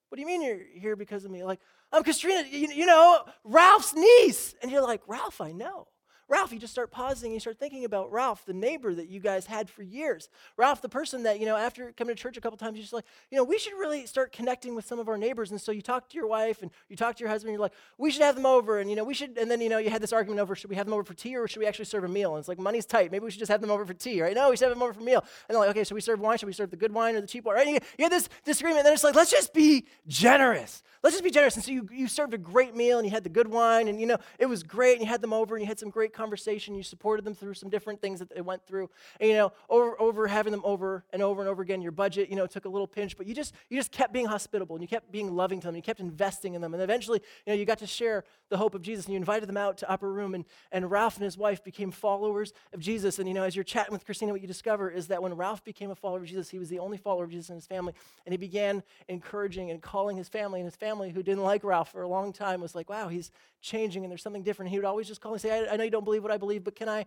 what 0.08 0.16
do 0.16 0.22
you 0.22 0.26
mean 0.26 0.42
you're 0.42 0.60
here 0.74 0.96
because 0.96 1.24
of 1.24 1.30
me? 1.30 1.44
Like, 1.44 1.60
I'm 1.92 2.02
Christina, 2.02 2.44
you, 2.50 2.68
you 2.68 2.86
know, 2.86 3.20
Ralph's 3.44 3.94
niece. 3.94 4.54
And 4.62 4.70
you're 4.70 4.82
like, 4.82 5.02
Ralph, 5.06 5.40
I 5.40 5.52
know. 5.52 5.88
Ralph, 6.32 6.50
you 6.50 6.58
just 6.58 6.72
start 6.72 6.90
pausing 6.90 7.26
and 7.26 7.34
you 7.34 7.40
start 7.40 7.58
thinking 7.58 7.84
about 7.84 8.10
Ralph, 8.10 8.46
the 8.46 8.54
neighbor 8.54 8.94
that 8.94 9.10
you 9.10 9.20
guys 9.20 9.44
had 9.44 9.68
for 9.68 9.82
years. 9.82 10.30
Ralph, 10.56 10.80
the 10.80 10.88
person 10.88 11.24
that, 11.24 11.38
you 11.38 11.44
know, 11.44 11.56
after 11.58 11.92
coming 11.92 12.16
to 12.16 12.22
church 12.22 12.38
a 12.38 12.40
couple 12.40 12.56
times, 12.56 12.78
you're 12.78 12.84
just 12.84 12.94
like, 12.94 13.04
you 13.30 13.36
know, 13.36 13.44
we 13.44 13.58
should 13.58 13.74
really 13.74 14.06
start 14.06 14.32
connecting 14.32 14.74
with 14.74 14.86
some 14.86 14.98
of 14.98 15.10
our 15.10 15.18
neighbors. 15.18 15.50
And 15.50 15.60
so 15.60 15.72
you 15.72 15.82
talk 15.82 16.08
to 16.08 16.16
your 16.16 16.26
wife 16.26 16.62
and 16.62 16.70
you 16.88 16.96
talk 16.96 17.16
to 17.16 17.20
your 17.20 17.28
husband, 17.28 17.50
and 17.50 17.56
you're 17.56 17.60
like, 17.60 17.74
we 17.98 18.10
should 18.10 18.22
have 18.22 18.34
them 18.34 18.46
over. 18.46 18.78
And, 18.78 18.88
you 18.88 18.96
know, 18.96 19.04
we 19.04 19.12
should, 19.12 19.36
and 19.36 19.50
then, 19.50 19.60
you 19.60 19.68
know, 19.68 19.76
you 19.76 19.90
had 19.90 20.00
this 20.00 20.10
argument 20.10 20.40
over, 20.40 20.54
should 20.54 20.70
we 20.70 20.76
have 20.76 20.86
them 20.86 20.94
over 20.94 21.04
for 21.04 21.12
tea 21.12 21.36
or 21.36 21.46
should 21.46 21.60
we 21.60 21.66
actually 21.66 21.84
serve 21.84 22.04
a 22.04 22.08
meal? 22.08 22.30
And 22.34 22.38
it's 22.38 22.48
like, 22.48 22.58
money's 22.58 22.86
tight. 22.86 23.12
Maybe 23.12 23.26
we 23.26 23.30
should 23.30 23.40
just 23.40 23.52
have 23.52 23.60
them 23.60 23.70
over 23.70 23.84
for 23.84 23.92
tea, 23.92 24.22
right? 24.22 24.34
No, 24.34 24.48
we 24.48 24.56
should 24.56 24.68
have 24.68 24.74
them 24.74 24.82
over 24.82 24.94
for 24.94 25.00
a 25.00 25.04
meal. 25.04 25.20
And 25.50 25.54
they're 25.54 25.58
like, 25.58 25.68
okay, 25.68 25.84
should 25.84 25.96
we 25.96 26.00
serve 26.00 26.18
wine? 26.18 26.38
Should 26.38 26.46
we 26.46 26.54
serve 26.54 26.70
the 26.70 26.78
good 26.78 26.94
wine 26.94 27.14
or 27.14 27.20
the 27.20 27.26
cheap 27.26 27.44
wine? 27.44 27.56
Right? 27.56 27.66
And 27.66 27.74
you, 27.74 27.80
you 27.98 28.08
this 28.08 28.30
disagreement. 28.42 28.78
And 28.78 28.86
then 28.86 28.94
it's 28.94 29.04
like, 29.04 29.14
let's 29.14 29.30
just 29.30 29.52
be 29.52 29.84
generous. 30.08 30.82
Let's 31.02 31.14
just 31.14 31.24
be 31.24 31.30
generous. 31.30 31.56
And 31.56 31.64
so 31.64 31.72
you, 31.72 31.88
you 31.92 32.08
served 32.08 32.32
a 32.32 32.38
great 32.38 32.74
meal 32.74 32.98
and 32.98 33.06
you 33.06 33.10
had 33.10 33.24
the 33.24 33.28
good 33.28 33.48
wine 33.48 33.88
and, 33.88 34.00
you 34.00 34.06
know, 34.06 34.18
it 34.38 34.46
was 34.46 34.62
great 34.62 34.92
and 34.92 35.02
you 35.02 35.08
had 35.08 35.20
them 35.20 35.32
over 35.32 35.56
and 35.56 35.62
you 35.62 35.66
had 35.66 35.78
some 35.78 35.90
great 35.90 36.12
conversation. 36.22 36.74
You 36.76 36.84
supported 36.84 37.24
them 37.24 37.34
through 37.34 37.54
some 37.54 37.68
different 37.68 38.00
things 38.00 38.20
that 38.20 38.32
they 38.32 38.40
went 38.40 38.64
through. 38.64 38.88
And, 39.18 39.28
you 39.28 39.36
know, 39.36 39.52
over, 39.68 40.00
over 40.00 40.28
having 40.28 40.52
them 40.52 40.62
over 40.64 41.04
and 41.12 41.20
over 41.20 41.42
and 41.42 41.48
over 41.48 41.62
again, 41.62 41.82
your 41.82 41.90
budget, 41.90 42.30
you 42.30 42.36
know, 42.36 42.46
took 42.46 42.64
a 42.64 42.68
little 42.68 42.86
pinch, 42.86 43.16
but 43.16 43.26
you 43.26 43.34
just, 43.34 43.52
you 43.68 43.76
just 43.76 43.90
kept 43.90 44.12
being 44.12 44.26
hospitable 44.26 44.76
and 44.76 44.82
you 44.82 44.88
kept 44.88 45.10
being 45.10 45.34
loving 45.34 45.60
to 45.60 45.66
them. 45.66 45.74
You 45.74 45.82
kept 45.82 45.98
investing 45.98 46.54
in 46.54 46.60
them. 46.60 46.74
And 46.74 46.82
eventually, 46.82 47.20
you 47.44 47.52
know, 47.52 47.58
you 47.58 47.64
got 47.64 47.78
to 47.78 47.86
share 47.86 48.24
the 48.50 48.56
hope 48.56 48.74
of 48.76 48.82
Jesus 48.82 49.06
and 49.06 49.14
you 49.14 49.18
invited 49.18 49.48
them 49.48 49.56
out 49.56 49.78
to 49.78 49.90
upper 49.90 50.12
room. 50.12 50.34
And, 50.34 50.44
and 50.70 50.88
Ralph 50.90 51.16
and 51.16 51.24
his 51.24 51.36
wife 51.36 51.64
became 51.64 51.90
followers 51.90 52.52
of 52.72 52.78
Jesus. 52.78 53.18
And, 53.18 53.26
you 53.26 53.34
know, 53.34 53.42
as 53.42 53.56
you're 53.56 53.64
chatting 53.64 53.92
with 53.92 54.04
Christina, 54.04 54.32
what 54.32 54.40
you 54.42 54.46
discover 54.46 54.90
is 54.90 55.08
that 55.08 55.22
when 55.22 55.34
Ralph 55.34 55.64
became 55.64 55.90
a 55.90 55.96
follower 55.96 56.18
of 56.18 56.26
Jesus, 56.26 56.50
he 56.50 56.58
was 56.58 56.68
the 56.68 56.78
only 56.78 56.98
follower 56.98 57.24
of 57.24 57.30
Jesus 57.30 57.50
in 57.50 57.56
his 57.56 57.66
family. 57.66 57.94
And 58.26 58.32
he 58.32 58.36
began 58.36 58.84
encouraging 59.08 59.70
and 59.72 59.82
calling 59.82 60.16
his 60.16 60.28
family. 60.28 60.60
And 60.60 60.66
his 60.66 60.76
family, 60.76 61.10
who 61.10 61.22
didn't 61.22 61.42
like 61.42 61.64
Ralph 61.64 61.90
for 61.90 62.02
a 62.02 62.08
long 62.08 62.32
time, 62.32 62.60
was 62.60 62.76
like, 62.76 62.88
wow, 62.88 63.08
he's 63.08 63.32
changing 63.62 64.04
and 64.04 64.10
there's 64.10 64.22
something 64.22 64.42
different. 64.42 64.70
He 64.70 64.76
would 64.76 64.84
always 64.84 65.08
just 65.08 65.20
call 65.20 65.32
and 65.32 65.40
say, 65.40 65.66
I, 65.66 65.74
I 65.74 65.76
know 65.76 65.84
you 65.84 65.90
don't 65.90 66.04
believe 66.04 66.22
what 66.22 66.32
I 66.32 66.36
believe, 66.36 66.64
but 66.64 66.76
can 66.76 66.88
I 66.88 67.06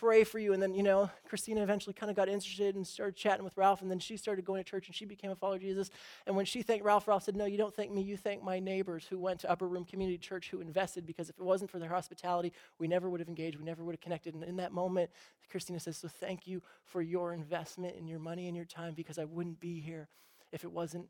pray 0.00 0.24
for 0.24 0.38
you. 0.38 0.52
And 0.52 0.62
then, 0.62 0.74
you 0.74 0.82
know, 0.82 1.10
Christina 1.28 1.62
eventually 1.62 1.94
kind 1.94 2.10
of 2.10 2.16
got 2.16 2.28
interested 2.28 2.74
and 2.74 2.86
started 2.86 3.16
chatting 3.16 3.44
with 3.44 3.56
Ralph. 3.56 3.82
And 3.82 3.90
then 3.90 3.98
she 3.98 4.16
started 4.16 4.44
going 4.44 4.62
to 4.62 4.68
church 4.68 4.86
and 4.86 4.94
she 4.94 5.04
became 5.04 5.30
a 5.30 5.36
follower 5.36 5.56
of 5.56 5.62
Jesus. 5.62 5.90
And 6.26 6.36
when 6.36 6.46
she 6.46 6.62
thanked 6.62 6.84
Ralph, 6.84 7.06
Ralph 7.06 7.22
said, 7.22 7.36
No, 7.36 7.44
you 7.44 7.56
don't 7.56 7.74
thank 7.74 7.92
me. 7.92 8.02
You 8.02 8.16
thank 8.16 8.42
my 8.42 8.58
neighbors 8.58 9.06
who 9.08 9.18
went 9.18 9.40
to 9.40 9.50
Upper 9.50 9.68
Room 9.68 9.84
Community 9.84 10.18
Church 10.18 10.50
who 10.50 10.60
invested 10.60 11.06
because 11.06 11.30
if 11.30 11.38
it 11.38 11.44
wasn't 11.44 11.70
for 11.70 11.78
their 11.78 11.88
hospitality, 11.88 12.52
we 12.78 12.88
never 12.88 13.08
would 13.08 13.20
have 13.20 13.28
engaged. 13.28 13.58
We 13.58 13.64
never 13.64 13.84
would 13.84 13.94
have 13.94 14.00
connected. 14.00 14.34
And 14.34 14.44
in 14.44 14.56
that 14.56 14.72
moment, 14.72 15.10
Christina 15.50 15.80
says, 15.80 15.96
So 15.96 16.08
thank 16.08 16.46
you 16.46 16.62
for 16.84 17.00
your 17.00 17.32
investment 17.32 17.96
and 17.96 18.08
your 18.08 18.18
money 18.18 18.48
and 18.48 18.56
your 18.56 18.66
time 18.66 18.94
because 18.94 19.18
I 19.18 19.24
wouldn't 19.24 19.60
be 19.60 19.80
here 19.80 20.08
if 20.52 20.64
it 20.64 20.72
wasn't 20.72 21.06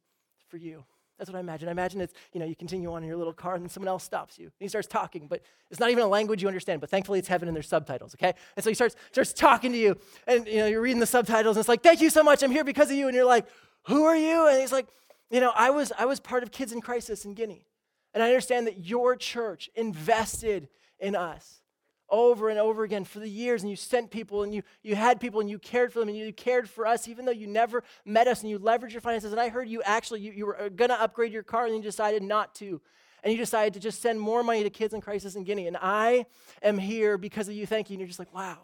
for 0.48 0.56
you. 0.56 0.84
That's 1.18 1.30
what 1.30 1.36
I 1.36 1.40
imagine. 1.40 1.68
I 1.68 1.72
imagine 1.72 2.00
it's, 2.00 2.12
you 2.32 2.40
know, 2.40 2.46
you 2.46 2.56
continue 2.56 2.92
on 2.92 3.02
in 3.02 3.08
your 3.08 3.16
little 3.16 3.32
car 3.32 3.54
and 3.54 3.62
then 3.62 3.70
someone 3.70 3.88
else 3.88 4.02
stops 4.02 4.38
you. 4.38 4.46
And 4.46 4.52
he 4.58 4.68
starts 4.68 4.88
talking, 4.88 5.28
but 5.28 5.42
it's 5.70 5.78
not 5.78 5.90
even 5.90 6.02
a 6.02 6.08
language 6.08 6.42
you 6.42 6.48
understand, 6.48 6.80
but 6.80 6.90
thankfully 6.90 7.18
it's 7.18 7.28
heaven 7.28 7.48
and 7.48 7.54
there's 7.54 7.68
subtitles, 7.68 8.14
okay? 8.14 8.34
And 8.56 8.64
so 8.64 8.70
he 8.70 8.74
starts, 8.74 8.96
starts 9.12 9.32
talking 9.32 9.72
to 9.72 9.78
you, 9.78 9.96
and, 10.26 10.46
you 10.46 10.56
know, 10.56 10.66
you're 10.66 10.80
reading 10.80 11.00
the 11.00 11.06
subtitles, 11.06 11.56
and 11.56 11.62
it's 11.62 11.68
like, 11.68 11.82
thank 11.82 12.00
you 12.00 12.10
so 12.10 12.22
much, 12.24 12.42
I'm 12.42 12.50
here 12.50 12.64
because 12.64 12.90
of 12.90 12.96
you. 12.96 13.06
And 13.06 13.14
you're 13.14 13.24
like, 13.24 13.46
who 13.84 14.04
are 14.04 14.16
you? 14.16 14.48
And 14.48 14.60
he's 14.60 14.72
like, 14.72 14.88
you 15.30 15.40
know, 15.40 15.52
I 15.54 15.70
was, 15.70 15.92
I 15.98 16.04
was 16.04 16.20
part 16.20 16.42
of 16.42 16.50
Kids 16.50 16.72
in 16.72 16.80
Crisis 16.80 17.24
in 17.24 17.34
Guinea. 17.34 17.66
And 18.12 18.22
I 18.22 18.26
understand 18.26 18.66
that 18.66 18.84
your 18.84 19.16
church 19.16 19.70
invested 19.74 20.68
in 20.98 21.16
us 21.16 21.62
over 22.08 22.48
and 22.48 22.58
over 22.58 22.84
again 22.84 23.04
for 23.04 23.18
the 23.18 23.28
years 23.28 23.62
and 23.62 23.70
you 23.70 23.76
sent 23.76 24.10
people 24.10 24.42
and 24.42 24.54
you, 24.54 24.62
you 24.82 24.94
had 24.94 25.20
people 25.20 25.40
and 25.40 25.48
you 25.48 25.58
cared 25.58 25.92
for 25.92 26.00
them 26.00 26.08
and 26.08 26.16
you 26.16 26.32
cared 26.32 26.68
for 26.68 26.86
us 26.86 27.08
even 27.08 27.24
though 27.24 27.32
you 27.32 27.46
never 27.46 27.82
met 28.04 28.26
us 28.26 28.42
and 28.42 28.50
you 28.50 28.58
leveraged 28.58 28.92
your 28.92 29.00
finances 29.00 29.32
and 29.32 29.40
i 29.40 29.48
heard 29.48 29.68
you 29.68 29.82
actually 29.82 30.20
you, 30.20 30.32
you 30.32 30.46
were 30.46 30.60
uh, 30.60 30.68
going 30.68 30.90
to 30.90 31.00
upgrade 31.00 31.32
your 31.32 31.42
car 31.42 31.66
and 31.66 31.74
you 31.74 31.82
decided 31.82 32.22
not 32.22 32.54
to 32.54 32.80
and 33.22 33.32
you 33.32 33.38
decided 33.38 33.72
to 33.72 33.80
just 33.80 34.02
send 34.02 34.20
more 34.20 34.42
money 34.42 34.62
to 34.62 34.70
kids 34.70 34.92
in 34.92 35.00
crisis 35.00 35.34
in 35.34 35.44
guinea 35.44 35.66
and 35.66 35.78
i 35.80 36.24
am 36.62 36.76
here 36.78 37.16
because 37.16 37.48
of 37.48 37.54
you 37.54 37.66
thank 37.66 37.88
you 37.88 37.94
and 37.94 38.00
you're 38.00 38.08
just 38.08 38.18
like 38.18 38.34
wow 38.34 38.58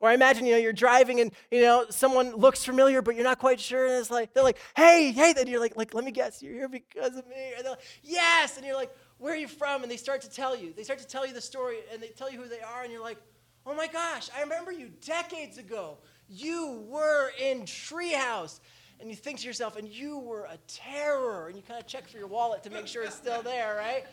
or 0.00 0.10
I 0.10 0.14
imagine, 0.14 0.44
you 0.44 0.52
know, 0.52 0.58
you're 0.58 0.72
driving 0.72 1.20
and, 1.20 1.32
you 1.50 1.62
know, 1.62 1.86
someone 1.88 2.36
looks 2.36 2.64
familiar, 2.64 3.00
but 3.00 3.14
you're 3.14 3.24
not 3.24 3.38
quite 3.38 3.58
sure. 3.58 3.86
And 3.86 3.94
it's 3.94 4.10
like, 4.10 4.34
they're 4.34 4.42
like, 4.42 4.58
hey, 4.76 5.10
hey. 5.12 5.32
Then 5.32 5.46
you're 5.46 5.60
like, 5.60 5.76
like, 5.76 5.94
let 5.94 6.04
me 6.04 6.10
guess, 6.10 6.42
you're 6.42 6.52
here 6.52 6.68
because 6.68 7.16
of 7.16 7.26
me. 7.26 7.52
And 7.56 7.64
they're 7.64 7.72
like, 7.72 7.80
yes. 8.02 8.56
And 8.56 8.66
you're 8.66 8.76
like, 8.76 8.90
where 9.18 9.32
are 9.32 9.36
you 9.36 9.48
from? 9.48 9.82
And 9.82 9.90
they 9.90 9.96
start 9.96 10.20
to 10.22 10.30
tell 10.30 10.56
you. 10.56 10.72
They 10.76 10.82
start 10.84 10.98
to 10.98 11.06
tell 11.06 11.26
you 11.26 11.32
the 11.32 11.40
story 11.40 11.78
and 11.92 12.02
they 12.02 12.08
tell 12.08 12.30
you 12.30 12.40
who 12.40 12.48
they 12.48 12.60
are. 12.60 12.82
And 12.82 12.92
you're 12.92 13.02
like, 13.02 13.18
oh 13.66 13.74
my 13.74 13.86
gosh, 13.86 14.28
I 14.36 14.42
remember 14.42 14.72
you 14.72 14.90
decades 15.04 15.58
ago. 15.58 15.98
You 16.28 16.84
were 16.88 17.30
in 17.40 17.62
Treehouse. 17.62 18.60
And 18.98 19.10
you 19.10 19.16
think 19.16 19.40
to 19.40 19.46
yourself, 19.46 19.76
and 19.76 19.86
you 19.86 20.18
were 20.18 20.44
a 20.44 20.56
terror. 20.66 21.48
And 21.48 21.56
you 21.56 21.62
kind 21.62 21.78
of 21.78 21.86
check 21.86 22.08
for 22.08 22.16
your 22.16 22.28
wallet 22.28 22.62
to 22.62 22.70
make 22.70 22.86
sure 22.86 23.02
it's 23.02 23.14
still 23.14 23.42
there, 23.42 23.76
right? 23.76 24.04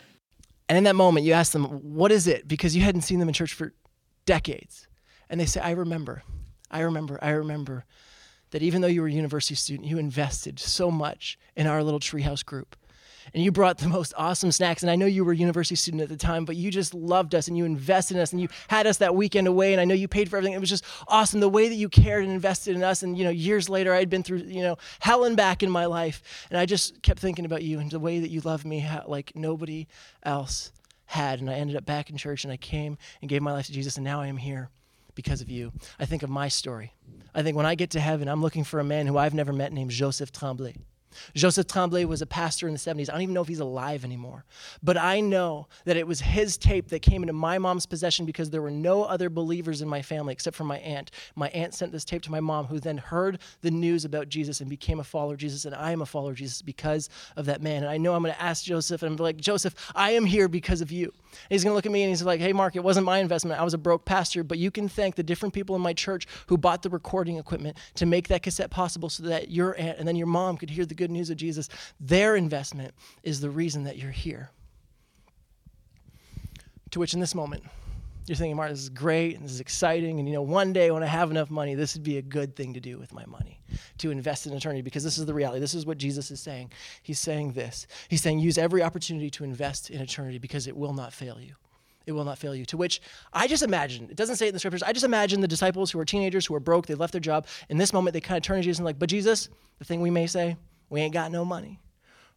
And 0.68 0.78
in 0.78 0.84
that 0.84 0.96
moment, 0.96 1.26
you 1.26 1.32
ask 1.32 1.54
them, 1.54 1.66
what 1.66 2.12
is 2.12 2.28
it? 2.28 2.48
Because 2.48 2.76
you 2.76 2.82
hadn't 2.82 3.02
seen 3.02 3.20
them 3.20 3.30
in 3.30 3.34
church 3.34 3.54
for 3.54 3.74
decades. 4.26 4.88
And 5.30 5.40
they 5.40 5.46
say, 5.46 5.62
I 5.62 5.72
remember. 5.72 6.24
I 6.70 6.82
remember. 6.82 7.18
I 7.22 7.30
remember 7.30 7.86
that 8.52 8.62
even 8.62 8.82
though 8.82 8.88
you 8.88 9.02
were 9.02 9.08
a 9.08 9.12
university 9.12 9.56
student, 9.56 9.88
you 9.88 9.98
invested 9.98 10.60
so 10.60 10.92
much 10.92 11.40
in 11.56 11.66
our 11.66 11.82
little 11.82 12.00
treehouse 12.00 12.46
group 12.46 12.76
and 13.34 13.44
you 13.44 13.52
brought 13.52 13.78
the 13.78 13.88
most 13.88 14.14
awesome 14.18 14.52
snacks. 14.52 14.84
And 14.84 14.90
I 14.90 14.96
know 14.96 15.06
you 15.06 15.24
were 15.24 15.32
a 15.32 15.36
university 15.36 15.76
student 15.76 16.02
at 16.02 16.10
the 16.10 16.18
time, 16.18 16.46
but 16.46 16.56
you 16.56 16.72
just 16.72 16.94
loved 16.94 17.36
us 17.36 17.48
and 17.48 17.58
you 17.58 17.66
invested 17.66 18.18
in 18.18 18.22
us 18.22 18.32
and 18.32 18.42
you 18.42 18.50
had 18.68 18.88
us 18.88 18.98
that 18.98 19.16
weekend 19.16 19.48
away. 19.48 19.74
And 19.74 19.82
I 19.82 19.86
know 19.86 19.94
you 19.94 20.08
paid 20.08 20.30
for 20.30 20.38
everything. 20.38 20.54
It 20.54 20.60
was 20.60 20.70
just 20.70 20.86
awesome 21.08 21.40
the 21.40 21.50
way 21.50 21.70
that 21.70 21.76
you 21.76 21.90
cared 21.90 22.24
and 22.24 22.34
invested 22.34 22.76
in 22.76 22.84
us. 22.84 23.04
And, 23.04 23.18
you 23.18 23.24
know, 23.24 23.30
years 23.30 23.70
later, 23.70 23.94
I 23.94 24.00
had 24.00 24.10
been 24.10 24.24
through, 24.24 24.40
you 24.40 24.62
know, 24.62 24.78
hell 25.00 25.24
and 25.24 25.38
back 25.38 25.64
in 25.64 25.70
my 25.70 25.86
life. 25.86 26.48
And 26.50 26.58
I 26.58 26.66
just 26.66 27.02
kept 27.02 27.20
thinking 27.20 27.46
about 27.46 27.64
you 27.64 27.80
and 27.80 27.90
the 27.90 28.00
way 28.00 28.20
that 28.20 28.30
you 28.30 28.42
loved 28.42 28.66
me 28.66 28.88
like 29.08 29.34
nobody 29.36 29.88
else 30.24 30.72
had. 31.06 31.40
And 31.40 31.50
I 31.50 31.54
ended 31.54 31.76
up 31.76 31.86
back 31.86 32.10
in 32.10 32.18
church 32.18 32.44
and 32.44 32.54
I 32.54 32.58
came 32.58 32.98
and 33.22 33.30
gave 33.30 33.42
my 33.42 33.52
life 33.52 33.68
to 33.68 33.74
Jesus. 33.74 33.98
And 33.98 34.04
now 34.04 34.22
I 34.22 34.28
am 34.28 34.38
here 34.38 34.70
because 35.16 35.42
of 35.42 35.50
you. 35.50 35.72
I 36.00 36.06
think 36.06 36.24
of 36.24 36.30
my 36.30 36.48
story. 36.48 36.94
I 37.36 37.44
think 37.44 37.58
when 37.58 37.66
I 37.66 37.76
get 37.76 37.92
to 37.92 38.00
heaven, 38.00 38.28
I'm 38.28 38.42
looking 38.42 38.64
for 38.64 38.80
a 38.80 38.84
man 38.84 39.08
who 39.08 39.18
I've 39.18 39.34
never 39.34 39.54
met 39.54 39.74
named 39.74 39.92
Joseph 39.92 40.32
Tremblay. 40.32 40.76
Joseph 41.36 41.68
Tremblay 41.68 42.06
was 42.06 42.22
a 42.22 42.26
pastor 42.26 42.68
in 42.68 42.74
the 42.74 42.80
70s. 42.80 43.10
I 43.10 43.14
don't 43.14 43.22
even 43.22 43.34
know 43.34 43.42
if 43.42 43.48
he's 43.48 43.60
alive 43.60 44.04
anymore. 44.04 44.46
But 44.82 44.98
I 44.98 45.20
know 45.20 45.68
that 45.86 45.98
it 45.98 46.08
was 46.08 46.22
his 46.22 46.58
tape 46.58 46.90
that 46.90 47.02
came 47.02 47.24
into 47.24 47.34
my 47.34 47.58
mom's 47.58 47.86
possession 47.86 48.26
because 48.26 48.50
there 48.50 48.62
were 48.62 48.72
no 48.72 49.04
other 49.04 49.30
believers 49.30 49.82
in 49.82 49.88
my 49.88 50.02
family 50.02 50.34
except 50.34 50.56
for 50.56 50.64
my 50.64 50.78
aunt. 50.80 51.12
My 51.36 51.50
aunt 51.50 51.74
sent 51.74 51.92
this 51.92 52.06
tape 52.06 52.22
to 52.24 52.32
my 52.32 52.40
mom, 52.40 52.66
who 52.66 52.80
then 52.80 52.98
heard 52.98 53.40
the 53.62 53.72
news 53.72 54.06
about 54.06 54.30
Jesus 54.30 54.62
and 54.62 54.70
became 54.70 55.00
a 55.00 55.04
follower 55.04 55.34
of 55.34 55.40
Jesus. 55.40 55.66
And 55.66 55.76
I 55.76 55.92
am 55.92 56.02
a 56.02 56.06
follower 56.06 56.32
of 56.32 56.38
Jesus 56.38 56.62
because 56.62 57.10
of 57.36 57.46
that 57.46 57.62
man. 57.62 57.84
And 57.84 57.92
I 57.92 57.98
know 57.98 58.14
I'm 58.14 58.24
going 58.24 58.34
to 58.34 58.42
ask 58.42 58.64
Joseph, 58.64 59.04
and 59.04 59.12
I'm 59.12 59.18
like, 59.18 59.38
Joseph, 59.38 59.76
I 59.96 60.12
am 60.12 60.26
here 60.26 60.48
because 60.48 60.82
of 60.82 60.92
you. 60.92 61.06
And 61.06 61.50
he's 61.50 61.64
going 61.64 61.72
to 61.72 61.76
look 61.76 61.86
at 61.86 61.92
me 61.92 62.04
and 62.04 62.10
he's 62.10 62.24
like, 62.24 62.40
hey, 62.40 62.54
Mark, 62.54 62.76
it 62.76 62.84
wasn't 62.84 63.06
my 63.06 63.20
investment. 63.20 63.60
I 63.60 63.64
was 63.64 63.74
a 63.74 63.78
broke 63.78 64.06
pastor, 64.06 64.44
but 64.44 64.58
you 64.58 64.72
can 64.72 64.88
thank 64.88 65.16
the 65.16 65.24
different 65.24 65.54
people 65.54 65.76
in 65.76 65.82
my 65.82 65.94
church 65.94 66.28
who 66.48 66.58
bought 66.58 66.84
the 66.84 66.90
recording 66.90 67.38
equipment 67.38 67.78
to 67.96 68.06
make 68.06 68.28
that 68.28 68.44
cassette 68.44 68.70
possible 68.70 69.10
so 69.10 69.24
that 69.24 69.50
your 69.50 69.76
aunt 69.80 69.98
and 69.98 70.08
then 70.08 70.16
your 70.16 70.28
mom 70.28 70.58
could 70.58 70.70
hear 70.70 70.86
the 70.86 70.96
good 70.96 71.03
news 71.12 71.30
of 71.30 71.38
Jesus. 71.38 71.70
Their 72.00 72.36
investment 72.36 72.94
is 73.24 73.42
the 73.42 73.50
reason 73.50 73.84
that 73.84 73.98
you're 73.98 74.12
here. 74.12 74.50
To 76.92 77.00
which, 77.00 77.14
in 77.14 77.20
this 77.20 77.34
moment, 77.34 77.64
you're 78.28 78.38
thinking, 78.38 78.56
Mark, 78.56 78.70
this 78.70 78.80
is 78.80 78.90
great 78.90 79.36
and 79.36 79.44
this 79.44 79.52
is 79.52 79.60
exciting. 79.60 80.20
And 80.20 80.28
you 80.28 80.34
know, 80.34 80.42
one 80.42 80.72
day 80.72 80.92
when 80.92 81.04
I 81.04 81.08
have 81.08 81.30
enough 81.30 81.50
money, 81.50 81.76
this 81.76 81.96
would 81.96 82.04
be 82.04 82.18
a 82.18 82.22
good 82.22 82.56
thing 82.56 82.74
to 82.74 82.80
do 82.80 82.98
with 82.98 83.14
my 83.14 83.26
money 83.26 83.60
to 83.98 84.12
invest 84.12 84.48
in 84.48 84.54
eternity 84.54 84.82
because 84.82 85.04
this 85.04 85.18
is 85.18 85.26
the 85.26 85.34
reality. 85.34 85.60
This 85.60 85.74
is 85.74 85.86
what 85.86 85.98
Jesus 85.98 86.32
is 86.32 86.40
saying. 86.40 86.72
He's 87.02 87.20
saying 87.20 87.54
this. 87.54 87.86
He's 88.08 88.22
saying, 88.22 88.40
use 88.40 88.58
every 88.58 88.82
opportunity 88.82 89.30
to 89.32 89.44
invest 89.44 89.90
in 89.90 90.02
eternity 90.02 90.38
because 90.38 90.68
it 90.68 90.78
will 90.78 90.94
not 90.94 91.12
fail 91.12 91.40
you. 91.40 91.56
It 92.06 92.12
will 92.12 92.26
not 92.26 92.38
fail 92.38 92.56
you. 92.56 92.66
To 92.66 92.78
which 92.78 93.02
I 93.32 93.48
just 93.48 93.64
imagine, 93.64 94.10
it 94.10 94.16
doesn't 94.16 94.36
say 94.36 94.46
it 94.46 94.50
in 94.50 94.54
the 94.54 94.60
scriptures, 94.60 94.84
I 94.84 94.92
just 94.94 95.06
imagine 95.06 95.42
the 95.42 95.48
disciples 95.48 95.92
who 95.92 96.00
are 96.00 96.06
teenagers, 96.06 96.46
who 96.46 96.56
are 96.56 96.60
broke, 96.60 96.86
they 96.86 96.96
left 96.96 97.14
their 97.14 97.22
job. 97.22 97.48
In 97.70 97.78
this 97.78 97.94
moment, 97.94 98.14
they 98.14 98.22
kind 98.22 98.38
of 98.38 98.44
turn 98.44 98.58
to 98.58 98.64
Jesus 98.64 98.80
and 98.80 98.86
like, 98.86 99.00
but 99.00 99.10
Jesus, 99.10 99.50
the 99.80 99.86
thing 99.86 100.02
we 100.02 100.10
may 100.10 100.28
say, 100.28 100.58
we 100.94 101.02
ain't 101.02 101.14
got 101.14 101.32
no 101.32 101.44
money 101.44 101.80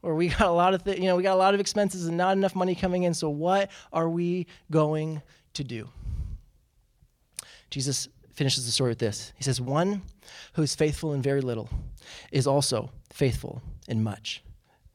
or 0.02 0.14
we 0.14 0.28
got 0.38 0.48
a 0.48 0.50
lot 0.50 0.72
of 0.72 0.82
th- 0.82 0.98
you 0.98 1.04
know 1.04 1.16
we 1.16 1.22
got 1.22 1.34
a 1.34 1.36
lot 1.36 1.54
of 1.54 1.60
expenses 1.60 2.06
and 2.06 2.16
not 2.16 2.36
enough 2.36 2.56
money 2.56 2.74
coming 2.74 3.02
in 3.02 3.12
so 3.12 3.28
what 3.28 3.70
are 3.92 4.08
we 4.08 4.46
going 4.70 5.20
to 5.52 5.62
do 5.62 5.88
jesus 7.70 8.08
finishes 8.32 8.64
the 8.64 8.72
story 8.72 8.90
with 8.90 8.98
this 8.98 9.32
he 9.36 9.44
says 9.44 9.60
one 9.60 10.02
who 10.54 10.62
is 10.62 10.74
faithful 10.74 11.12
in 11.12 11.20
very 11.20 11.42
little 11.42 11.68
is 12.32 12.46
also 12.46 12.90
faithful 13.12 13.62
in 13.88 14.02
much 14.02 14.42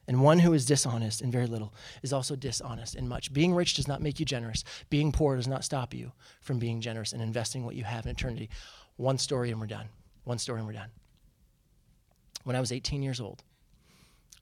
and 0.08 0.20
one 0.20 0.40
who 0.40 0.52
is 0.52 0.66
dishonest 0.66 1.22
in 1.22 1.30
very 1.30 1.46
little 1.46 1.72
is 2.02 2.12
also 2.12 2.34
dishonest 2.34 2.96
in 2.96 3.08
much. 3.08 3.32
Being 3.32 3.54
rich 3.54 3.74
does 3.74 3.86
not 3.86 4.02
make 4.02 4.18
you 4.18 4.26
generous. 4.26 4.64
Being 4.90 5.12
poor 5.12 5.36
does 5.36 5.46
not 5.46 5.64
stop 5.64 5.94
you 5.94 6.10
from 6.40 6.58
being 6.58 6.80
generous 6.80 7.12
and 7.12 7.22
investing 7.22 7.64
what 7.64 7.76
you 7.76 7.84
have 7.84 8.04
in 8.04 8.10
eternity. 8.10 8.50
One 8.96 9.16
story 9.16 9.52
and 9.52 9.60
we're 9.60 9.68
done. 9.68 9.88
One 10.24 10.38
story 10.38 10.58
and 10.58 10.66
we're 10.66 10.74
done. 10.74 10.90
When 12.44 12.56
I 12.56 12.60
was 12.60 12.72
18 12.72 13.02
years 13.02 13.20
old, 13.20 13.42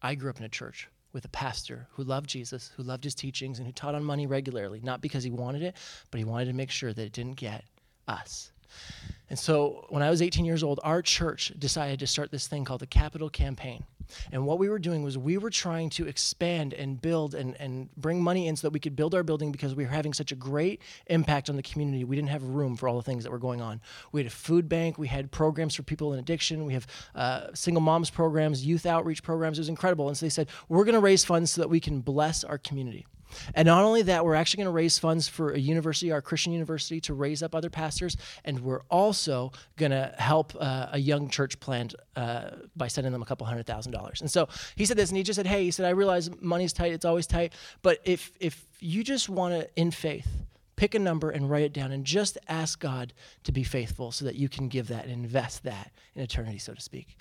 I 0.02 0.14
grew 0.14 0.30
up 0.30 0.38
in 0.38 0.44
a 0.44 0.48
church 0.48 0.88
with 1.12 1.24
a 1.24 1.28
pastor 1.28 1.88
who 1.92 2.04
loved 2.04 2.30
Jesus, 2.30 2.72
who 2.76 2.82
loved 2.82 3.04
his 3.04 3.14
teachings, 3.14 3.58
and 3.58 3.66
who 3.66 3.72
taught 3.72 3.94
on 3.94 4.04
money 4.04 4.26
regularly, 4.26 4.80
not 4.82 5.00
because 5.00 5.24
he 5.24 5.30
wanted 5.30 5.62
it, 5.62 5.76
but 6.10 6.18
he 6.18 6.24
wanted 6.24 6.46
to 6.46 6.52
make 6.52 6.70
sure 6.70 6.92
that 6.92 7.02
it 7.02 7.12
didn't 7.12 7.36
get 7.36 7.64
us. 8.06 8.52
And 9.28 9.38
so 9.38 9.86
when 9.90 10.02
I 10.02 10.10
was 10.10 10.20
18 10.20 10.44
years 10.44 10.62
old, 10.62 10.80
our 10.82 11.02
church 11.02 11.52
decided 11.58 12.00
to 12.00 12.06
start 12.06 12.30
this 12.30 12.48
thing 12.48 12.64
called 12.64 12.80
the 12.80 12.86
Capital 12.86 13.30
Campaign. 13.30 13.84
And 14.32 14.44
what 14.44 14.58
we 14.58 14.68
were 14.68 14.78
doing 14.78 15.02
was 15.02 15.16
we 15.16 15.38
were 15.38 15.50
trying 15.50 15.90
to 15.90 16.08
expand 16.08 16.74
and 16.74 17.00
build 17.00 17.34
and, 17.34 17.56
and 17.60 17.94
bring 17.96 18.22
money 18.22 18.48
in 18.48 18.56
so 18.56 18.66
that 18.66 18.72
we 18.72 18.80
could 18.80 18.96
build 18.96 19.14
our 19.14 19.22
building 19.22 19.52
because 19.52 19.74
we 19.74 19.84
were 19.84 19.90
having 19.90 20.12
such 20.12 20.32
a 20.32 20.34
great 20.34 20.82
impact 21.06 21.48
on 21.48 21.56
the 21.56 21.62
community. 21.62 22.04
We 22.04 22.16
didn't 22.16 22.30
have 22.30 22.42
room 22.42 22.76
for 22.76 22.88
all 22.88 22.96
the 22.96 23.02
things 23.02 23.24
that 23.24 23.30
were 23.30 23.38
going 23.38 23.60
on. 23.60 23.80
We 24.12 24.20
had 24.20 24.26
a 24.26 24.34
food 24.34 24.68
bank, 24.68 24.98
we 24.98 25.06
had 25.06 25.30
programs 25.30 25.74
for 25.74 25.82
people 25.82 26.12
in 26.12 26.18
addiction, 26.18 26.64
we 26.64 26.72
have 26.74 26.86
uh, 27.14 27.54
single 27.54 27.80
moms 27.80 28.10
programs, 28.10 28.66
youth 28.66 28.86
outreach 28.86 29.22
programs. 29.22 29.58
It 29.58 29.62
was 29.62 29.68
incredible. 29.68 30.08
And 30.08 30.16
so 30.16 30.26
they 30.26 30.30
said, 30.30 30.48
we're 30.68 30.84
going 30.84 30.94
to 30.94 31.00
raise 31.00 31.24
funds 31.24 31.52
so 31.52 31.60
that 31.60 31.68
we 31.68 31.80
can 31.80 32.00
bless 32.00 32.44
our 32.44 32.58
community. 32.58 33.06
And 33.54 33.66
not 33.66 33.84
only 33.84 34.02
that, 34.02 34.24
we're 34.24 34.34
actually 34.34 34.58
going 34.58 34.72
to 34.72 34.76
raise 34.76 34.98
funds 34.98 35.28
for 35.28 35.52
a 35.52 35.58
university, 35.58 36.12
our 36.12 36.22
Christian 36.22 36.52
university, 36.52 37.00
to 37.02 37.14
raise 37.14 37.42
up 37.42 37.54
other 37.54 37.70
pastors. 37.70 38.16
And 38.44 38.60
we're 38.60 38.82
also 38.90 39.52
going 39.76 39.92
to 39.92 40.14
help 40.18 40.54
uh, 40.58 40.88
a 40.92 40.98
young 40.98 41.28
church 41.28 41.60
plant 41.60 41.94
uh, 42.16 42.50
by 42.76 42.88
sending 42.88 43.12
them 43.12 43.22
a 43.22 43.26
couple 43.26 43.46
hundred 43.46 43.66
thousand 43.66 43.92
dollars. 43.92 44.20
And 44.20 44.30
so 44.30 44.48
he 44.76 44.84
said 44.84 44.96
this, 44.96 45.10
and 45.10 45.16
he 45.16 45.22
just 45.22 45.36
said, 45.36 45.46
Hey, 45.46 45.64
he 45.64 45.70
said, 45.70 45.86
I 45.86 45.90
realize 45.90 46.30
money's 46.40 46.72
tight, 46.72 46.92
it's 46.92 47.04
always 47.04 47.26
tight. 47.26 47.52
But 47.82 47.98
if, 48.04 48.32
if 48.40 48.64
you 48.80 49.04
just 49.04 49.28
want 49.28 49.54
to, 49.54 49.68
in 49.76 49.90
faith, 49.90 50.28
pick 50.76 50.94
a 50.94 50.98
number 50.98 51.30
and 51.30 51.50
write 51.50 51.62
it 51.62 51.74
down 51.74 51.92
and 51.92 52.06
just 52.06 52.38
ask 52.48 52.80
God 52.80 53.12
to 53.44 53.52
be 53.52 53.62
faithful 53.62 54.12
so 54.12 54.24
that 54.24 54.36
you 54.36 54.48
can 54.48 54.68
give 54.68 54.88
that 54.88 55.04
and 55.04 55.12
invest 55.12 55.64
that 55.64 55.92
in 56.14 56.22
eternity, 56.22 56.58
so 56.58 56.72
to 56.72 56.80
speak. 56.80 57.18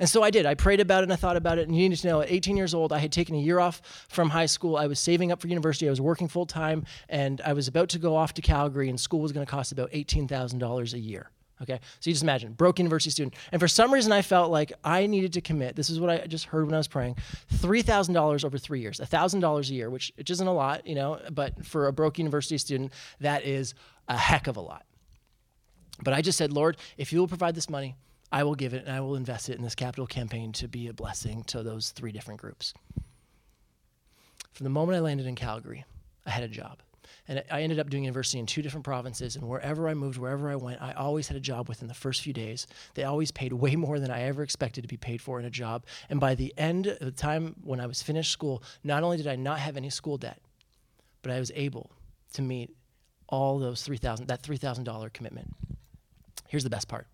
And 0.00 0.08
so 0.08 0.22
I 0.22 0.30
did. 0.30 0.46
I 0.46 0.54
prayed 0.54 0.80
about 0.80 1.00
it 1.00 1.04
and 1.04 1.12
I 1.12 1.16
thought 1.16 1.36
about 1.36 1.58
it. 1.58 1.68
And 1.68 1.76
you 1.76 1.88
need 1.88 1.96
to 1.96 2.06
know 2.06 2.20
at 2.20 2.30
18 2.30 2.56
years 2.56 2.74
old, 2.74 2.92
I 2.92 2.98
had 2.98 3.12
taken 3.12 3.34
a 3.34 3.40
year 3.40 3.58
off 3.58 3.82
from 4.08 4.30
high 4.30 4.46
school. 4.46 4.76
I 4.76 4.86
was 4.86 4.98
saving 4.98 5.32
up 5.32 5.40
for 5.40 5.48
university. 5.48 5.86
I 5.86 5.90
was 5.90 6.00
working 6.00 6.28
full 6.28 6.46
time 6.46 6.84
and 7.08 7.40
I 7.40 7.52
was 7.52 7.68
about 7.68 7.88
to 7.90 7.98
go 7.98 8.16
off 8.16 8.34
to 8.34 8.42
Calgary, 8.42 8.88
and 8.88 9.00
school 9.00 9.20
was 9.20 9.32
going 9.32 9.44
to 9.44 9.50
cost 9.50 9.72
about 9.72 9.90
$18,000 9.90 10.92
a 10.92 10.98
year. 10.98 11.30
Okay, 11.60 11.80
so 11.98 12.08
you 12.08 12.14
just 12.14 12.22
imagine, 12.22 12.52
broke 12.52 12.78
university 12.78 13.10
student. 13.10 13.34
And 13.50 13.60
for 13.60 13.66
some 13.66 13.92
reason, 13.92 14.12
I 14.12 14.22
felt 14.22 14.52
like 14.52 14.72
I 14.84 15.06
needed 15.06 15.32
to 15.32 15.40
commit. 15.40 15.74
This 15.74 15.90
is 15.90 15.98
what 15.98 16.08
I 16.08 16.26
just 16.26 16.44
heard 16.44 16.66
when 16.66 16.74
I 16.74 16.78
was 16.78 16.86
praying 16.86 17.16
$3,000 17.54 18.44
over 18.44 18.58
three 18.58 18.80
years, 18.80 19.00
$1,000 19.00 19.70
a 19.70 19.74
year, 19.74 19.90
which, 19.90 20.12
which 20.16 20.30
isn't 20.30 20.46
a 20.46 20.52
lot, 20.52 20.86
you 20.86 20.94
know, 20.94 21.20
but 21.32 21.66
for 21.66 21.88
a 21.88 21.92
broke 21.92 22.18
university 22.18 22.58
student, 22.58 22.92
that 23.20 23.44
is 23.44 23.74
a 24.06 24.16
heck 24.16 24.46
of 24.46 24.56
a 24.56 24.60
lot. 24.60 24.84
But 26.00 26.14
I 26.14 26.22
just 26.22 26.38
said, 26.38 26.52
Lord, 26.52 26.76
if 26.96 27.12
you 27.12 27.18
will 27.18 27.26
provide 27.26 27.56
this 27.56 27.68
money, 27.68 27.96
I 28.30 28.44
will 28.44 28.54
give 28.54 28.74
it 28.74 28.84
and 28.86 28.94
I 28.94 29.00
will 29.00 29.16
invest 29.16 29.48
it 29.48 29.56
in 29.56 29.62
this 29.62 29.74
capital 29.74 30.06
campaign 30.06 30.52
to 30.52 30.68
be 30.68 30.88
a 30.88 30.92
blessing 30.92 31.44
to 31.44 31.62
those 31.62 31.90
three 31.90 32.12
different 32.12 32.40
groups. 32.40 32.74
From 34.52 34.64
the 34.64 34.70
moment 34.70 34.96
I 34.96 35.00
landed 35.00 35.26
in 35.26 35.34
Calgary, 35.34 35.84
I 36.26 36.30
had 36.30 36.42
a 36.42 36.48
job. 36.48 36.78
And 37.26 37.42
I 37.50 37.62
ended 37.62 37.78
up 37.78 37.88
doing 37.88 38.04
university 38.04 38.38
in 38.38 38.46
two 38.46 38.60
different 38.60 38.84
provinces. 38.84 39.36
And 39.36 39.48
wherever 39.48 39.88
I 39.88 39.94
moved, 39.94 40.18
wherever 40.18 40.50
I 40.50 40.56
went, 40.56 40.82
I 40.82 40.92
always 40.92 41.28
had 41.28 41.36
a 41.36 41.40
job 41.40 41.68
within 41.68 41.88
the 41.88 41.94
first 41.94 42.22
few 42.22 42.32
days. 42.32 42.66
They 42.94 43.04
always 43.04 43.30
paid 43.30 43.52
way 43.52 43.76
more 43.76 43.98
than 43.98 44.10
I 44.10 44.22
ever 44.22 44.42
expected 44.42 44.82
to 44.82 44.88
be 44.88 44.96
paid 44.96 45.22
for 45.22 45.38
in 45.38 45.46
a 45.46 45.50
job. 45.50 45.84
And 46.10 46.20
by 46.20 46.34
the 46.34 46.52
end 46.58 46.86
of 46.86 46.98
the 46.98 47.10
time 47.10 47.56
when 47.62 47.80
I 47.80 47.86
was 47.86 48.02
finished 48.02 48.32
school, 48.32 48.62
not 48.84 49.02
only 49.02 49.16
did 49.16 49.26
I 49.26 49.36
not 49.36 49.58
have 49.58 49.76
any 49.76 49.90
school 49.90 50.18
debt, 50.18 50.40
but 51.22 51.32
I 51.32 51.38
was 51.38 51.52
able 51.54 51.90
to 52.34 52.42
meet 52.42 52.74
all 53.28 53.58
those 53.58 53.82
3000 53.82 54.26
that 54.26 54.42
$3,000 54.42 55.12
commitment. 55.12 55.54
Here's 56.48 56.64
the 56.64 56.70
best 56.70 56.88
part. 56.88 57.06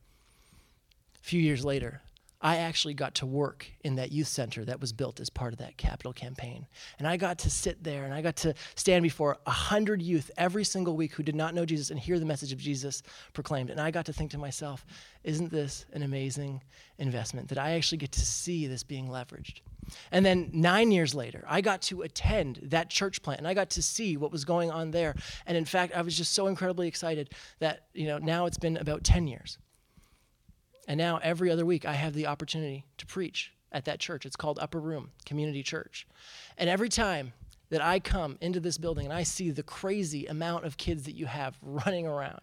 A 1.24 1.26
few 1.26 1.40
years 1.40 1.64
later, 1.64 2.02
I 2.42 2.58
actually 2.58 2.92
got 2.92 3.14
to 3.14 3.24
work 3.24 3.66
in 3.82 3.94
that 3.94 4.12
youth 4.12 4.28
center 4.28 4.62
that 4.66 4.78
was 4.78 4.92
built 4.92 5.20
as 5.20 5.30
part 5.30 5.54
of 5.54 5.58
that 5.60 5.78
capital 5.78 6.12
campaign. 6.12 6.66
And 6.98 7.08
I 7.08 7.16
got 7.16 7.38
to 7.38 7.50
sit 7.50 7.82
there 7.82 8.04
and 8.04 8.12
I 8.12 8.20
got 8.20 8.36
to 8.36 8.52
stand 8.74 9.02
before 9.02 9.38
a 9.46 9.50
hundred 9.50 10.02
youth 10.02 10.30
every 10.36 10.64
single 10.64 10.94
week 10.94 11.14
who 11.14 11.22
did 11.22 11.34
not 11.34 11.54
know 11.54 11.64
Jesus 11.64 11.88
and 11.88 11.98
hear 11.98 12.18
the 12.18 12.26
message 12.26 12.52
of 12.52 12.58
Jesus 12.58 13.02
proclaimed. 13.32 13.70
And 13.70 13.80
I 13.80 13.90
got 13.90 14.04
to 14.04 14.12
think 14.12 14.32
to 14.32 14.38
myself, 14.38 14.84
isn't 15.22 15.50
this 15.50 15.86
an 15.94 16.02
amazing 16.02 16.60
investment 16.98 17.48
that 17.48 17.56
I 17.56 17.70
actually 17.70 17.98
get 17.98 18.12
to 18.12 18.20
see 18.20 18.66
this 18.66 18.82
being 18.82 19.08
leveraged? 19.08 19.62
And 20.12 20.26
then 20.26 20.50
nine 20.52 20.92
years 20.92 21.14
later, 21.14 21.42
I 21.48 21.62
got 21.62 21.80
to 21.82 22.02
attend 22.02 22.60
that 22.64 22.90
church 22.90 23.22
plant 23.22 23.38
and 23.38 23.48
I 23.48 23.54
got 23.54 23.70
to 23.70 23.82
see 23.82 24.18
what 24.18 24.30
was 24.30 24.44
going 24.44 24.70
on 24.70 24.90
there. 24.90 25.14
And 25.46 25.56
in 25.56 25.64
fact, 25.64 25.94
I 25.94 26.02
was 26.02 26.18
just 26.18 26.34
so 26.34 26.48
incredibly 26.48 26.86
excited 26.86 27.30
that, 27.60 27.86
you 27.94 28.08
know, 28.08 28.18
now 28.18 28.44
it's 28.44 28.58
been 28.58 28.76
about 28.76 29.04
10 29.04 29.26
years. 29.26 29.56
And 30.86 30.98
now 30.98 31.18
every 31.22 31.50
other 31.50 31.64
week, 31.64 31.84
I 31.84 31.94
have 31.94 32.14
the 32.14 32.26
opportunity 32.26 32.84
to 32.98 33.06
preach 33.06 33.52
at 33.72 33.84
that 33.86 34.00
church. 34.00 34.26
It's 34.26 34.36
called 34.36 34.58
Upper 34.60 34.80
Room 34.80 35.10
Community 35.24 35.62
Church. 35.62 36.06
And 36.58 36.70
every 36.70 36.88
time 36.88 37.32
that 37.70 37.82
I 37.82 37.98
come 37.98 38.38
into 38.40 38.60
this 38.60 38.78
building 38.78 39.06
and 39.06 39.12
I 39.12 39.22
see 39.22 39.50
the 39.50 39.62
crazy 39.62 40.26
amount 40.26 40.64
of 40.64 40.76
kids 40.76 41.04
that 41.04 41.14
you 41.14 41.26
have 41.26 41.56
running 41.62 42.06
around, 42.06 42.40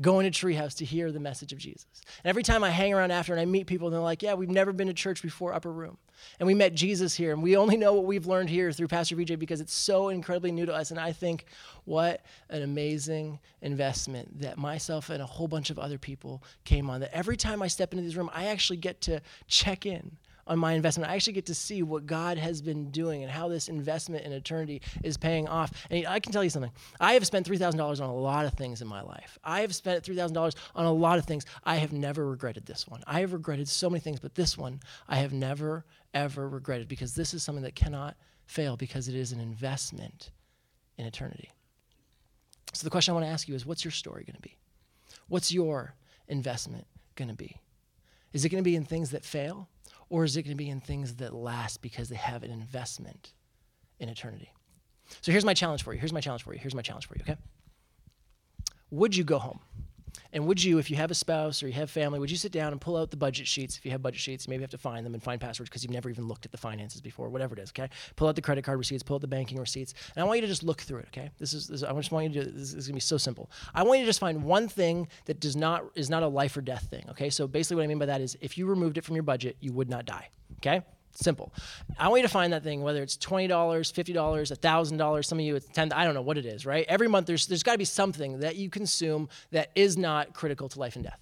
going 0.00 0.30
to 0.30 0.46
Treehouse 0.46 0.76
to 0.76 0.84
hear 0.84 1.10
the 1.12 1.20
message 1.20 1.52
of 1.52 1.58
Jesus. 1.58 1.86
And 2.22 2.30
every 2.30 2.42
time 2.42 2.62
I 2.64 2.70
hang 2.70 2.94
around 2.94 3.10
after 3.10 3.32
and 3.32 3.40
I 3.40 3.44
meet 3.44 3.66
people 3.66 3.88
and 3.88 3.94
they're 3.94 4.00
like, 4.00 4.22
yeah, 4.22 4.34
we've 4.34 4.48
never 4.48 4.72
been 4.72 4.86
to 4.88 4.94
church 4.94 5.22
before 5.22 5.52
Upper 5.52 5.72
Room. 5.72 5.98
And 6.38 6.46
we 6.46 6.54
met 6.54 6.74
Jesus 6.74 7.14
here 7.14 7.32
and 7.32 7.42
we 7.42 7.56
only 7.56 7.76
know 7.76 7.94
what 7.94 8.04
we've 8.04 8.26
learned 8.26 8.50
here 8.50 8.72
through 8.72 8.88
Pastor 8.88 9.16
VJ 9.16 9.38
because 9.38 9.60
it's 9.60 9.74
so 9.74 10.08
incredibly 10.08 10.52
new 10.52 10.66
to 10.66 10.74
us. 10.74 10.90
And 10.90 10.98
I 11.00 11.12
think 11.12 11.46
what 11.84 12.22
an 12.48 12.62
amazing 12.62 13.38
investment 13.60 14.40
that 14.40 14.58
myself 14.58 15.10
and 15.10 15.22
a 15.22 15.26
whole 15.26 15.48
bunch 15.48 15.70
of 15.70 15.78
other 15.78 15.98
people 15.98 16.42
came 16.64 16.90
on. 16.90 17.00
That 17.00 17.14
every 17.14 17.36
time 17.36 17.62
I 17.62 17.68
step 17.68 17.92
into 17.92 18.04
this 18.04 18.14
room, 18.14 18.30
I 18.32 18.46
actually 18.46 18.78
get 18.78 19.00
to 19.02 19.20
check 19.46 19.86
in 19.86 20.16
on 20.46 20.58
my 20.58 20.72
investment. 20.72 21.10
I 21.10 21.14
actually 21.14 21.34
get 21.34 21.46
to 21.46 21.54
see 21.54 21.82
what 21.82 22.06
God 22.06 22.38
has 22.38 22.60
been 22.60 22.90
doing 22.90 23.22
and 23.22 23.30
how 23.30 23.48
this 23.48 23.68
investment 23.68 24.24
in 24.24 24.32
eternity 24.32 24.82
is 25.02 25.16
paying 25.16 25.48
off. 25.48 25.72
And 25.90 26.06
I 26.06 26.20
can 26.20 26.32
tell 26.32 26.42
you 26.42 26.50
something. 26.50 26.72
I 27.00 27.14
have 27.14 27.26
spent 27.26 27.48
$3,000 27.48 28.00
on 28.00 28.08
a 28.08 28.14
lot 28.14 28.44
of 28.46 28.54
things 28.54 28.82
in 28.82 28.88
my 28.88 29.02
life. 29.02 29.38
I 29.44 29.60
have 29.60 29.74
spent 29.74 30.04
$3,000 30.04 30.54
on 30.74 30.84
a 30.84 30.92
lot 30.92 31.18
of 31.18 31.24
things. 31.26 31.46
I 31.64 31.76
have 31.76 31.92
never 31.92 32.28
regretted 32.28 32.66
this 32.66 32.88
one. 32.88 33.02
I 33.06 33.20
have 33.20 33.32
regretted 33.32 33.68
so 33.68 33.88
many 33.88 34.00
things, 34.00 34.20
but 34.20 34.34
this 34.34 34.58
one 34.58 34.80
I 35.08 35.16
have 35.16 35.32
never, 35.32 35.84
ever 36.14 36.48
regretted 36.48 36.88
because 36.88 37.14
this 37.14 37.34
is 37.34 37.42
something 37.42 37.64
that 37.64 37.74
cannot 37.74 38.16
fail 38.46 38.76
because 38.76 39.08
it 39.08 39.14
is 39.14 39.32
an 39.32 39.40
investment 39.40 40.30
in 40.98 41.06
eternity. 41.06 41.50
So 42.72 42.84
the 42.84 42.90
question 42.90 43.12
I 43.12 43.14
want 43.14 43.26
to 43.26 43.32
ask 43.32 43.48
you 43.48 43.54
is 43.54 43.66
what's 43.66 43.84
your 43.84 43.92
story 43.92 44.24
going 44.24 44.36
to 44.36 44.40
be? 44.42 44.56
What's 45.28 45.52
your 45.52 45.94
investment 46.28 46.86
going 47.16 47.28
to 47.28 47.34
be? 47.34 47.56
Is 48.32 48.44
it 48.44 48.48
going 48.48 48.62
to 48.62 48.68
be 48.68 48.76
in 48.76 48.84
things 48.84 49.10
that 49.10 49.24
fail? 49.24 49.68
Or 50.08 50.24
is 50.24 50.36
it 50.36 50.42
going 50.42 50.56
to 50.56 50.62
be 50.62 50.70
in 50.70 50.80
things 50.80 51.16
that 51.16 51.34
last 51.34 51.80
because 51.80 52.08
they 52.08 52.16
have 52.16 52.42
an 52.42 52.50
investment 52.50 53.32
in 53.98 54.08
eternity? 54.08 54.52
So 55.20 55.32
here's 55.32 55.44
my 55.44 55.54
challenge 55.54 55.82
for 55.82 55.92
you. 55.92 56.00
Here's 56.00 56.12
my 56.12 56.20
challenge 56.20 56.42
for 56.42 56.52
you. 56.52 56.58
Here's 56.58 56.74
my 56.74 56.82
challenge 56.82 57.06
for 57.06 57.14
you, 57.14 57.22
okay? 57.22 57.36
Would 58.90 59.16
you 59.16 59.24
go 59.24 59.38
home? 59.38 59.60
And 60.32 60.46
would 60.46 60.62
you, 60.62 60.78
if 60.78 60.90
you 60.90 60.96
have 60.96 61.10
a 61.10 61.14
spouse 61.14 61.62
or 61.62 61.66
you 61.66 61.74
have 61.74 61.90
family, 61.90 62.18
would 62.18 62.30
you 62.30 62.36
sit 62.36 62.52
down 62.52 62.72
and 62.72 62.80
pull 62.80 62.96
out 62.96 63.10
the 63.10 63.16
budget 63.16 63.46
sheets? 63.46 63.76
If 63.76 63.84
you 63.84 63.90
have 63.90 64.02
budget 64.02 64.20
sheets, 64.20 64.48
maybe 64.48 64.60
you 64.60 64.64
have 64.64 64.70
to 64.70 64.78
find 64.78 65.04
them 65.04 65.12
and 65.12 65.22
find 65.22 65.40
passwords 65.40 65.68
because 65.68 65.82
you've 65.82 65.92
never 65.92 66.08
even 66.08 66.26
looked 66.26 66.46
at 66.46 66.52
the 66.52 66.58
finances 66.58 67.00
before, 67.00 67.28
whatever 67.28 67.54
it 67.54 67.60
is, 67.60 67.70
okay? 67.70 67.90
Pull 68.16 68.28
out 68.28 68.36
the 68.36 68.42
credit 68.42 68.64
card 68.64 68.78
receipts, 68.78 69.02
pull 69.02 69.16
out 69.16 69.20
the 69.20 69.26
banking 69.26 69.58
receipts, 69.58 69.94
and 70.16 70.22
I 70.22 70.26
want 70.26 70.38
you 70.38 70.42
to 70.42 70.46
just 70.46 70.62
look 70.62 70.80
through 70.80 71.00
it, 71.00 71.08
okay? 71.08 71.30
This 71.38 71.52
is, 71.52 71.68
this, 71.68 71.82
I 71.82 71.92
just 71.92 72.12
want 72.12 72.32
you 72.32 72.40
to, 72.40 72.46
do 72.46 72.52
this 72.52 72.72
is 72.72 72.86
gonna 72.86 72.94
be 72.94 73.00
so 73.00 73.18
simple. 73.18 73.50
I 73.74 73.82
want 73.82 73.98
you 73.98 74.04
to 74.04 74.08
just 74.08 74.20
find 74.20 74.42
one 74.42 74.68
thing 74.68 75.08
that 75.26 75.38
does 75.40 75.54
not, 75.54 75.84
is 75.94 76.08
not 76.08 76.22
a 76.22 76.28
life 76.28 76.56
or 76.56 76.62
death 76.62 76.84
thing, 76.84 77.04
okay? 77.10 77.28
So 77.28 77.46
basically 77.46 77.76
what 77.76 77.84
I 77.84 77.88
mean 77.88 77.98
by 77.98 78.06
that 78.06 78.20
is 78.20 78.36
if 78.40 78.56
you 78.56 78.66
removed 78.66 78.96
it 78.98 79.04
from 79.04 79.16
your 79.16 79.24
budget, 79.24 79.56
you 79.60 79.72
would 79.72 79.90
not 79.90 80.06
die, 80.06 80.28
okay? 80.58 80.82
Simple. 81.14 81.52
I 81.98 82.08
want 82.08 82.22
you 82.22 82.28
to 82.28 82.32
find 82.32 82.52
that 82.52 82.62
thing, 82.62 82.82
whether 82.82 83.02
it's 83.02 83.16
$20, 83.18 83.48
$50, 83.48 84.14
$1,000, 84.14 85.24
some 85.24 85.38
of 85.38 85.44
you 85.44 85.56
it's 85.56 85.66
10 85.66 85.92
I 85.92 86.04
don't 86.04 86.14
know 86.14 86.22
what 86.22 86.38
it 86.38 86.46
is, 86.46 86.64
right? 86.64 86.86
Every 86.88 87.06
month 87.06 87.26
there's, 87.26 87.46
there's 87.46 87.62
got 87.62 87.72
to 87.72 87.78
be 87.78 87.84
something 87.84 88.40
that 88.40 88.56
you 88.56 88.70
consume 88.70 89.28
that 89.50 89.70
is 89.74 89.98
not 89.98 90.32
critical 90.32 90.68
to 90.70 90.78
life 90.78 90.96
and 90.96 91.04
death. 91.04 91.20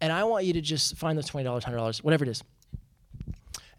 And 0.00 0.12
I 0.12 0.24
want 0.24 0.46
you 0.46 0.54
to 0.54 0.60
just 0.60 0.96
find 0.96 1.18
those 1.18 1.30
$20, 1.30 1.62
$100, 1.62 2.02
whatever 2.02 2.24
it 2.24 2.28
is. 2.28 2.42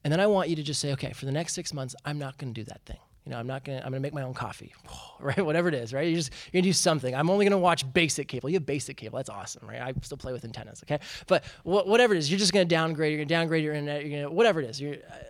And 0.03 0.11
then 0.11 0.19
I 0.19 0.28
want 0.28 0.49
you 0.49 0.55
to 0.55 0.63
just 0.63 0.80
say, 0.80 0.91
okay, 0.93 1.11
for 1.11 1.26
the 1.26 1.32
next 1.32 1.53
six 1.53 1.73
months, 1.73 1.95
I'm 2.05 2.19
not 2.19 2.38
going 2.38 2.53
to 2.53 2.61
do 2.61 2.65
that 2.65 2.82
thing. 2.86 2.97
You 3.26 3.32
know, 3.32 3.39
I'm 3.39 3.47
not 3.47 3.63
gonna. 3.63 3.80
I'm 3.80 3.86
gonna 3.86 3.99
make 3.99 4.13
my 4.13 4.21
own 4.21 4.36
coffee, 4.36 4.71
right? 5.19 5.43
Whatever 5.43 5.67
it 5.67 5.73
is, 5.73 5.93
right? 5.93 6.07
You 6.07 6.15
just 6.15 6.32
you're 6.51 6.61
gonna 6.61 6.69
do 6.69 6.73
something. 6.73 7.15
I'm 7.15 7.30
only 7.30 7.45
gonna 7.45 7.57
watch 7.57 7.91
basic 7.91 8.28
cable. 8.28 8.49
You 8.49 8.55
have 8.55 8.65
basic 8.65 8.97
cable. 8.97 9.17
That's 9.17 9.30
awesome, 9.30 9.67
right? 9.67 9.82
I 9.82 9.93
still 10.01 10.17
play 10.17 10.32
with 10.32 10.45
antennas, 10.45 10.84
okay? 10.84 10.99
But 11.26 11.43
wh- 11.63 11.88
whatever 11.88 12.13
it 12.13 12.19
is, 12.19 12.30
you're 12.30 12.39
just 12.39 12.53
gonna 12.53 12.65
downgrade. 12.65 13.11
You're 13.11 13.19
gonna 13.19 13.30
downgrade 13.30 13.63
your 13.63 13.73
internet. 13.73 14.05
You're 14.05 14.21
gonna 14.21 14.34
whatever 14.34 14.61
it 14.61 14.69
is. 14.69 14.80
You're, 14.80 14.95
uh, 14.95 15.23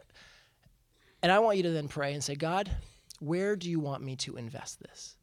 and 1.23 1.31
I 1.31 1.39
want 1.39 1.57
you 1.57 1.63
to 1.63 1.71
then 1.71 1.87
pray 1.87 2.13
and 2.13 2.23
say, 2.23 2.35
God, 2.35 2.69
where 3.19 3.55
do 3.55 3.69
you 3.69 3.79
want 3.79 4.03
me 4.03 4.15
to 4.17 4.35
invest 4.35 4.79
this? 4.81 5.14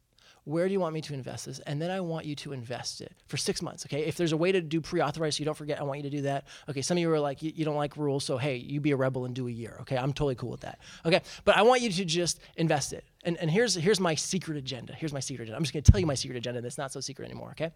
Where 0.45 0.67
do 0.67 0.73
you 0.73 0.81
want 0.81 0.93
me 0.93 1.01
to 1.03 1.15
invest 1.15 1.47
this? 1.47 1.61
And 1.61 1.81
then 1.81 1.91
I 1.91 2.01
want 2.01 2.27
you 2.27 2.35
to 2.37 2.53
invest 2.53 3.01
it 3.01 3.13
for 3.29 3.37
six 3.37 3.63
months, 3.63 3.87
okay? 3.87 4.05
If 4.07 4.17
there's 4.17 4.33
a 4.33 4.37
way 4.37 4.51
to 4.51 4.61
do 4.61 4.81
pre 4.81 5.01
authorized 5.01 5.37
so 5.37 5.41
you 5.43 5.45
don't 5.45 5.57
forget, 5.57 5.79
I 5.79 5.85
want 5.85 5.99
you 5.99 6.11
to 6.11 6.17
do 6.17 6.23
that. 6.23 6.47
Okay, 6.69 6.83
some 6.83 6.97
of 6.97 7.01
you 7.01 7.13
are 7.13 7.21
like, 7.21 7.43
you, 7.43 7.53
you, 7.55 7.65
don't 7.65 7.77
like 7.77 7.97
rules, 7.97 8.25
so 8.25 8.39
hey, 8.39 8.57
you 8.57 8.81
be 8.81 8.91
a 8.91 8.97
rebel 8.97 9.25
and 9.25 9.37
do 9.37 9.47
a 9.47 9.51
year, 9.51 9.77
okay? 9.83 9.97
I'm 9.97 10.13
totally 10.13 10.35
cool 10.35 10.51
with 10.51 10.63
that, 10.63 10.81
okay? 11.07 11.23
But 11.45 11.57
I 11.57 11.63
want 11.63 11.81
you 11.81 11.91
to 11.91 12.05
just 12.05 12.41
invest 12.57 12.93
it. 12.93 13.05
And, 13.23 13.37
and 13.37 13.49
here's, 13.49 13.77
here's 13.77 14.01
my 14.01 14.17
secret 14.17 14.57
agenda. 14.57 14.95
Here's 14.95 15.13
my 15.13 15.21
secret 15.21 15.45
agenda. 15.45 15.57
I'm 15.57 15.63
just 15.63 15.73
gonna 15.73 15.83
tell 15.83 16.01
you 16.01 16.07
my 16.07 16.15
secret 16.15 16.37
agenda, 16.37 16.67
it's 16.67 16.79
not 16.79 16.91
so 16.91 16.99
secret 16.99 17.27
anymore, 17.27 17.51
okay? 17.53 17.71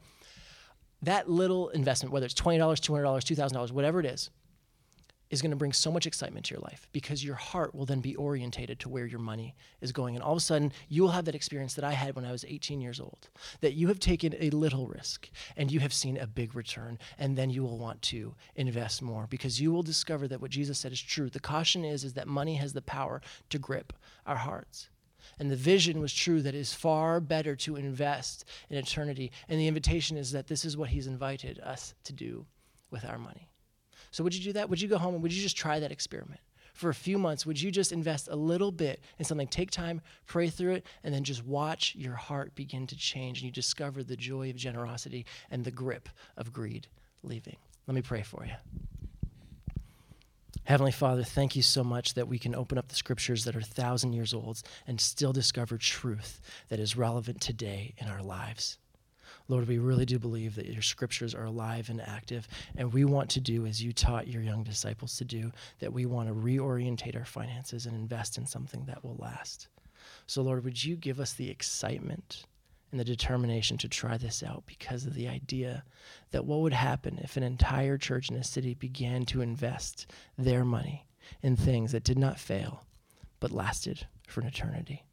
That 1.03 1.31
little 1.31 1.69
investment, 1.69 2.13
whether 2.13 2.27
it's 2.27 2.35
$20, 2.35 2.59
$200, 2.59 3.03
$2,000, 3.05 3.71
whatever 3.71 4.01
it 4.01 4.07
is, 4.07 4.31
is 5.31 5.43
going 5.43 5.51
to 5.51 5.57
bring 5.57 5.73
so 5.73 5.91
much 5.91 6.07
excitement 6.07 6.47
to 6.47 6.55
your 6.55 6.61
life 6.61 6.89
because 6.93 7.25
your 7.25 7.35
heart 7.35 7.75
will 7.75 7.87
then 7.87 8.01
be 8.01 8.15
orientated 8.17 8.79
to 8.81 8.89
where 8.89 9.07
your 9.07 9.19
money 9.19 9.55
is 9.81 9.93
going. 9.93 10.15
And 10.15 10.23
all 10.23 10.33
of 10.33 10.39
a 10.39 10.41
sudden, 10.41 10.73
you 10.89 11.03
will 11.03 11.11
have 11.11 11.25
that 11.25 11.35
experience 11.35 11.75
that 11.75 11.85
I 11.85 11.93
had 11.93 12.15
when 12.15 12.25
I 12.25 12.33
was 12.33 12.45
18 12.47 12.81
years 12.81 13.01
old 13.01 13.29
that 13.61 13.75
you 13.75 13.89
have 13.89 13.99
taken 13.99 14.35
a 14.39 14.51
little 14.51 14.87
risk 14.87 15.29
and 15.57 15.71
you 15.71 15.81
have 15.81 15.93
seen 15.93 16.17
a 16.17 16.27
big 16.27 16.55
return. 16.55 16.99
And 17.19 17.37
then 17.37 17.51
you 17.51 17.63
will 17.63 17.79
want 17.79 18.03
to 18.03 18.35
invest 18.55 19.03
more 19.03 19.27
because 19.29 19.61
you 19.61 19.73
will 19.73 19.83
discover 19.83 20.29
that 20.29 20.41
what 20.41 20.51
Jesus 20.51 20.79
said 20.79 20.93
is 20.93 21.01
true. 21.01 21.29
The 21.29 21.41
caution 21.41 21.85
is, 21.85 22.05
is 22.05 22.15
that 22.15 22.29
money 22.29 22.55
has 22.57 22.73
the 22.73 22.83
power 22.83 23.21
to 23.51 23.59
grip 23.59 23.93
our 24.27 24.37
hearts. 24.37 24.89
And 25.39 25.51
the 25.51 25.57
vision 25.57 26.01
was 26.01 26.15
true 26.15 26.41
that 26.43 26.55
it 26.55 26.59
is 26.59 26.73
far 26.73 27.21
better 27.21 27.57
to 27.57 27.77
invest 27.77 28.45
in 28.71 28.77
eternity. 28.77 29.33
And 29.49 29.61
the 29.61 29.67
invitation 29.67 30.17
is 30.17 30.31
that 30.33 30.47
this 30.47 30.65
is 30.65 30.77
what 30.77 30.91
he's 30.91 31.07
invited 31.07 31.59
us 31.61 31.95
to 32.05 32.13
do 32.13 32.47
with 32.91 33.05
our 33.05 33.19
money. 33.19 33.49
So, 34.17 34.25
would 34.25 34.35
you 34.35 34.43
do 34.43 34.55
that? 34.55 34.71
Would 34.71 34.81
you 34.81 34.89
go 34.89 34.97
home 34.97 35.13
and 35.13 35.23
would 35.23 35.31
you 35.35 35.43
just 35.43 35.59
try 35.59 35.79
that 35.79 35.93
experiment? 35.93 36.41
For 36.73 36.89
a 36.89 36.95
few 36.95 37.19
months, 37.19 37.45
would 37.45 37.61
you 37.61 37.71
just 37.71 37.93
invest 37.93 38.29
a 38.29 38.35
little 38.35 38.73
bit 38.73 39.03
in 39.19 39.27
something? 39.27 39.47
Take 39.47 39.71
time, 39.71 40.01
pray 40.25 40.49
through 40.49 40.73
it, 40.77 40.87
and 41.05 41.13
then 41.13 41.23
just 41.23 41.45
watch 41.45 41.95
your 41.95 42.15
heart 42.15 42.55
begin 42.55 42.87
to 42.87 42.97
change 42.97 43.41
and 43.41 43.45
you 43.45 43.51
discover 43.51 44.03
the 44.03 44.17
joy 44.17 44.49
of 44.49 44.57
generosity 44.57 45.27
and 45.51 45.67
the 45.67 45.71
grip 45.71 46.09
of 46.39 46.51
greed 46.51 46.87
leaving. 47.23 47.59
Let 47.87 47.95
me 47.95 48.01
pray 48.01 48.23
for 48.23 48.47
you. 48.47 48.55
Heavenly 50.65 50.93
Father, 50.93 51.23
thank 51.23 51.55
you 51.55 51.61
so 51.61 51.85
much 51.85 52.15
that 52.15 52.27
we 52.27 52.39
can 52.39 52.55
open 52.55 52.79
up 52.79 52.89
the 52.89 52.97
scriptures 52.97 53.45
that 53.45 53.55
are 53.55 53.61
thousand 53.61 54.15
years 54.15 54.33
old 54.33 54.63
and 54.87 54.99
still 54.99 55.35
discover 55.35 55.77
truth 55.77 56.41
that 56.71 56.81
is 56.81 56.97
relevant 56.97 57.43
today 57.43 57.93
in 57.99 58.09
our 58.09 58.23
lives. 58.23 58.79
Lord, 59.49 59.69
we 59.69 59.79
really 59.79 60.05
do 60.05 60.19
believe 60.19 60.57
that 60.57 60.67
your 60.67 60.83
scriptures 60.83 61.35
are 61.35 61.45
alive 61.45 61.89
and 61.89 62.01
active, 62.01 62.49
and 62.77 62.93
we 62.93 63.05
want 63.05 63.31
to 63.31 63.41
do 63.41 63.67
as 63.67 63.83
you 63.83 63.93
taught 63.93 64.27
your 64.29 64.43
young 64.43 64.65
disciples 64.65 65.17
to 65.19 65.25
do, 65.25 65.53
that 65.79 65.93
we 65.93 66.07
want 66.07 66.29
to 66.29 66.35
reorientate 66.35 67.17
our 67.17 67.25
finances 67.25 67.87
and 67.87 67.95
invest 67.95 68.39
in 68.39 68.47
something 68.47 68.85
that 68.87 69.05
will 69.05 69.17
last. 69.19 69.69
So, 70.27 70.43
Lord, 70.43 70.65
would 70.65 70.83
you 70.83 70.97
give 70.97 71.21
us 71.21 71.33
the 71.33 71.51
excitement 71.51 72.45
and 72.91 73.01
the 73.01 73.05
determination 73.05 73.79
to 73.79 73.89
try 73.89 74.17
this 74.17 74.43
out 74.43 74.65
because 74.67 75.07
of 75.07 75.15
the 75.15 75.29
idea 75.29 75.85
that 76.31 76.45
what 76.45 76.61
would 76.61 76.73
happen 76.73 77.19
if 77.23 77.37
an 77.37 77.43
entire 77.43 77.99
church 77.99 78.31
in 78.31 78.37
a 78.37 78.45
city 78.45 78.75
began 78.75 79.25
to 79.27 79.43
invest 79.43 80.07
their 80.39 80.65
money 80.65 81.05
in 81.43 81.57
things 81.57 81.93
that 81.93 82.05
did 82.05 82.19
not 82.19 82.39
fail 82.39 82.85
but 83.41 83.51
lasted 83.51 84.07
for 84.27 84.41
an 84.41 84.47
eternity. 84.47 85.05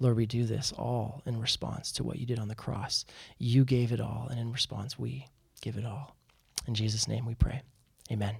Lord, 0.00 0.16
we 0.16 0.26
do 0.26 0.44
this 0.44 0.72
all 0.76 1.22
in 1.26 1.40
response 1.40 1.92
to 1.92 2.04
what 2.04 2.18
you 2.18 2.26
did 2.26 2.38
on 2.38 2.48
the 2.48 2.54
cross. 2.54 3.04
You 3.38 3.64
gave 3.64 3.92
it 3.92 4.00
all, 4.00 4.26
and 4.30 4.38
in 4.38 4.52
response, 4.52 4.98
we 4.98 5.26
give 5.60 5.76
it 5.76 5.84
all. 5.84 6.16
In 6.66 6.74
Jesus' 6.74 7.08
name 7.08 7.26
we 7.26 7.34
pray. 7.34 7.62
Amen. 8.10 8.36